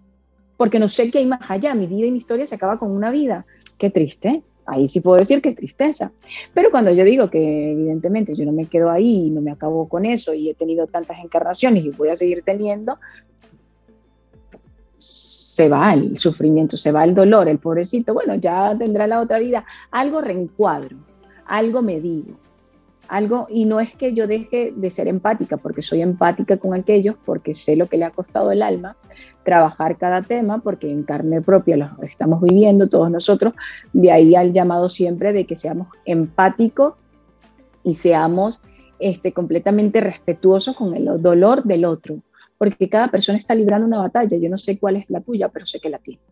porque 0.56 0.78
no 0.78 0.86
sé 0.86 1.10
qué 1.10 1.18
hay 1.18 1.26
más 1.26 1.50
allá, 1.50 1.74
mi 1.74 1.86
vida 1.86 2.06
y 2.06 2.12
mi 2.12 2.18
historia 2.18 2.46
se 2.46 2.54
acaba 2.54 2.78
con 2.78 2.90
una 2.90 3.10
vida. 3.10 3.46
Qué 3.78 3.90
triste 3.90 4.42
ahí 4.68 4.86
sí 4.86 5.00
puedo 5.00 5.16
decir 5.16 5.40
que 5.40 5.54
tristeza. 5.54 6.12
Pero 6.52 6.70
cuando 6.70 6.90
yo 6.90 7.04
digo 7.04 7.30
que 7.30 7.72
evidentemente 7.72 8.34
yo 8.34 8.44
no 8.44 8.52
me 8.52 8.66
quedo 8.66 8.90
ahí 8.90 9.26
y 9.26 9.30
no 9.30 9.40
me 9.40 9.50
acabo 9.50 9.88
con 9.88 10.04
eso 10.04 10.34
y 10.34 10.50
he 10.50 10.54
tenido 10.54 10.86
tantas 10.86 11.18
encarnaciones 11.24 11.84
y 11.84 11.90
voy 11.90 12.10
a 12.10 12.16
seguir 12.16 12.42
teniendo, 12.42 12.98
se 14.98 15.68
va 15.68 15.94
el 15.94 16.18
sufrimiento, 16.18 16.76
se 16.76 16.92
va 16.92 17.04
el 17.04 17.14
dolor, 17.14 17.48
el 17.48 17.58
pobrecito, 17.58 18.12
bueno, 18.12 18.34
ya 18.34 18.76
tendrá 18.76 19.06
la 19.06 19.20
otra 19.20 19.38
vida. 19.38 19.64
Algo 19.90 20.20
reencuadro, 20.20 20.98
algo 21.46 21.82
me 21.82 22.00
digo 22.00 22.36
algo, 23.08 23.46
y 23.50 23.64
no 23.64 23.80
es 23.80 23.94
que 23.94 24.12
yo 24.12 24.26
deje 24.26 24.72
de 24.76 24.90
ser 24.90 25.08
empática, 25.08 25.56
porque 25.56 25.82
soy 25.82 26.02
empática 26.02 26.58
con 26.58 26.74
aquellos, 26.74 27.16
porque 27.24 27.54
sé 27.54 27.76
lo 27.76 27.86
que 27.86 27.96
le 27.96 28.04
ha 28.04 28.10
costado 28.10 28.52
el 28.52 28.62
alma 28.62 28.96
trabajar 29.44 29.96
cada 29.96 30.22
tema, 30.22 30.58
porque 30.58 30.90
en 30.90 31.02
carne 31.02 31.40
propia 31.40 31.76
lo 31.76 31.88
estamos 32.02 32.42
viviendo 32.42 32.88
todos 32.88 33.10
nosotros, 33.10 33.54
de 33.92 34.12
ahí 34.12 34.34
al 34.34 34.52
llamado 34.52 34.88
siempre 34.88 35.32
de 35.32 35.46
que 35.46 35.56
seamos 35.56 35.88
empáticos 36.04 36.94
y 37.82 37.94
seamos 37.94 38.60
este, 38.98 39.32
completamente 39.32 40.00
respetuosos 40.00 40.76
con 40.76 40.94
el 40.94 41.22
dolor 41.22 41.64
del 41.64 41.86
otro, 41.86 42.18
porque 42.58 42.88
cada 42.88 43.10
persona 43.10 43.38
está 43.38 43.54
librando 43.54 43.86
una 43.86 43.98
batalla, 43.98 44.36
yo 44.36 44.50
no 44.50 44.58
sé 44.58 44.78
cuál 44.78 44.96
es 44.96 45.08
la 45.08 45.20
tuya, 45.20 45.48
pero 45.48 45.64
sé 45.64 45.80
que 45.80 45.88
la 45.88 45.98
tienes. 45.98 46.22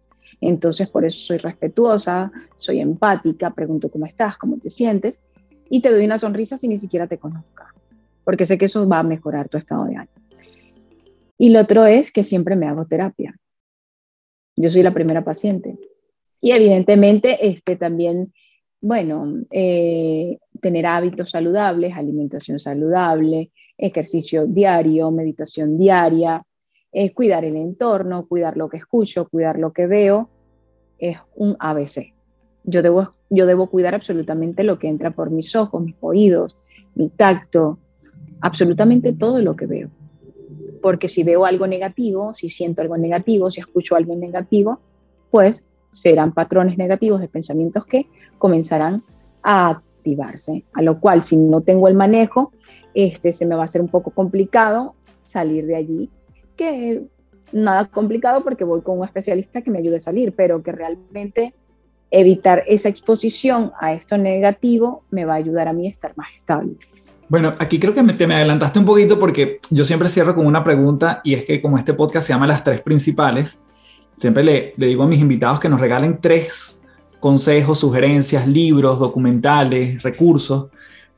Entonces, 0.40 0.88
por 0.88 1.04
eso 1.04 1.18
soy 1.18 1.38
respetuosa, 1.38 2.30
soy 2.58 2.80
empática, 2.80 3.50
pregunto 3.50 3.90
cómo 3.90 4.06
estás, 4.06 4.36
cómo 4.36 4.58
te 4.58 4.68
sientes, 4.68 5.20
y 5.68 5.80
te 5.80 5.90
doy 5.90 6.04
una 6.04 6.18
sonrisa 6.18 6.56
si 6.56 6.68
ni 6.68 6.76
siquiera 6.76 7.06
te 7.06 7.18
conozca, 7.18 7.74
porque 8.24 8.44
sé 8.44 8.58
que 8.58 8.66
eso 8.66 8.88
va 8.88 9.00
a 9.00 9.02
mejorar 9.02 9.48
tu 9.48 9.58
estado 9.58 9.84
de 9.84 9.96
ánimo. 9.96 10.26
Y 11.38 11.50
lo 11.50 11.60
otro 11.60 11.84
es 11.86 12.12
que 12.12 12.22
siempre 12.22 12.56
me 12.56 12.66
hago 12.66 12.86
terapia. 12.86 13.36
Yo 14.56 14.70
soy 14.70 14.82
la 14.82 14.94
primera 14.94 15.22
paciente. 15.22 15.78
Y 16.40 16.52
evidentemente 16.52 17.46
este, 17.46 17.76
también, 17.76 18.32
bueno, 18.80 19.42
eh, 19.50 20.38
tener 20.60 20.86
hábitos 20.86 21.30
saludables, 21.30 21.94
alimentación 21.94 22.58
saludable, 22.58 23.50
ejercicio 23.76 24.46
diario, 24.46 25.10
meditación 25.10 25.76
diaria, 25.76 26.42
es 26.90 27.12
cuidar 27.12 27.44
el 27.44 27.56
entorno, 27.56 28.26
cuidar 28.26 28.56
lo 28.56 28.70
que 28.70 28.78
escucho, 28.78 29.28
cuidar 29.28 29.58
lo 29.58 29.72
que 29.72 29.86
veo, 29.86 30.30
es 30.98 31.18
un 31.34 31.56
ABC. 31.58 32.15
Yo 32.66 32.82
debo 32.82 33.16
yo 33.30 33.46
debo 33.46 33.68
cuidar 33.68 33.94
absolutamente 33.94 34.62
lo 34.62 34.78
que 34.78 34.88
entra 34.88 35.10
por 35.10 35.30
mis 35.30 35.54
ojos, 35.56 35.82
mis 35.82 35.96
oídos, 36.00 36.56
mi 36.94 37.08
tacto, 37.08 37.78
absolutamente 38.40 39.12
todo 39.12 39.40
lo 39.40 39.56
que 39.56 39.66
veo. 39.66 39.90
Porque 40.80 41.08
si 41.08 41.24
veo 41.24 41.44
algo 41.44 41.66
negativo, 41.66 42.32
si 42.34 42.48
siento 42.48 42.82
algo 42.82 42.96
negativo, 42.96 43.50
si 43.50 43.60
escucho 43.60 43.96
algo 43.96 44.14
negativo, 44.14 44.80
pues 45.30 45.64
serán 45.90 46.32
patrones 46.32 46.78
negativos 46.78 47.20
de 47.20 47.28
pensamientos 47.28 47.86
que 47.86 48.06
comenzarán 48.38 49.02
a 49.42 49.70
activarse. 49.70 50.64
A 50.72 50.82
lo 50.82 51.00
cual, 51.00 51.22
si 51.22 51.36
no 51.36 51.62
tengo 51.62 51.88
el 51.88 51.94
manejo, 51.94 52.52
este, 52.94 53.32
se 53.32 53.46
me 53.46 53.56
va 53.56 53.62
a 53.62 53.64
hacer 53.64 53.80
un 53.80 53.88
poco 53.88 54.10
complicado 54.10 54.94
salir 55.24 55.66
de 55.66 55.74
allí, 55.74 56.10
que 56.56 57.02
nada 57.52 57.86
complicado 57.86 58.44
porque 58.44 58.64
voy 58.64 58.82
con 58.82 58.98
un 58.98 59.04
especialista 59.04 59.62
que 59.62 59.70
me 59.70 59.78
ayude 59.78 59.96
a 59.96 60.00
salir, 60.00 60.32
pero 60.34 60.62
que 60.62 60.70
realmente 60.70 61.54
evitar 62.10 62.64
esa 62.66 62.88
exposición 62.88 63.72
a 63.80 63.92
esto 63.92 64.16
negativo 64.16 65.02
me 65.10 65.24
va 65.24 65.34
a 65.34 65.36
ayudar 65.36 65.68
a 65.68 65.72
mí 65.72 65.86
a 65.86 65.90
estar 65.90 66.12
más 66.16 66.28
estable. 66.36 66.76
Bueno, 67.28 67.54
aquí 67.58 67.80
creo 67.80 67.92
que 67.92 68.02
me, 68.02 68.12
te 68.12 68.26
me 68.26 68.36
adelantaste 68.36 68.78
un 68.78 68.84
poquito 68.84 69.18
porque 69.18 69.58
yo 69.70 69.84
siempre 69.84 70.08
cierro 70.08 70.34
con 70.34 70.46
una 70.46 70.62
pregunta 70.62 71.20
y 71.24 71.34
es 71.34 71.44
que 71.44 71.60
como 71.60 71.76
este 71.76 71.92
podcast 71.92 72.26
se 72.26 72.32
llama 72.32 72.46
Las 72.46 72.62
Tres 72.62 72.80
Principales, 72.82 73.60
siempre 74.16 74.44
le, 74.44 74.72
le 74.76 74.86
digo 74.86 75.02
a 75.02 75.08
mis 75.08 75.20
invitados 75.20 75.58
que 75.58 75.68
nos 75.68 75.80
regalen 75.80 76.20
tres 76.20 76.82
consejos, 77.18 77.80
sugerencias, 77.80 78.46
libros, 78.46 79.00
documentales, 79.00 80.02
recursos 80.02 80.68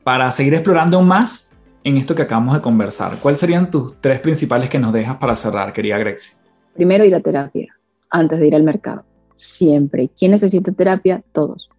para 0.03 0.31
seguir 0.31 0.55
explorando 0.55 1.01
más 1.01 1.49
en 1.83 1.97
esto 1.97 2.15
que 2.15 2.21
acabamos 2.21 2.55
de 2.55 2.61
conversar? 2.61 3.17
¿Cuáles 3.19 3.39
serían 3.39 3.69
tus 3.69 3.99
tres 4.01 4.19
principales 4.19 4.69
que 4.69 4.79
nos 4.79 4.93
dejas 4.93 5.17
para 5.17 5.35
cerrar, 5.35 5.73
querida 5.73 5.97
Grexi? 5.97 6.31
Primero, 6.73 7.05
ir 7.05 7.15
a 7.15 7.19
terapia 7.19 7.75
antes 8.09 8.39
de 8.39 8.47
ir 8.47 8.55
al 8.55 8.63
mercado. 8.63 9.03
Siempre. 9.39 10.09
¿Quién 10.09 10.31
necesita 10.31 10.73
terapia? 10.73 11.23
Todos. 11.31 11.69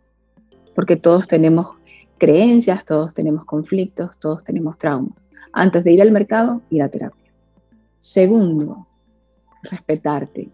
Porque 0.74 0.96
todos 0.96 1.28
tenemos 1.28 1.72
creencias, 2.16 2.86
todos 2.86 3.12
tenemos 3.12 3.44
conflictos, 3.44 4.18
todos 4.18 4.42
tenemos 4.42 4.78
traumas. 4.78 5.12
Antes 5.52 5.84
de 5.84 5.92
ir 5.92 6.00
al 6.00 6.10
mercado, 6.10 6.62
ir 6.70 6.82
a 6.82 6.88
terapia. 6.88 7.30
Segundo, 7.98 8.86
respetarte. 9.62 10.48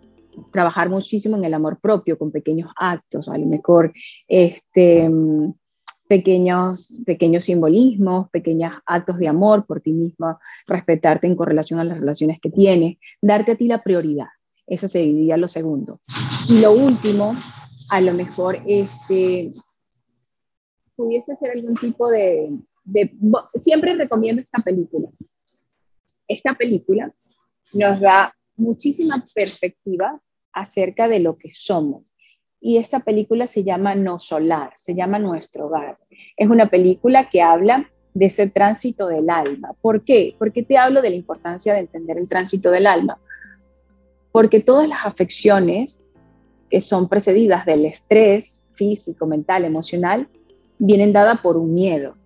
Trabajar 0.52 0.90
muchísimo 0.90 1.36
en 1.36 1.44
el 1.44 1.54
amor 1.54 1.78
propio, 1.78 2.18
con 2.18 2.32
pequeños 2.32 2.72
actos, 2.74 3.28
a 3.28 3.38
lo 3.38 3.46
mejor 3.46 3.92
este, 4.26 5.09
pequeños, 6.09 7.02
pequeños 7.07 7.44
simbolismos, 7.44 8.28
pequeños 8.30 8.74
actos 8.84 9.18
de 9.18 9.28
amor 9.28 9.64
por 9.64 9.80
ti 9.80 9.92
mismo, 9.92 10.40
respetarte 10.66 11.28
en 11.28 11.36
correlación 11.36 11.78
a 11.78 11.84
las 11.84 12.00
relaciones 12.00 12.40
que 12.40 12.50
tienes, 12.50 12.98
darte 13.22 13.52
a 13.52 13.57
ti 13.57 13.68
la 13.68 13.84
prioridad. 13.84 14.26
Eso 14.66 14.88
sería 14.88 15.36
lo 15.36 15.48
segundo. 15.48 16.00
Y 16.48 16.60
lo 16.60 16.72
último, 16.72 17.34
a 17.90 18.00
lo 18.00 18.12
mejor 18.14 18.60
este, 18.66 19.52
pudiese 20.96 21.34
ser 21.36 21.52
algún 21.52 21.74
tipo 21.74 22.08
de, 22.10 22.58
de... 22.84 23.16
Siempre 23.54 23.94
recomiendo 23.94 24.42
esta 24.42 24.58
película. 24.62 25.08
Esta 26.28 26.54
película 26.54 27.12
nos 27.72 28.00
da 28.00 28.34
muchísima 28.56 29.24
perspectiva 29.34 30.20
acerca 30.52 31.08
de 31.08 31.20
lo 31.20 31.36
que 31.36 31.52
somos 31.52 32.02
y 32.60 32.78
esa 32.78 33.00
película 33.00 33.46
se 33.46 33.64
llama 33.64 33.94
No 33.94 34.18
Solar, 34.18 34.72
se 34.76 34.94
llama 34.94 35.20
Nuestro 35.20 35.66
Hogar. 35.66 35.98
Es 36.36 36.48
una 36.48 36.68
película 36.68 37.28
que 37.30 37.42
habla 37.42 37.90
de 38.14 38.26
ese 38.26 38.50
tránsito 38.50 39.06
del 39.06 39.30
alma. 39.30 39.74
¿Por 39.80 40.04
qué? 40.04 40.34
Porque 40.38 40.62
te 40.62 40.78
hablo 40.78 41.02
de 41.02 41.10
la 41.10 41.16
importancia 41.16 41.74
de 41.74 41.80
entender 41.80 42.18
el 42.18 42.28
tránsito 42.28 42.70
del 42.70 42.86
alma. 42.86 43.20
Porque 44.37 44.61
todas 44.61 44.87
las 44.87 45.07
afecciones 45.07 46.07
que 46.68 46.82
son 46.82 47.09
precedidas 47.09 47.64
del 47.64 47.87
estrés 47.87 48.66
físico, 48.74 49.24
mental, 49.24 49.64
emocional, 49.64 50.28
vienen 50.78 51.14
dadas 51.14 51.41
por 51.41 51.57
un 51.57 51.72
miedo 51.72 52.16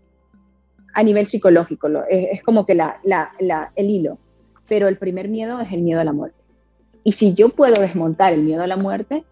a 0.93 1.05
nivel 1.05 1.25
psicológico. 1.25 1.87
Es, 2.09 2.43
como 2.43 2.67
que 2.67 2.73
el 2.73 3.91
hilo. 3.91 4.19
Pero 4.69 4.89
el 4.89 4.99
primer 4.99 5.29
miedo 5.29 5.61
es 5.61 5.73
el 5.73 5.83
miedo 5.83 6.01
a 6.01 6.05
la 6.05 6.13
muerte. 6.13 6.37
Y 7.05 7.13
si 7.13 7.33
yo 7.33 7.51
puedo 7.51 7.81
desmontar 7.81 8.33
el 8.33 8.43
miedo 8.43 8.65
a 8.65 8.67
la 8.67 8.77
muerte, 8.77 9.23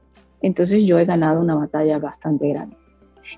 entonces 0.40 0.84
yo 0.84 1.00
he 1.00 1.04
ganado 1.04 1.40
una 1.40 1.56
batalla 1.56 1.98
bastante 1.98 2.48
grande. 2.48 2.76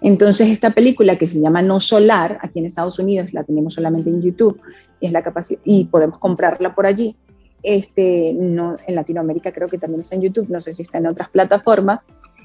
Entonces 0.03 0.51
esta 0.51 0.74
película 0.74 1.16
que 1.16 1.26
se 1.26 1.41
llama 1.41 1.62
No 1.62 1.80
Solar, 1.80 2.38
aquí 2.43 2.59
en 2.59 2.66
Estados 2.66 2.99
Unidos 2.99 3.32
la 3.32 3.43
tenemos 3.45 3.72
solamente 3.72 4.11
en 4.11 4.20
YouTube 4.20 4.61
y, 5.01 5.07
es 5.07 5.12
la 5.12 5.24
y 5.64 5.86
podemos 5.86 6.18
comprarla 6.18 6.74
por 6.74 6.84
allí. 6.84 7.16
Este, 7.62 8.32
no, 8.34 8.76
en 8.86 8.94
Latinoamérica 8.94 9.52
creo 9.52 9.68
que 9.68 9.78
también 9.78 10.00
está 10.00 10.16
en 10.16 10.22
YouTube, 10.22 10.48
no 10.48 10.61
sé 10.61 10.72
si 10.72 10.82
está 10.82 10.98
en 10.98 11.06
otras 11.06 11.28
plataformas. 11.30 12.00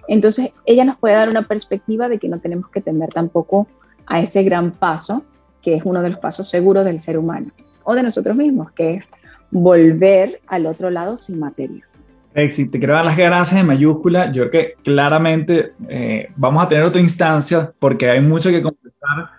Entonces 0.07 0.53
ella 0.65 0.85
nos 0.85 0.97
puede 0.97 1.15
dar 1.15 1.29
una 1.29 1.47
perspectiva 1.47 2.09
de 2.09 2.19
que 2.19 2.29
no 2.29 2.39
tenemos 2.39 2.69
que 2.69 2.81
tender 2.81 3.09
tampoco 3.09 3.67
a 4.05 4.19
ese 4.19 4.43
gran 4.43 4.71
paso, 4.71 5.25
que 5.61 5.75
es 5.75 5.83
uno 5.83 6.01
de 6.01 6.11
los 6.11 6.19
pasos 6.19 6.49
seguros 6.49 6.85
del 6.85 6.99
ser 6.99 7.17
humano 7.17 7.51
o 7.83 7.95
de 7.95 8.03
nosotros 8.03 8.35
mismos, 8.35 8.71
que 8.71 8.95
es 8.95 9.09
volver 9.51 10.41
al 10.47 10.65
otro 10.65 10.89
lado 10.89 11.17
sin 11.17 11.39
materia. 11.39 11.87
Exi, 12.33 12.67
te 12.67 12.79
quiero 12.79 12.93
dar 12.93 13.05
las 13.05 13.15
gracias 13.15 13.61
en 13.61 13.67
mayúscula. 13.67 14.31
Yo 14.31 14.49
creo 14.49 14.51
que 14.51 14.73
claramente 14.83 15.71
eh, 15.87 16.27
vamos 16.35 16.61
a 16.61 16.67
tener 16.67 16.83
otra 16.83 17.01
instancia 17.01 17.71
porque 17.79 18.09
hay 18.09 18.19
mucho 18.19 18.49
que 18.49 18.61
conversar. 18.61 19.29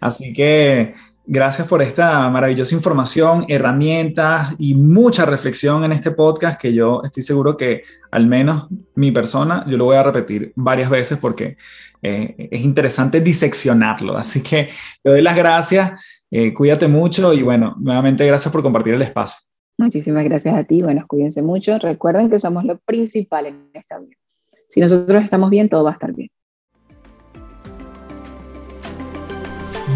Así 0.00 0.32
que 0.32 0.94
gracias 1.26 1.66
por 1.66 1.82
esta 1.82 2.28
maravillosa 2.30 2.74
información, 2.74 3.44
herramientas 3.48 4.54
y 4.58 4.74
mucha 4.74 5.24
reflexión 5.24 5.84
en 5.84 5.92
este 5.92 6.12
podcast 6.12 6.60
que 6.60 6.72
yo 6.72 7.02
estoy 7.04 7.22
seguro 7.22 7.56
que 7.56 7.82
al 8.10 8.26
menos 8.26 8.68
mi 8.94 9.10
persona, 9.10 9.64
yo 9.68 9.76
lo 9.76 9.84
voy 9.84 9.96
a 9.96 10.02
repetir 10.02 10.52
varias 10.54 10.88
veces 10.88 11.18
porque 11.18 11.56
eh, 12.02 12.48
es 12.50 12.60
interesante 12.60 13.20
diseccionarlo. 13.20 14.16
Así 14.16 14.42
que 14.42 14.68
te 15.02 15.10
doy 15.10 15.22
las 15.22 15.36
gracias, 15.36 16.00
eh, 16.30 16.54
cuídate 16.54 16.86
mucho 16.88 17.32
y 17.32 17.42
bueno, 17.42 17.74
nuevamente 17.78 18.26
gracias 18.26 18.52
por 18.52 18.62
compartir 18.62 18.94
el 18.94 19.02
espacio. 19.02 19.40
Muchísimas 19.78 20.24
gracias 20.24 20.54
a 20.54 20.64
ti. 20.64 20.80
Bueno, 20.80 21.04
cuídense 21.06 21.42
mucho. 21.42 21.78
Recuerden 21.78 22.30
que 22.30 22.38
somos 22.38 22.64
lo 22.64 22.78
principal 22.78 23.46
en 23.46 23.68
esta 23.74 23.98
vida. 23.98 24.16
Si 24.68 24.80
nosotros 24.80 25.22
estamos 25.22 25.50
bien, 25.50 25.68
todo 25.68 25.84
va 25.84 25.90
a 25.90 25.92
estar 25.94 26.12
bien. 26.12 26.15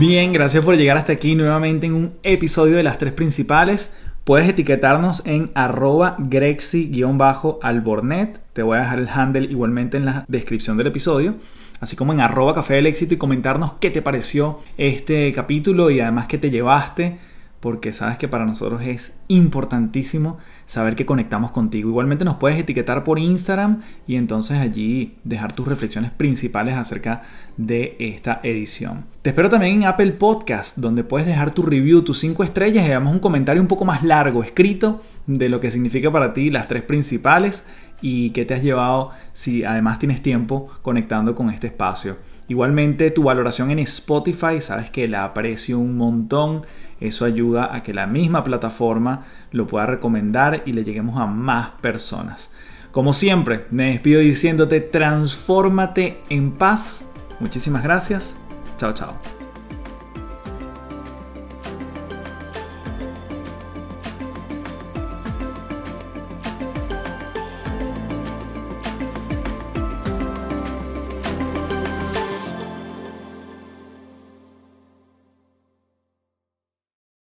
Bien, 0.01 0.33
gracias 0.33 0.65
por 0.65 0.77
llegar 0.79 0.97
hasta 0.97 1.13
aquí 1.13 1.35
nuevamente 1.35 1.85
en 1.85 1.93
un 1.93 2.15
episodio 2.23 2.79
de 2.79 2.83
las 2.83 2.97
tres 2.97 3.13
principales. 3.13 3.93
Puedes 4.25 4.49
etiquetarnos 4.49 5.23
en 5.27 5.51
arroba 5.55 6.17
grexi-albornet. 6.19 8.41
Te 8.55 8.63
voy 8.63 8.79
a 8.79 8.81
dejar 8.81 8.99
el 8.99 9.11
handle 9.11 9.49
igualmente 9.51 9.99
en 9.99 10.07
la 10.07 10.25
descripción 10.27 10.79
del 10.79 10.87
episodio. 10.87 11.35
Así 11.81 11.97
como 11.97 12.15
en 12.15 12.21
arroba 12.21 12.55
café 12.55 12.77
del 12.77 12.87
éxito 12.87 13.13
y 13.13 13.19
comentarnos 13.19 13.75
qué 13.75 13.91
te 13.91 14.01
pareció 14.01 14.61
este 14.79 15.31
capítulo 15.35 15.91
y 15.91 16.01
además 16.01 16.29
qué 16.29 16.39
te 16.39 16.49
llevaste 16.49 17.19
porque 17.61 17.93
sabes 17.93 18.17
que 18.17 18.27
para 18.27 18.47
nosotros 18.47 18.81
es 18.83 19.13
importantísimo 19.29 20.39
saber 20.71 20.95
que 20.95 21.05
conectamos 21.05 21.51
contigo. 21.51 21.89
Igualmente 21.89 22.25
nos 22.25 22.37
puedes 22.37 22.57
etiquetar 22.57 23.03
por 23.03 23.19
Instagram 23.19 23.81
y 24.07 24.15
entonces 24.15 24.59
allí 24.59 25.17
dejar 25.25 25.53
tus 25.53 25.67
reflexiones 25.67 26.13
principales 26.13 26.77
acerca 26.77 27.23
de 27.57 27.97
esta 27.99 28.39
edición. 28.45 29.07
Te 29.21 29.31
espero 29.31 29.49
también 29.49 29.83
en 29.83 29.89
Apple 29.89 30.13
Podcast, 30.13 30.77
donde 30.77 31.03
puedes 31.03 31.27
dejar 31.27 31.51
tu 31.51 31.63
review, 31.65 32.03
tus 32.03 32.21
5 32.21 32.45
estrellas 32.45 32.89
y 32.89 32.93
un 32.93 33.19
comentario 33.19 33.61
un 33.61 33.67
poco 33.67 33.85
más 33.85 34.05
largo, 34.05 34.45
escrito, 34.45 35.03
de 35.27 35.49
lo 35.49 35.59
que 35.59 35.73
significa 35.73 36.13
para 36.13 36.33
ti 36.33 36.51
las 36.51 36.69
tres 36.69 36.83
principales 36.83 37.65
y 38.01 38.31
qué 38.31 38.45
te 38.45 38.55
has 38.55 38.63
llevado 38.63 39.11
si 39.33 39.65
además 39.65 39.99
tienes 39.99 40.23
tiempo 40.23 40.69
conectando 40.83 41.35
con 41.35 41.51
este 41.51 41.67
espacio. 41.67 42.17
Igualmente 42.47 43.11
tu 43.11 43.25
valoración 43.25 43.73
en 43.73 43.81
Spotify, 43.81 44.61
sabes 44.61 44.89
que 44.91 45.09
la 45.09 45.25
aprecio 45.25 45.81
un 45.81 45.97
montón 45.97 46.63
eso 47.01 47.25
ayuda 47.25 47.75
a 47.75 47.83
que 47.83 47.95
la 47.95 48.07
misma 48.07 48.45
plataforma 48.45 49.25
lo 49.53 49.67
pueda 49.67 49.87
recomendar 49.87 50.63
y 50.67 50.73
le 50.73 50.85
lleguemos 50.85 51.19
a 51.19 51.27
más 51.27 51.71
personas. 51.81 52.51
Como 52.93 53.13
siempre, 53.13 53.67
me 53.71 53.93
despido 53.93 54.21
diciéndote, 54.21 54.81
transfórmate 54.81 56.21
en 56.29 56.53
paz. 56.53 57.05
Muchísimas 57.39 57.83
gracias. 57.83 58.35
Chao, 58.79 58.93
chao. 58.93 59.40